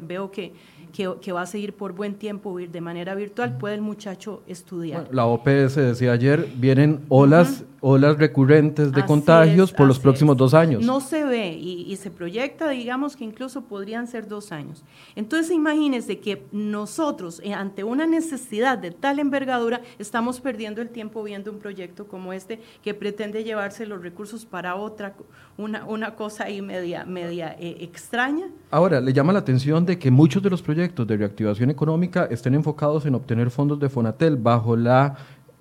veo 0.00 0.30
que, 0.30 0.52
que, 0.92 1.32
va 1.32 1.42
a 1.42 1.46
seguir 1.46 1.72
por 1.72 1.92
buen 1.92 2.14
tiempo 2.14 2.56
de 2.56 2.80
manera 2.80 3.16
virtual, 3.16 3.58
pueda 3.58 3.74
el 3.74 3.80
muchacho 3.80 4.44
estudiar. 4.46 5.08
la 5.10 5.26
OPS 5.26 5.74
decía 5.74 6.12
ayer, 6.12 6.48
vienen 6.56 7.00
olas 7.08 7.64
olas 7.80 8.18
recurrentes 8.18 8.92
de 8.92 9.04
contagios 9.04 9.72
por 9.72 9.86
los 9.86 9.98
próximos 9.98 10.36
dos 10.36 10.54
años. 10.54 10.84
No 10.84 11.00
se 11.00 11.24
ve 11.24 11.52
y, 11.52 11.96
se 11.96 12.10
proyecta, 12.10 12.68
digamos, 12.68 13.16
que 13.16 13.24
incluso 13.24 13.62
podrían 13.62 14.06
ser 14.06 14.28
dos 14.28 14.52
años. 14.52 14.84
Entonces 15.16 15.54
imagínense 15.54 16.18
que 16.18 16.46
nosotros, 16.52 17.40
eh, 17.44 17.52
ante 17.52 17.84
una 17.84 18.06
necesidad 18.06 18.78
de 18.78 18.90
tal 18.90 19.18
envergadura, 19.18 19.80
estamos 19.98 20.40
perdiendo 20.40 20.80
el 20.80 20.90
tiempo 20.90 21.22
viendo 21.22 21.50
un 21.50 21.58
proyecto 21.58 22.06
como 22.06 22.32
este 22.32 22.60
que 22.82 22.94
pretende 22.94 23.44
llevarse 23.44 23.86
los 23.86 24.02
recursos 24.02 24.44
para 24.44 24.76
otra, 24.76 25.14
una, 25.56 25.84
una 25.84 26.14
cosa 26.14 26.44
ahí 26.44 26.62
media, 26.62 27.04
media 27.04 27.56
eh, 27.58 27.78
extraña. 27.80 28.46
Ahora, 28.70 29.00
le 29.00 29.12
llama 29.12 29.32
la 29.32 29.40
atención 29.40 29.84
de 29.86 29.98
que 29.98 30.10
muchos 30.10 30.42
de 30.42 30.50
los 30.50 30.62
proyectos 30.62 31.06
de 31.06 31.16
reactivación 31.16 31.70
económica 31.70 32.26
estén 32.30 32.54
enfocados 32.54 33.06
en 33.06 33.14
obtener 33.14 33.50
fondos 33.50 33.78
de 33.80 33.88
Fonatel 33.88 34.36
bajo 34.36 34.76
la 34.76 35.16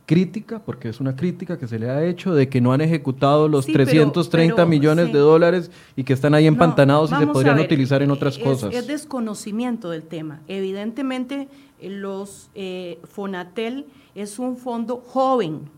crítica, 0.08 0.60
porque 0.60 0.88
es 0.88 1.02
una 1.02 1.16
crítica 1.16 1.60
que 1.60 1.68
se 1.68 1.78
le 1.78 1.90
ha 1.90 2.04
hecho, 2.06 2.34
de 2.34 2.48
que 2.48 2.62
no 2.62 2.72
han 2.72 2.80
ejecutado 2.80 3.50
los 3.50 3.66
330 3.66 4.66
millones 4.66 5.12
de 5.12 5.20
dólares 5.20 5.70
y 5.98 6.06
que 6.06 6.14
están 6.14 6.34
ahí 6.34 6.48
empantanados 6.48 7.12
y 7.12 7.16
se 7.16 7.28
podrían 7.28 7.60
utilizar 7.60 8.02
en 8.02 8.10
otras 8.10 8.38
cosas. 8.38 8.74
Es 8.74 8.88
desconocimiento 8.88 9.90
del 9.90 10.04
tema. 10.04 10.42
Evidentemente, 10.48 11.50
eh, 11.80 11.90
los 11.90 12.50
eh, 12.56 13.00
Fonatel 13.04 13.86
es 14.16 14.40
un 14.40 14.56
fondo 14.56 15.04
joven, 15.06 15.70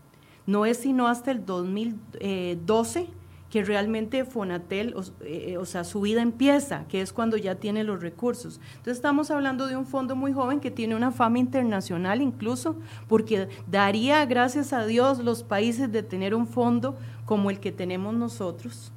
no 0.50 0.66
es 0.66 0.78
sino 0.78 1.06
hasta 1.06 1.30
el 1.30 1.46
2012 1.46 3.08
que 3.50 3.64
realmente 3.64 4.24
Fonatel, 4.24 4.94
eh, 5.22 5.56
o, 5.58 5.64
sea, 5.64 5.82
su 5.82 6.00
vida 6.02 6.22
empieza, 6.22 6.84
que 6.86 7.00
es 7.02 7.12
cuando 7.12 7.36
ya 7.36 7.56
tiene 7.56 7.82
los 7.82 8.00
recursos. 8.00 8.60
Entonces 8.70 8.96
estamos 8.96 9.30
hablando 9.32 9.66
de 9.66 9.76
un 9.76 9.86
fondo 9.86 10.14
muy 10.14 10.32
joven 10.32 10.60
que 10.60 10.70
tiene 10.70 10.94
una 10.94 11.10
fama 11.10 11.40
internacional 11.40 12.22
incluso, 12.22 12.76
porque 13.08 13.48
daría, 13.68 14.24
gracias 14.24 14.72
a 14.72 14.86
Dios, 14.86 15.18
los 15.18 15.42
países 15.42 15.90
de 15.90 16.04
tener 16.04 16.34
un 16.34 16.46
fondo 16.46 16.96
como 17.26 17.50
el 17.50 17.58
que 17.58 17.72
tenemos 17.72 18.14
nosotros 18.14 18.92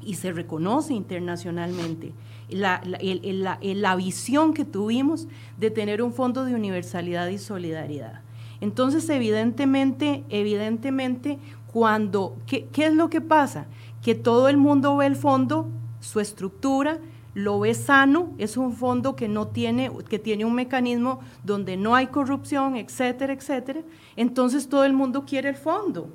y 0.00 0.14
se 0.14 0.32
reconoce 0.32 0.94
internacionalmente. 0.94 2.14
La, 2.48 2.80
la, 2.84 3.58
la, 3.60 3.96
visión 3.96 4.52
que 4.52 4.64
tuvimos 4.64 5.28
de 5.58 5.70
tener 5.70 6.02
un 6.02 6.12
fondo 6.12 6.44
de 6.44 6.54
universalidad 6.54 7.28
y 7.28 7.38
solidaridad. 7.38 8.23
Entonces, 8.64 9.06
evidentemente, 9.10 10.24
evidentemente, 10.30 11.38
cuando, 11.70 12.38
¿qué, 12.46 12.66
es 12.74 12.94
lo 12.94 13.10
que 13.10 13.20
pasa? 13.20 13.66
Que 14.00 14.14
todo 14.14 14.48
el 14.48 14.56
mundo 14.56 14.96
ve 14.96 15.04
el 15.04 15.16
fondo, 15.16 15.68
su 16.00 16.18
estructura, 16.18 16.98
lo 17.34 17.60
ve 17.60 17.74
sano, 17.74 18.32
es 18.38 18.56
un 18.56 18.72
fondo 18.72 19.16
que 19.16 19.28
no 19.28 19.48
tiene, 19.48 19.90
que 20.08 20.18
tiene 20.18 20.46
un 20.46 20.54
mecanismo 20.54 21.20
donde 21.42 21.76
no 21.76 21.94
hay 21.94 22.06
corrupción, 22.06 22.76
etcétera, 22.76 23.34
etcétera. 23.34 23.82
Entonces 24.16 24.66
todo 24.66 24.86
el 24.86 24.94
mundo 24.94 25.26
quiere 25.26 25.50
el 25.50 25.56
fondo. 25.56 26.08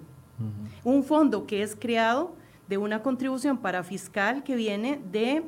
Un 0.84 1.04
fondo 1.04 1.46
que 1.46 1.62
es 1.62 1.76
creado 1.76 2.34
de 2.68 2.80
una 2.80 3.04
contribución 3.04 3.60
para 3.60 3.84
fiscal 3.84 4.42
que 4.42 4.56
viene 4.56 5.00
de 5.12 5.44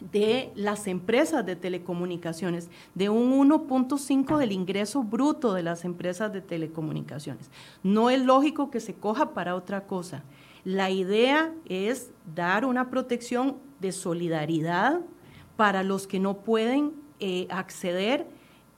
de 0.00 0.50
las 0.54 0.86
empresas 0.86 1.44
de 1.44 1.56
telecomunicaciones, 1.56 2.70
de 2.94 3.08
un 3.08 3.48
1.5 3.48 4.38
del 4.38 4.52
ingreso 4.52 5.02
bruto 5.02 5.54
de 5.54 5.62
las 5.62 5.84
empresas 5.84 6.32
de 6.32 6.40
telecomunicaciones. 6.40 7.50
No 7.82 8.10
es 8.10 8.24
lógico 8.24 8.70
que 8.70 8.80
se 8.80 8.94
coja 8.94 9.34
para 9.34 9.54
otra 9.54 9.86
cosa. 9.86 10.22
La 10.64 10.90
idea 10.90 11.52
es 11.66 12.10
dar 12.34 12.64
una 12.64 12.90
protección 12.90 13.56
de 13.80 13.92
solidaridad 13.92 15.00
para 15.56 15.82
los 15.82 16.06
que 16.06 16.18
no 16.20 16.38
pueden 16.38 16.92
eh, 17.20 17.46
acceder 17.50 18.26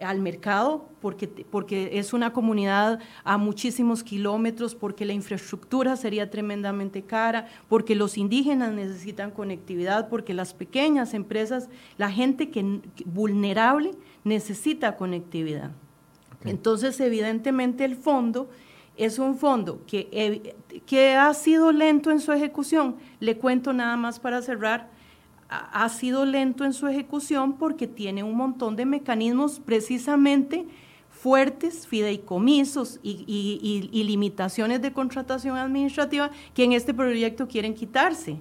al 0.00 0.20
mercado 0.20 0.88
porque, 1.00 1.28
porque 1.28 1.98
es 1.98 2.12
una 2.12 2.32
comunidad 2.32 3.00
a 3.24 3.38
muchísimos 3.38 4.02
kilómetros, 4.02 4.74
porque 4.74 5.04
la 5.04 5.12
infraestructura 5.12 5.96
sería 5.96 6.30
tremendamente 6.30 7.02
cara, 7.02 7.48
porque 7.68 7.94
los 7.94 8.18
indígenas 8.18 8.72
necesitan 8.72 9.30
conectividad, 9.30 10.08
porque 10.08 10.34
las 10.34 10.54
pequeñas 10.54 11.14
empresas, 11.14 11.68
la 11.96 12.10
gente 12.10 12.50
que, 12.50 12.80
vulnerable 13.04 13.92
necesita 14.24 14.96
conectividad. 14.96 15.70
Entonces, 16.44 16.98
evidentemente 17.00 17.84
el 17.84 17.96
fondo 17.96 18.48
es 18.96 19.18
un 19.18 19.36
fondo 19.36 19.82
que, 19.86 20.08
eh, 20.12 20.54
que 20.86 21.14
ha 21.14 21.32
sido 21.34 21.72
lento 21.72 22.10
en 22.10 22.20
su 22.20 22.32
ejecución. 22.32 22.96
Le 23.18 23.36
cuento 23.36 23.72
nada 23.72 23.96
más 23.96 24.20
para 24.20 24.42
cerrar 24.42 24.90
ha 25.50 25.88
sido 25.88 26.24
lento 26.24 26.64
en 26.64 26.72
su 26.72 26.86
ejecución 26.86 27.54
porque 27.54 27.88
tiene 27.88 28.22
un 28.22 28.36
montón 28.36 28.76
de 28.76 28.86
mecanismos 28.86 29.58
precisamente 29.58 30.66
fuertes, 31.10 31.86
fideicomisos 31.86 33.00
y, 33.02 33.90
limitaciones 33.92 34.80
de 34.80 34.92
contratación 34.92 35.56
administrativa 35.56 36.30
que 36.54 36.64
en 36.64 36.72
este 36.72 36.94
proyecto 36.94 37.48
quieren 37.48 37.74
quitarse. 37.74 38.38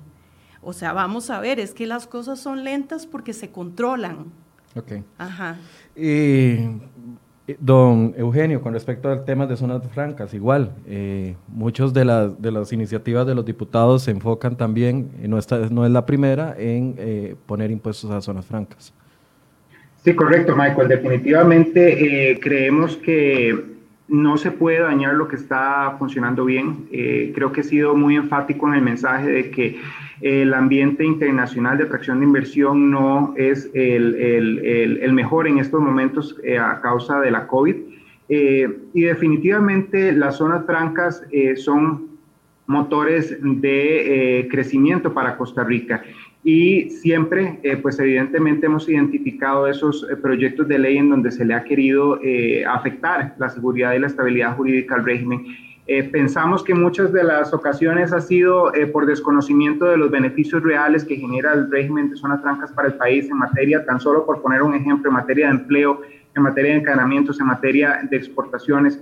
O 0.62 0.72
sea, 0.72 0.93
vamos 0.93 1.30
a 1.30 1.39
ver, 1.39 1.60
es 1.60 1.74
que 1.74 1.88
las 1.88 2.07
cosas 2.07 2.39
son 2.39 2.64
lentas 2.64 3.05
porque 3.05 3.34
se 3.34 3.49
controlan. 3.51 4.32
Ok. 4.76 5.03
Ajá. 5.18 5.57
Eh, 5.95 6.80
don 7.60 8.14
Eugenio, 8.18 8.62
con 8.62 8.74
respecto 8.74 9.10
al 9.10 9.26
tema 9.26 9.47
de 9.47 9.56
zonas 9.56 9.82
francas, 9.88 10.34
igual, 10.34 10.72
eh, 10.88 11.36
muchas 11.47 11.93
de, 11.93 12.34
de 12.38 12.52
las 12.52 12.74
iniciativas 12.74 13.26
de 13.26 13.36
los 13.36 13.45
diputados 13.45 14.04
se 14.04 14.12
enfocan 14.12 14.58
también, 14.58 15.12
no, 15.22 15.39
no 15.72 15.86
es 15.86 15.91
la 15.91 16.06
primera, 16.06 16.56
en 16.58 16.95
eh, 16.97 17.36
poner 17.45 17.72
impuestos 17.72 18.12
a 18.12 18.22
zonas 18.22 18.45
francas. 18.45 18.93
Sí, 20.04 20.14
correcto, 20.14 20.56
Michael. 20.56 20.88
Definitivamente 20.88 22.39
creemos 22.41 22.95
que 22.97 23.79
no 24.10 24.38
se 24.38 24.51
puede 24.51 24.80
dañar 24.80 25.14
lo 25.14 25.28
que 25.28 25.36
está 25.36 25.95
funcionando 25.97 26.45
bien. 26.45 26.88
Eh, 26.91 27.32
creo 27.34 27.51
que 27.51 27.62
he 27.62 27.64
sido 27.64 27.95
muy 27.95 28.16
enfático 28.16 28.68
en 28.68 28.74
el 28.74 28.82
mensaje 28.82 29.30
de 29.30 29.51
que 29.51 29.80
el 30.22 30.53
ambiente 30.53 31.05
internacional 31.05 31.78
de 31.78 31.86
atracción 31.86 32.20
de 32.20 32.26
inversión 32.26 32.91
no 32.91 33.34
es 33.38 33.70
el, 33.74 34.16
el, 34.16 35.14
mejor 35.14 35.47
en 35.47 35.60
estos 35.60 35.80
momentos 35.80 36.36
eh, 36.43 36.57
a 36.57 36.82
causa 36.82 37.20
de 37.22 37.32
la 37.32 37.47
COVID. 37.47 37.76
Eh, 38.28 38.78
y 38.93 39.01
definitivamente 39.01 40.12
las 40.12 40.38
zonas 40.38 40.66
francas 40.66 41.24
son 41.57 42.10
motores 42.68 43.38
de 43.41 44.47
crecimiento 44.51 45.14
para 45.14 45.36
Costa 45.38 45.64
Rica 45.64 46.03
y 46.52 46.89
siempre, 46.89 47.60
eh, 47.62 47.78
pues 47.78 48.00
evidentemente 48.00 48.66
hemos 48.66 48.89
identificado 48.89 49.68
esos 49.68 50.04
eh, 50.10 50.16
proyectos 50.16 50.68
de 50.68 50.80
ley 50.80 50.97
en 50.97 51.12
donde 51.12 51.30
se 51.32 51.45
le 51.45 51.54
ha 51.54 51.64
querido 51.64 52.20
eh, 52.24 52.66
afectar 52.66 53.36
la 53.38 53.50
seguridad 53.50 53.93
y 53.93 54.00
la 54.00 54.08
estabilidad 54.08 54.56
jurídica 54.58 54.95
al 54.95 55.06
régimen. 55.06 55.45
pensamos 56.12 56.64
que 56.64 56.74
muchas 56.74 57.14
de 57.14 57.24
las 57.24 57.54
ocasiones 57.54 58.14
ha 58.14 58.22
sido 58.22 58.72
por 58.93 59.06
desconocimiento 59.06 59.86
de 59.86 59.97
los 59.97 60.10
beneficios 60.12 60.62
reales 60.64 61.04
que 61.04 61.16
genera 61.16 61.54
el 61.54 61.70
régimen 61.70 62.10
de 62.10 62.16
zonas 62.16 62.41
francas 62.41 62.72
para 62.72 62.88
el 62.88 62.95
país 62.95 63.30
en 63.30 63.38
materia, 63.38 63.86
tan 63.86 64.00
solo 64.00 64.26
por 64.26 64.41
poner 64.41 64.62
un 64.62 64.74
ejemplo, 64.76 65.10
en 65.10 65.16
materia 65.16 65.47
de 65.47 65.54
empleo, 65.54 66.02
en 66.36 66.43
materia 66.43 66.72
de 66.74 66.80
encadenamientos, 66.80 67.39
en 67.39 67.47
materia 67.47 68.02
de 68.10 68.18
exportaciones 68.18 69.02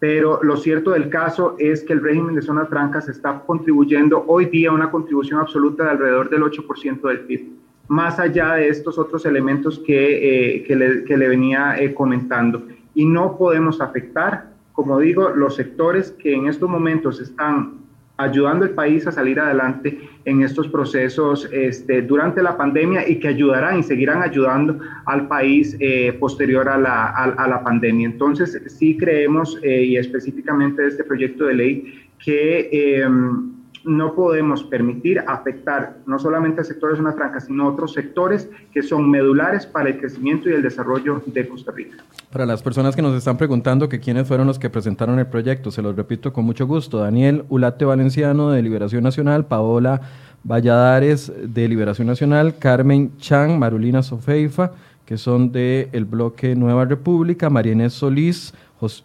pero 0.00 0.42
lo 0.42 0.56
cierto 0.56 0.92
del 0.92 1.10
caso 1.10 1.54
es 1.58 1.84
que 1.84 1.92
el 1.92 2.02
régimen 2.02 2.34
de 2.34 2.40
zonas 2.40 2.70
francas 2.70 3.06
está 3.08 3.40
contribuyendo 3.40 4.24
hoy 4.26 4.46
día 4.46 4.72
una 4.72 4.90
contribución 4.90 5.40
absoluta 5.40 5.84
de 5.84 5.90
alrededor 5.90 6.30
del 6.30 6.42
8% 6.42 7.02
del 7.02 7.20
PIB, 7.20 7.50
más 7.88 8.18
allá 8.18 8.54
de 8.54 8.68
estos 8.68 8.98
otros 8.98 9.26
elementos 9.26 9.78
que, 9.78 10.56
eh, 10.56 10.64
que, 10.64 10.74
le, 10.74 11.04
que 11.04 11.18
le, 11.18 11.28
venía 11.28 11.78
eh, 11.78 11.92
comentando. 11.92 12.66
Y 12.94 13.04
no 13.04 13.36
podemos 13.36 13.82
afectar, 13.82 14.54
como 14.72 14.98
digo, 14.98 15.28
los 15.28 15.56
sectores 15.56 16.12
que 16.12 16.34
en 16.34 16.46
estos 16.46 16.68
momentos 16.68 17.20
están 17.20 17.80
ayudando 18.22 18.64
al 18.64 18.70
país 18.70 19.06
a 19.06 19.12
salir 19.12 19.38
adelante 19.40 19.98
en 20.24 20.42
estos 20.42 20.68
procesos 20.68 21.48
este, 21.52 22.02
durante 22.02 22.42
la 22.42 22.56
pandemia 22.56 23.08
y 23.08 23.18
que 23.18 23.28
ayudarán 23.28 23.78
y 23.78 23.82
seguirán 23.82 24.22
ayudando 24.22 24.78
al 25.06 25.28
país 25.28 25.76
eh, 25.80 26.12
posterior 26.18 26.68
a 26.68 26.76
la, 26.76 27.06
a, 27.08 27.48
la, 27.48 27.62
pandemia. 27.62 28.06
Entonces, 28.06 28.60
sí 28.66 28.96
creemos, 28.96 29.58
eh, 29.62 29.84
y 29.84 29.96
específicamente 29.96 30.86
este 30.86 31.04
proyecto 31.04 31.46
de 31.46 31.54
ley, 31.54 31.94
que 32.18 32.68
em, 32.72 33.59
no 33.84 34.14
podemos 34.14 34.62
permitir 34.64 35.20
afectar 35.26 35.98
no 36.06 36.18
solamente 36.18 36.60
a 36.60 36.64
sectores 36.64 36.98
de 36.98 37.02
una 37.02 37.12
franca, 37.12 37.40
sino 37.40 37.68
otros 37.68 37.92
sectores 37.92 38.48
que 38.72 38.82
son 38.82 39.10
medulares 39.10 39.66
para 39.66 39.88
el 39.88 39.98
crecimiento 39.98 40.48
y 40.48 40.52
el 40.52 40.62
desarrollo 40.62 41.22
de 41.26 41.48
Costa 41.48 41.72
Rica. 41.72 41.98
Para 42.30 42.46
las 42.46 42.62
personas 42.62 42.94
que 42.94 43.02
nos 43.02 43.16
están 43.16 43.36
preguntando 43.36 43.88
que 43.88 44.00
quiénes 44.00 44.28
fueron 44.28 44.46
los 44.46 44.58
que 44.58 44.70
presentaron 44.70 45.18
el 45.18 45.26
proyecto, 45.26 45.70
se 45.70 45.82
los 45.82 45.96
repito 45.96 46.32
con 46.32 46.44
mucho 46.44 46.66
gusto. 46.66 46.98
Daniel 46.98 47.44
Ulate 47.48 47.84
Valenciano 47.84 48.50
de 48.50 48.62
Liberación 48.62 49.02
Nacional, 49.02 49.46
Paola 49.46 50.00
Valladares 50.42 51.32
de 51.42 51.68
Liberación 51.68 52.06
Nacional, 52.06 52.56
Carmen 52.58 53.16
Chang, 53.18 53.58
Marulina 53.58 54.02
Sofeifa, 54.02 54.72
que 55.04 55.18
son 55.18 55.52
del 55.52 55.88
el 55.92 56.04
bloque 56.04 56.54
Nueva 56.54 56.84
República, 56.84 57.50
Marianés 57.50 57.92
Solís, 57.92 58.54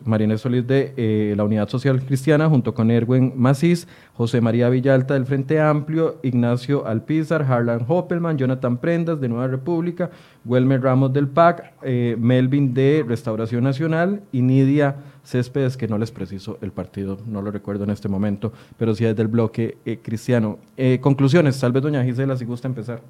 María 0.05 0.37
Solís 0.37 0.65
de 0.65 0.93
eh, 0.95 1.33
la 1.35 1.43
Unidad 1.43 1.67
Social 1.67 2.01
Cristiana, 2.03 2.47
junto 2.49 2.73
con 2.73 2.91
Erwin 2.91 3.33
Macís, 3.35 3.87
José 4.13 4.41
María 4.41 4.69
Villalta 4.69 5.13
del 5.15 5.25
Frente 5.25 5.59
Amplio, 5.59 6.17
Ignacio 6.23 6.85
Alpizar, 6.87 7.43
Harlan 7.43 7.85
Hoppelman, 7.87 8.37
Jonathan 8.37 8.77
Prendas 8.77 9.19
de 9.19 9.27
Nueva 9.27 9.47
República, 9.47 10.09
Welmer 10.45 10.81
Ramos 10.81 11.11
del 11.11 11.27
PAC, 11.27 11.73
eh, 11.83 12.15
Melvin 12.17 12.73
de 12.73 13.03
Restauración 13.07 13.63
Nacional 13.63 14.21
y 14.31 14.41
Nidia 14.41 14.95
Céspedes, 15.23 15.75
que 15.75 15.87
no 15.87 15.97
les 15.97 16.11
preciso 16.11 16.57
el 16.61 16.71
partido, 16.71 17.17
no 17.25 17.41
lo 17.41 17.51
recuerdo 17.51 17.83
en 17.83 17.89
este 17.89 18.07
momento, 18.07 18.53
pero 18.77 18.95
sí 18.95 19.05
es 19.05 19.15
del 19.15 19.27
bloque 19.27 19.77
eh, 19.85 19.99
cristiano. 20.01 20.59
conclusiones, 21.01 21.59
tal 21.59 21.71
vez 21.71 21.83
doña 21.83 22.03
Gisela, 22.03 22.37
si 22.37 22.45
gusta 22.45 22.67
empezar. 22.67 23.01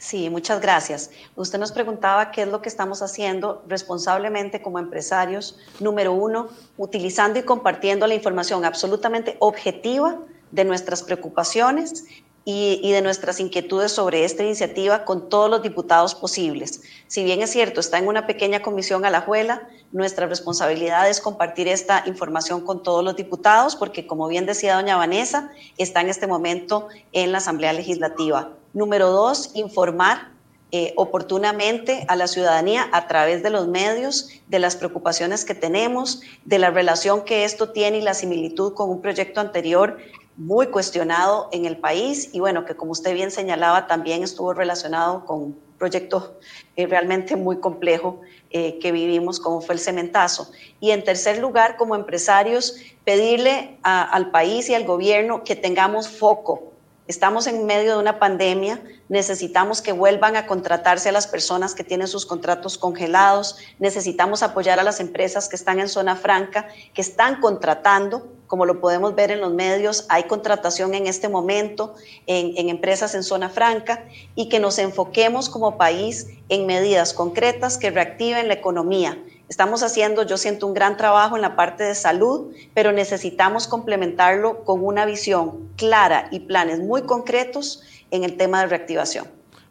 Sí, 0.00 0.30
muchas 0.30 0.62
gracias. 0.62 1.10
Usted 1.36 1.58
nos 1.58 1.72
preguntaba 1.72 2.30
qué 2.30 2.40
es 2.40 2.48
lo 2.48 2.62
que 2.62 2.70
estamos 2.70 3.02
haciendo 3.02 3.62
responsablemente 3.68 4.62
como 4.62 4.78
empresarios. 4.78 5.58
Número 5.78 6.14
uno, 6.14 6.48
utilizando 6.78 7.38
y 7.38 7.42
compartiendo 7.42 8.06
la 8.06 8.14
información 8.14 8.64
absolutamente 8.64 9.36
objetiva 9.40 10.18
de 10.52 10.64
nuestras 10.64 11.02
preocupaciones 11.02 12.06
y, 12.46 12.90
de 12.90 13.02
nuestras 13.02 13.40
inquietudes 13.40 13.92
sobre 13.92 14.24
esta 14.24 14.42
iniciativa 14.42 15.04
con 15.04 15.28
todos 15.28 15.50
los 15.50 15.62
diputados 15.62 16.14
posibles. 16.14 16.80
Si 17.06 17.22
bien 17.22 17.42
es 17.42 17.50
cierto, 17.50 17.80
está 17.80 17.98
en 17.98 18.08
una 18.08 18.26
pequeña 18.26 18.62
comisión 18.62 19.04
a 19.04 19.10
la 19.10 19.20
juela, 19.20 19.68
nuestra 19.92 20.26
responsabilidad 20.26 21.10
es 21.10 21.20
compartir 21.20 21.68
esta 21.68 22.04
información 22.06 22.62
con 22.62 22.82
todos 22.82 23.04
los 23.04 23.16
diputados, 23.16 23.76
porque 23.76 24.06
como 24.06 24.28
bien 24.28 24.46
decía 24.46 24.76
doña 24.76 24.96
Vanessa, 24.96 25.52
está 25.76 26.00
en 26.00 26.08
este 26.08 26.26
momento 26.26 26.88
en 27.12 27.32
la 27.32 27.38
Asamblea 27.38 27.74
Legislativa. 27.74 28.54
Número 28.72 29.10
dos, 29.10 29.50
informar 29.54 30.30
eh, 30.70 30.92
oportunamente 30.96 32.04
a 32.06 32.14
la 32.14 32.28
ciudadanía 32.28 32.88
a 32.92 33.08
través 33.08 33.42
de 33.42 33.50
los 33.50 33.66
medios 33.66 34.28
de 34.46 34.60
las 34.60 34.76
preocupaciones 34.76 35.44
que 35.44 35.56
tenemos, 35.56 36.20
de 36.44 36.60
la 36.60 36.70
relación 36.70 37.24
que 37.24 37.44
esto 37.44 37.70
tiene 37.70 37.98
y 37.98 38.02
la 38.02 38.14
similitud 38.14 38.74
con 38.74 38.88
un 38.88 39.02
proyecto 39.02 39.40
anterior 39.40 39.98
muy 40.36 40.68
cuestionado 40.68 41.48
en 41.50 41.64
el 41.64 41.78
país 41.78 42.30
y 42.32 42.38
bueno, 42.38 42.64
que 42.64 42.76
como 42.76 42.92
usted 42.92 43.12
bien 43.14 43.32
señalaba, 43.32 43.88
también 43.88 44.22
estuvo 44.22 44.54
relacionado 44.54 45.26
con 45.26 45.42
un 45.42 45.58
proyecto 45.76 46.38
eh, 46.76 46.86
realmente 46.86 47.34
muy 47.34 47.58
complejo 47.58 48.20
eh, 48.50 48.78
que 48.78 48.92
vivimos, 48.92 49.40
como 49.40 49.60
fue 49.60 49.74
el 49.74 49.80
cementazo. 49.80 50.52
Y 50.78 50.92
en 50.92 51.02
tercer 51.02 51.38
lugar, 51.38 51.76
como 51.76 51.96
empresarios, 51.96 52.76
pedirle 53.04 53.78
al 53.82 54.30
país 54.30 54.68
y 54.68 54.74
al 54.74 54.84
gobierno 54.84 55.42
que 55.42 55.56
tengamos 55.56 56.08
foco 56.08 56.70
Estamos 57.10 57.48
en 57.48 57.66
medio 57.66 57.94
de 57.94 57.98
una 57.98 58.20
pandemia, 58.20 58.80
necesitamos 59.08 59.82
que 59.82 59.90
vuelvan 59.90 60.36
a 60.36 60.46
contratarse 60.46 61.08
a 61.08 61.12
las 61.12 61.26
personas 61.26 61.74
que 61.74 61.82
tienen 61.82 62.06
sus 62.06 62.24
contratos 62.24 62.78
congelados, 62.78 63.56
necesitamos 63.80 64.44
apoyar 64.44 64.78
a 64.78 64.84
las 64.84 65.00
empresas 65.00 65.48
que 65.48 65.56
están 65.56 65.80
en 65.80 65.88
zona 65.88 66.14
franca, 66.14 66.68
que 66.94 67.00
están 67.00 67.40
contratando, 67.40 68.28
como 68.46 68.64
lo 68.64 68.80
podemos 68.80 69.16
ver 69.16 69.32
en 69.32 69.40
los 69.40 69.52
medios, 69.52 70.06
hay 70.08 70.22
contratación 70.28 70.94
en 70.94 71.08
este 71.08 71.28
momento 71.28 71.96
en, 72.28 72.56
en 72.56 72.68
empresas 72.68 73.12
en 73.16 73.24
zona 73.24 73.48
franca 73.48 74.04
y 74.36 74.48
que 74.48 74.60
nos 74.60 74.78
enfoquemos 74.78 75.48
como 75.48 75.76
país 75.76 76.28
en 76.48 76.66
medidas 76.66 77.12
concretas 77.12 77.76
que 77.76 77.90
reactiven 77.90 78.46
la 78.46 78.54
economía, 78.54 79.18
Estamos 79.50 79.82
haciendo, 79.82 80.22
yo 80.22 80.36
siento, 80.36 80.68
un 80.68 80.74
gran 80.74 80.96
trabajo 80.96 81.34
en 81.34 81.42
la 81.42 81.56
parte 81.56 81.82
de 81.82 81.96
salud, 81.96 82.54
pero 82.72 82.92
necesitamos 82.92 83.66
complementarlo 83.66 84.62
con 84.62 84.84
una 84.84 85.04
visión 85.06 85.68
clara 85.76 86.28
y 86.30 86.38
planes 86.38 86.78
muy 86.78 87.02
concretos 87.02 87.82
en 88.12 88.22
el 88.22 88.36
tema 88.36 88.60
de 88.60 88.68
reactivación. 88.68 89.26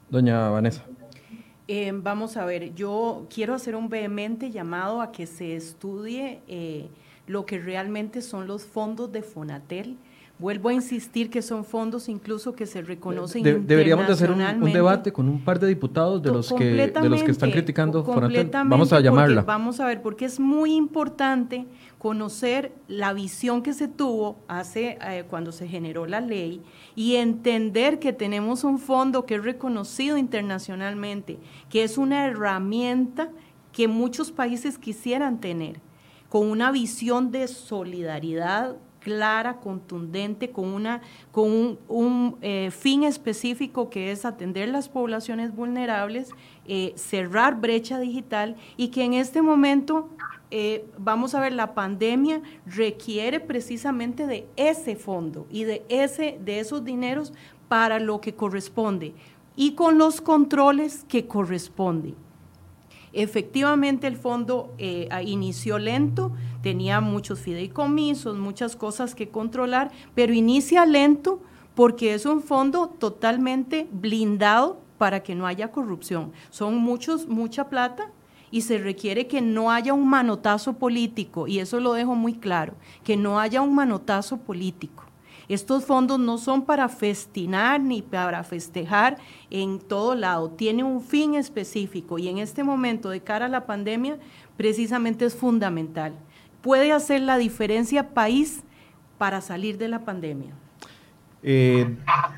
Doña 0.09 0.49
Vanessa. 0.49 0.83
Eh, 1.69 1.93
vamos 1.93 2.35
a 2.35 2.43
ver, 2.43 2.75
yo 2.75 3.25
quiero 3.33 3.53
hacer 3.53 3.73
un 3.73 3.87
vehemente 3.87 4.51
llamado 4.51 4.99
a 4.99 5.13
que 5.13 5.25
se 5.25 5.55
estudie 5.55 6.41
eh, 6.49 6.89
lo 7.25 7.45
que 7.45 7.57
realmente 7.57 8.21
son 8.21 8.47
los 8.47 8.65
fondos 8.65 9.13
de 9.13 9.23
Fonatel 9.23 9.95
Vuelvo 10.39 10.69
a 10.69 10.73
insistir 10.73 11.29
que 11.29 11.41
son 11.41 11.65
fondos 11.65 12.07
incluso 12.07 12.53
que 12.53 12.65
se 12.65 12.81
reconocen 12.81 13.43
de, 13.43 13.59
Deberíamos 13.59 14.07
de 14.07 14.13
hacer 14.13 14.31
un, 14.31 14.71
debate 14.71 15.11
con 15.11 15.27
un 15.27 15.43
par 15.43 15.59
de 15.59 15.67
diputados 15.67 16.23
de 16.23 16.31
los 16.31 16.53
que 16.53 16.87
de 16.87 17.09
los 17.09 17.23
que 17.23 17.31
están 17.31 17.51
criticando 17.51 18.05
Vamos 18.05 18.93
a 18.93 19.01
llamarla. 19.01 19.41
Vamos 19.41 19.81
a 19.81 19.85
ver, 19.85 20.01
porque 20.01 20.23
es 20.23 20.39
muy 20.39 20.75
importante 20.75 21.67
conocer 21.97 22.71
la 22.87 23.11
visión 23.11 23.61
que 23.61 23.73
se 23.73 23.89
tuvo 23.89 24.39
hace 24.47 24.97
eh, 25.01 25.25
cuando 25.29 25.51
se 25.51 25.67
generó 25.67 26.05
la 26.05 26.21
ley 26.21 26.61
y 26.95 27.15
entender 27.15 27.99
que 27.99 28.13
tenemos 28.13 28.63
un 28.63 28.79
fondo 28.79 29.25
que 29.25 29.35
es 29.35 29.43
reconocido 29.43 30.17
internacionalmente, 30.17 31.37
que 31.69 31.83
es 31.83 31.97
una 31.97 32.25
herramienta 32.25 33.29
que 33.73 33.89
muchos 33.89 34.31
países 34.31 34.77
quisieran 34.77 35.41
tener, 35.41 35.81
con 36.29 36.47
una 36.47 36.71
visión 36.71 37.31
de 37.31 37.49
solidaridad 37.49 38.77
clara, 38.99 39.57
contundente, 39.57 40.51
con, 40.51 40.65
una, 40.65 41.01
con 41.31 41.79
un, 41.87 42.37
eh, 42.41 42.69
fin 42.71 43.03
específico 43.03 43.89
que 43.89 44.11
es 44.11 44.25
atender 44.25 44.69
las 44.69 44.89
poblaciones 44.89 45.55
vulnerables, 45.55 46.29
eh, 46.67 46.93
cerrar 46.95 47.59
brecha 47.59 47.99
digital 47.99 48.55
y 48.77 48.89
que 48.89 49.03
en 49.03 49.13
este 49.13 49.41
momento, 49.41 50.09
eh, 50.51 50.85
vamos 50.97 51.33
a 51.35 51.39
ver, 51.39 51.53
la 51.53 51.73
pandemia 51.73 52.41
requiere 52.65 53.39
precisamente 53.39 54.27
de 54.27 54.47
ese 54.55 54.95
fondo 54.95 55.47
y 55.49 55.63
de, 55.63 55.83
ese, 55.89 56.39
de 56.43 56.59
esos 56.59 56.83
dineros 56.83 57.33
para 57.67 57.99
lo 57.99 58.21
que 58.21 58.33
corresponde 58.33 59.13
y 59.55 59.73
con 59.73 59.97
los 59.97 60.21
controles 60.21 61.05
que 61.07 61.27
corresponden. 61.27 62.15
Efectivamente, 63.13 64.07
el 64.07 64.17
fondo 64.17 64.73
eh, 64.77 65.09
inició 65.23 65.79
lento, 65.79 66.31
tenía 66.61 67.01
muchos 67.01 67.39
fideicomisos, 67.39 68.37
muchas 68.37 68.75
cosas 68.75 69.15
que 69.15 69.29
controlar, 69.29 69.91
pero 70.15 70.33
inicia 70.33 70.85
lento 70.85 71.41
porque 71.75 72.13
es 72.13 72.25
un 72.25 72.41
fondo 72.41 72.87
totalmente 72.87 73.87
blindado 73.91 74.79
para 74.97 75.23
que 75.23 75.33
no 75.33 75.47
haya 75.47 75.71
corrupción. 75.71 76.33
Son 76.49 76.75
muchos, 76.75 77.27
mucha 77.27 77.69
plata 77.69 78.11
y 78.51 78.61
se 78.61 78.77
requiere 78.77 79.27
que 79.27 79.41
no 79.41 79.71
haya 79.71 79.93
un 79.93 80.07
manotazo 80.07 80.73
político, 80.73 81.47
y 81.47 81.59
eso 81.59 81.79
lo 81.79 81.93
dejo 81.93 82.15
muy 82.15 82.33
claro, 82.33 82.73
que 83.03 83.15
no 83.15 83.39
haya 83.39 83.61
un 83.61 83.75
manotazo 83.75 84.37
político. 84.37 85.03
Estos 85.49 85.83
fondos 85.83 86.19
no 86.19 86.37
son 86.37 86.63
para 86.63 86.87
festinar 86.87 87.81
ni 87.81 88.03
para 88.03 88.43
festejar 88.43 89.17
en 89.49 89.79
todo 89.79 90.13
lado, 90.13 90.51
tiene 90.51 90.83
un 90.83 91.01
fin 91.01 91.33
específico 91.33 92.19
y 92.19 92.27
en 92.27 92.37
este 92.37 92.63
momento 92.63 93.09
de 93.09 93.21
cara 93.21 93.47
a 93.47 93.49
la 93.49 93.65
pandemia 93.65 94.19
precisamente 94.57 95.25
es 95.25 95.35
fundamental. 95.35 96.13
Puede 96.61 96.91
hacer 96.91 97.21
la 97.21 97.39
diferencia 97.39 98.13
país 98.13 98.63
para 99.17 99.41
salir 99.41 99.79
de 99.79 99.87
la 99.87 100.05
pandemia. 100.05 100.53
Eh, 101.41 101.95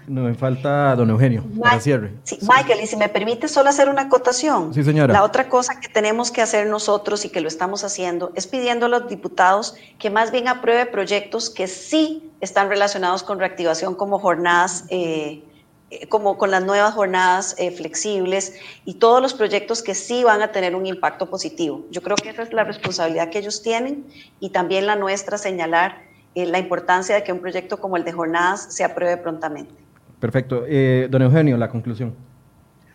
no 0.08 0.22
me 0.22 0.36
falta 0.36 0.96
don 0.96 1.10
Eugenio 1.10 1.44
para 1.60 1.80
cierre. 1.80 2.12
Michael, 2.42 2.82
y 2.84 2.88
si 2.88 2.96
me 2.98 3.10
permite 3.10 3.48
solo 3.48 3.70
hacer 3.70 3.90
una 3.90 4.04
acotación. 4.04 4.74
Sí, 4.74 4.84
señora. 4.84 5.12
La 5.12 5.24
otra 5.24 5.50
cosa 5.50 5.80
que 5.80 5.88
tenemos 5.88 6.30
que 6.30 6.42
hacer 6.42 6.68
nosotros 6.68 7.26
y 7.26 7.30
que 7.30 7.42
lo 7.42 7.48
estamos 7.48 7.84
haciendo 7.84 8.32
es 8.36 8.46
pidiendo 8.46 8.86
a 8.86 8.90
los 8.90 9.10
diputados 9.10 9.76
que 9.98 10.12
más 10.12 10.32
bien 10.32 10.48
apruebe 10.48 10.86
proyectos 10.86 11.50
que 11.50 11.68
sí 11.68 12.32
están 12.42 12.70
relacionados 12.70 13.24
con 13.24 13.40
reactivación 13.40 13.96
como 13.96 14.20
jornadas. 14.20 14.86
Eh, 14.90 15.44
eh, 15.90 16.08
como 16.08 16.38
con 16.38 16.52
las 16.52 16.64
nuevas 16.64 16.94
jornadas 16.94 17.54
flexibles 17.76 18.54
y 18.86 18.94
todos 18.94 19.22
los 19.22 19.34
proyectos 19.34 19.84
que 19.84 19.94
sí 19.94 20.24
van 20.24 20.42
a 20.42 20.54
tener 20.54 20.74
un 20.74 20.86
impacto 20.86 21.30
positivo. 21.30 21.86
Yo 21.92 22.02
creo 22.02 22.16
que 22.16 22.30
esa 22.30 22.44
es 22.44 22.54
la 22.54 22.64
responsabilidad 22.64 23.30
que 23.30 23.40
ellos 23.40 23.62
tienen 23.62 24.06
y 24.40 24.52
también 24.52 24.88
la 24.88 24.96
nuestra 24.96 25.38
señalar 25.38 26.11
eh, 26.36 26.46
la 26.46 26.60
importancia 26.60 27.16
de 27.16 27.24
que 27.24 27.32
un 27.32 27.40
proyecto 27.40 27.78
como 27.78 27.98
el 27.98 28.04
de 28.04 28.12
jornadas 28.12 28.74
se 28.74 28.84
apruebe 28.84 29.18
prontamente. 29.18 29.74
Perfecto. 30.20 30.64
Eh, 30.68 31.08
don 31.10 31.22
Eugenio, 31.22 31.58
la 31.58 31.70
conclusión. 31.70 32.14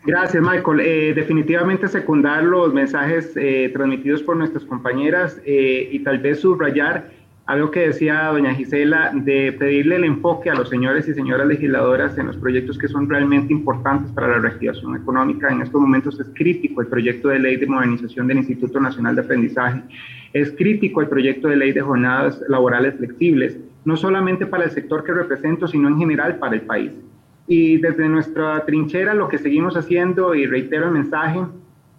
Gracias, 0.04 0.40
Michael. 0.40 0.80
Eh, 0.80 1.14
definitivamente 1.14 1.88
secundar 1.88 2.44
los 2.44 2.72
mensajes 2.72 3.34
transmitidos 3.72 4.22
por 4.22 4.36
nuestras 4.36 4.64
compañeras 4.64 5.36
y 5.44 5.98
tal 6.04 6.18
vez 6.18 6.40
subrayar 6.40 7.10
algo 7.46 7.70
que 7.70 7.86
decía 7.88 8.24
doña 8.26 8.54
Gisela, 8.54 9.12
de 9.14 9.52
pedirle 9.52 9.96
el 9.96 10.04
enfoque 10.04 10.50
a 10.50 10.54
los 10.54 10.68
señores 10.68 11.06
y 11.08 11.14
señoras 11.14 11.46
legisladoras 11.46 12.18
en 12.18 12.26
los 12.26 12.36
proyectos 12.36 12.76
que 12.76 12.88
son 12.88 13.08
realmente 13.08 13.52
importantes 13.52 14.10
para 14.10 14.28
la 14.28 14.38
reactivación 14.38 14.96
económica. 14.96 15.48
En 15.48 15.62
estos 15.62 15.80
momentos 15.80 16.18
es 16.18 16.28
crítico 16.34 16.80
el 16.80 16.88
proyecto 16.88 17.28
de 17.28 17.38
ley 17.38 17.56
de 17.56 17.66
modernización 17.66 18.26
del 18.26 18.38
Instituto 18.38 18.80
Nacional 18.80 19.14
de 19.14 19.22
Aprendizaje, 19.22 19.82
es 20.32 20.52
crítico 20.52 21.00
el 21.00 21.08
proyecto 21.08 21.48
de 21.48 21.56
ley 21.56 21.72
de 21.72 21.80
jornadas 21.80 22.42
laborales 22.48 22.96
flexibles, 22.96 23.58
no 23.84 23.96
solamente 23.96 24.44
para 24.44 24.64
el 24.64 24.70
sector 24.70 25.04
que 25.04 25.12
represento, 25.12 25.68
sino 25.68 25.88
en 25.88 25.98
general 25.98 26.38
para 26.38 26.56
el 26.56 26.62
país. 26.62 26.92
Y 27.46 27.78
desde 27.78 28.08
nuestra 28.08 28.64
trinchera 28.66 29.14
lo 29.14 29.28
que 29.28 29.38
seguimos 29.38 29.76
haciendo, 29.76 30.34
y 30.34 30.46
reitero 30.46 30.86
el 30.86 30.92
mensaje, 30.92 31.40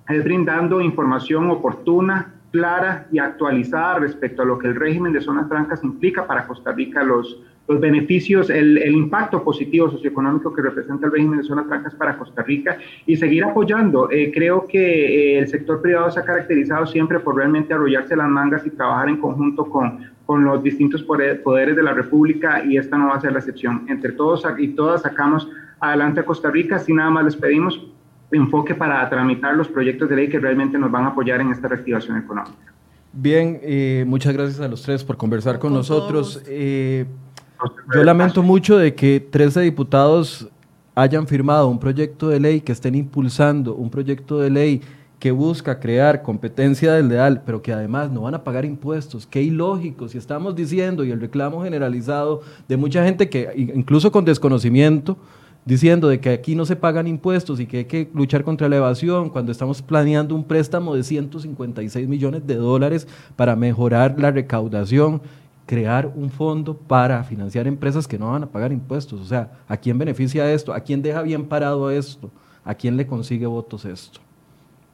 es 0.09 0.23
brindando 0.23 0.81
información 0.81 1.49
oportuna, 1.49 2.33
clara 2.51 3.07
y 3.11 3.19
actualizada 3.19 3.99
respecto 3.99 4.41
a 4.41 4.45
lo 4.45 4.57
que 4.57 4.67
el 4.67 4.75
régimen 4.75 5.13
de 5.13 5.21
zonas 5.21 5.47
francas 5.47 5.83
implica 5.83 6.25
para 6.25 6.47
Costa 6.47 6.71
Rica, 6.71 7.03
los, 7.03 7.41
los 7.67 7.79
beneficios, 7.79 8.49
el, 8.49 8.77
el, 8.77 8.95
impacto 8.95 9.43
positivo 9.43 9.89
socioeconómico 9.91 10.53
que 10.53 10.61
representa 10.61 11.07
el 11.07 11.11
régimen 11.11 11.39
de 11.39 11.45
zonas 11.45 11.67
francas 11.67 11.93
para 11.95 12.17
Costa 12.17 12.43
Rica 12.43 12.77
y 13.05 13.17
seguir 13.17 13.43
apoyando. 13.43 14.09
Eh, 14.09 14.31
creo 14.33 14.65
que 14.67 15.35
eh, 15.35 15.39
el 15.39 15.47
sector 15.47 15.81
privado 15.81 16.09
se 16.09 16.19
ha 16.19 16.23
caracterizado 16.23 16.85
siempre 16.85 17.19
por 17.19 17.35
realmente 17.35 17.73
arrollarse 17.73 18.15
las 18.15 18.29
mangas 18.29 18.65
y 18.65 18.69
trabajar 18.69 19.09
en 19.09 19.17
conjunto 19.17 19.65
con, 19.65 20.05
con 20.25 20.45
los 20.45 20.63
distintos 20.63 21.03
poderes 21.03 21.75
de 21.75 21.83
la 21.83 21.93
República 21.93 22.63
y 22.63 22.77
esta 22.77 22.97
no 22.97 23.07
va 23.07 23.15
a 23.15 23.21
ser 23.21 23.33
la 23.33 23.39
excepción. 23.39 23.85
Entre 23.89 24.13
todos 24.13 24.45
y 24.57 24.69
todas 24.69 25.01
sacamos 25.01 25.49
adelante 25.79 26.21
a 26.21 26.25
Costa 26.25 26.49
Rica, 26.49 26.79
si 26.79 26.93
nada 26.93 27.09
más 27.09 27.25
les 27.25 27.35
pedimos 27.35 27.91
enfoque 28.31 28.75
para 28.75 29.09
tramitar 29.09 29.55
los 29.55 29.67
proyectos 29.67 30.09
de 30.09 30.15
ley 30.15 30.29
que 30.29 30.39
realmente 30.39 30.77
nos 30.77 30.91
van 30.91 31.05
a 31.05 31.07
apoyar 31.09 31.41
en 31.41 31.51
esta 31.51 31.67
reactivación 31.67 32.17
económica. 32.17 32.73
Bien, 33.13 33.59
eh, 33.63 34.05
muchas 34.07 34.33
gracias 34.33 34.59
a 34.59 34.67
los 34.67 34.81
tres 34.81 35.03
por 35.03 35.17
conversar 35.17 35.59
con, 35.59 35.73
nosotros. 35.73 36.43
Eh, 36.47 37.05
yo 37.93 38.03
lamento 38.03 38.43
mucho 38.43 38.77
de 38.77 38.93
que 38.93 39.19
13 39.19 39.61
diputados 39.61 40.49
hayan 40.93 41.27
firmado 41.27 41.67
un 41.67 41.79
proyecto 41.79 42.29
de 42.29 42.39
ley, 42.39 42.61
que 42.61 42.71
estén 42.71 42.95
impulsando 42.95 43.75
un 43.75 43.89
proyecto 43.89 44.39
de 44.39 44.49
ley 44.49 44.81
que 45.19 45.31
busca 45.31 45.79
crear 45.79 46.21
competencia 46.21 46.93
desleal, 46.93 47.41
pero 47.43 47.61
que 47.61 47.73
además 47.73 48.11
no 48.11 48.21
van 48.21 48.35
a 48.35 48.43
pagar 48.43 48.65
impuestos. 48.65 49.25
Qué 49.25 49.41
ilógico, 49.41 50.07
si 50.07 50.17
estamos 50.17 50.55
diciendo 50.55 51.03
y 51.03 51.11
el 51.11 51.19
reclamo 51.19 51.63
generalizado 51.63 52.41
de 52.67 52.77
mucha 52.77 53.03
gente 53.03 53.29
que 53.29 53.51
incluso 53.55 54.11
con 54.11 54.25
desconocimiento, 54.25 55.17
diciendo 55.67 56.07
de 56.07 56.21
que 56.21 56.29
aquí 56.29 56.55
no 56.55 56.65
se 56.65 56.77
pagan 56.77 57.07
impuestos 57.07 57.59
y 57.59 57.67
que 57.67 57.79
hay 57.79 57.85
que 57.85 58.09
luchar 58.13 58.45
contra 58.45 58.69
la 58.69 58.77
evasión 58.77 59.29
cuando 59.29 59.51
estamos 59.51 59.81
planeando 59.81 60.33
un 60.33 60.45
préstamo 60.45 60.95
de 60.95 61.03
156 61.03 62.07
millones 62.07 62.47
de 62.47 62.55
dólares 62.55 63.05
para 63.35 63.53
mejorar 63.57 64.15
la 64.17 64.31
recaudación, 64.31 65.21
crear 65.65 66.09
un 66.15 66.29
fondo 66.29 66.73
para 66.73 67.21
financiar 67.25 67.67
empresas 67.67 68.07
que 68.07 68.17
no 68.17 68.31
van 68.31 68.43
a 68.43 68.49
pagar 68.49 68.71
impuestos. 68.71 69.19
O 69.19 69.25
sea, 69.25 69.51
¿a 69.67 69.75
quién 69.75 69.97
beneficia 69.97 70.49
esto? 70.53 70.73
¿A 70.73 70.79
quién 70.79 71.01
deja 71.01 71.21
bien 71.21 71.45
parado 71.45 71.91
esto? 71.91 72.31
¿A 72.63 72.73
quién 72.73 72.95
le 72.95 73.05
consigue 73.05 73.45
votos 73.45 73.83
esto? 73.83 74.21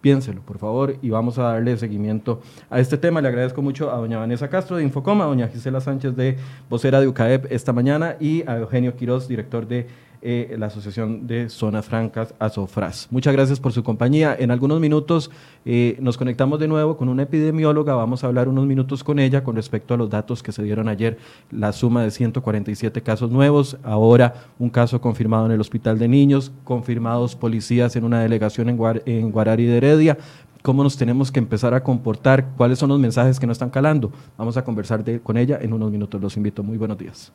Piénselo, 0.01 0.41
por 0.41 0.57
favor, 0.57 0.97
y 1.01 1.11
vamos 1.11 1.37
a 1.37 1.43
darle 1.43 1.77
seguimiento 1.77 2.41
a 2.69 2.79
este 2.79 2.97
tema. 2.97 3.21
Le 3.21 3.27
agradezco 3.27 3.61
mucho 3.61 3.91
a 3.91 3.97
doña 3.97 4.17
Vanessa 4.17 4.49
Castro 4.49 4.75
de 4.75 4.83
Infocoma, 4.83 5.23
a 5.23 5.27
doña 5.27 5.47
Gisela 5.47 5.79
Sánchez 5.79 6.15
de 6.15 6.37
vocera 6.67 6.99
de 6.99 7.07
UCAEP 7.07 7.45
esta 7.51 7.71
mañana 7.71 8.17
y 8.19 8.43
a 8.47 8.57
Eugenio 8.57 8.97
Quiroz, 8.97 9.29
director 9.29 9.65
de 9.65 9.87
eh, 10.25 10.55
la 10.57 10.67
Asociación 10.67 11.27
de 11.27 11.49
Zonas 11.49 11.85
Francas, 11.85 12.33
ASOFRAS. 12.39 13.09
Muchas 13.11 13.33
gracias 13.33 13.59
por 13.59 13.73
su 13.73 13.83
compañía. 13.83 14.33
En 14.39 14.51
algunos 14.51 14.79
minutos 14.79 15.29
eh, 15.65 15.97
nos 15.99 16.17
conectamos 16.17 16.59
de 16.59 16.69
nuevo 16.69 16.95
con 16.95 17.09
una 17.09 17.23
epidemióloga. 17.23 17.93
Vamos 17.95 18.23
a 18.23 18.27
hablar 18.27 18.47
unos 18.47 18.65
minutos 18.65 19.03
con 19.03 19.19
ella 19.19 19.43
con 19.43 19.57
respecto 19.57 19.93
a 19.93 19.97
los 19.97 20.09
datos 20.09 20.41
que 20.41 20.53
se 20.53 20.63
dieron 20.63 20.87
ayer, 20.87 21.17
la 21.51 21.73
suma 21.73 22.03
de 22.03 22.11
147 22.11 23.01
casos 23.01 23.31
nuevos, 23.31 23.77
ahora 23.83 24.45
un 24.59 24.69
caso 24.69 25.01
confirmado 25.01 25.45
en 25.45 25.51
el 25.51 25.59
Hospital 25.59 25.99
de 25.99 26.07
Niños, 26.07 26.53
confirmados 26.63 27.35
policías 27.35 27.95
en 27.97 28.05
una 28.05 28.21
delegación 28.21 28.69
en, 28.69 28.79
en 29.05 29.31
Guarari 29.31 29.65
de 29.65 29.77
Heredia 29.77 30.17
cómo 30.61 30.81
nos 30.81 30.95
tenemos 30.95 31.31
que 31.31 31.39
empezar 31.39 31.73
a 31.73 31.83
comportar, 31.83 32.51
cuáles 32.55 32.79
son 32.79 32.87
los 32.89 32.99
mensajes 32.99 33.39
que 33.39 33.45
nos 33.45 33.55
están 33.55 33.69
calando. 33.69 34.11
Vamos 34.37 34.55
a 34.55 34.63
conversar 34.63 35.03
con 35.21 35.35
ella 35.35 35.59
en 35.61 35.73
unos 35.73 35.91
minutos. 35.91 36.21
Los 36.21 36.37
invito. 36.37 36.63
Muy 36.63 36.77
buenos 36.77 36.97
días. 36.97 37.33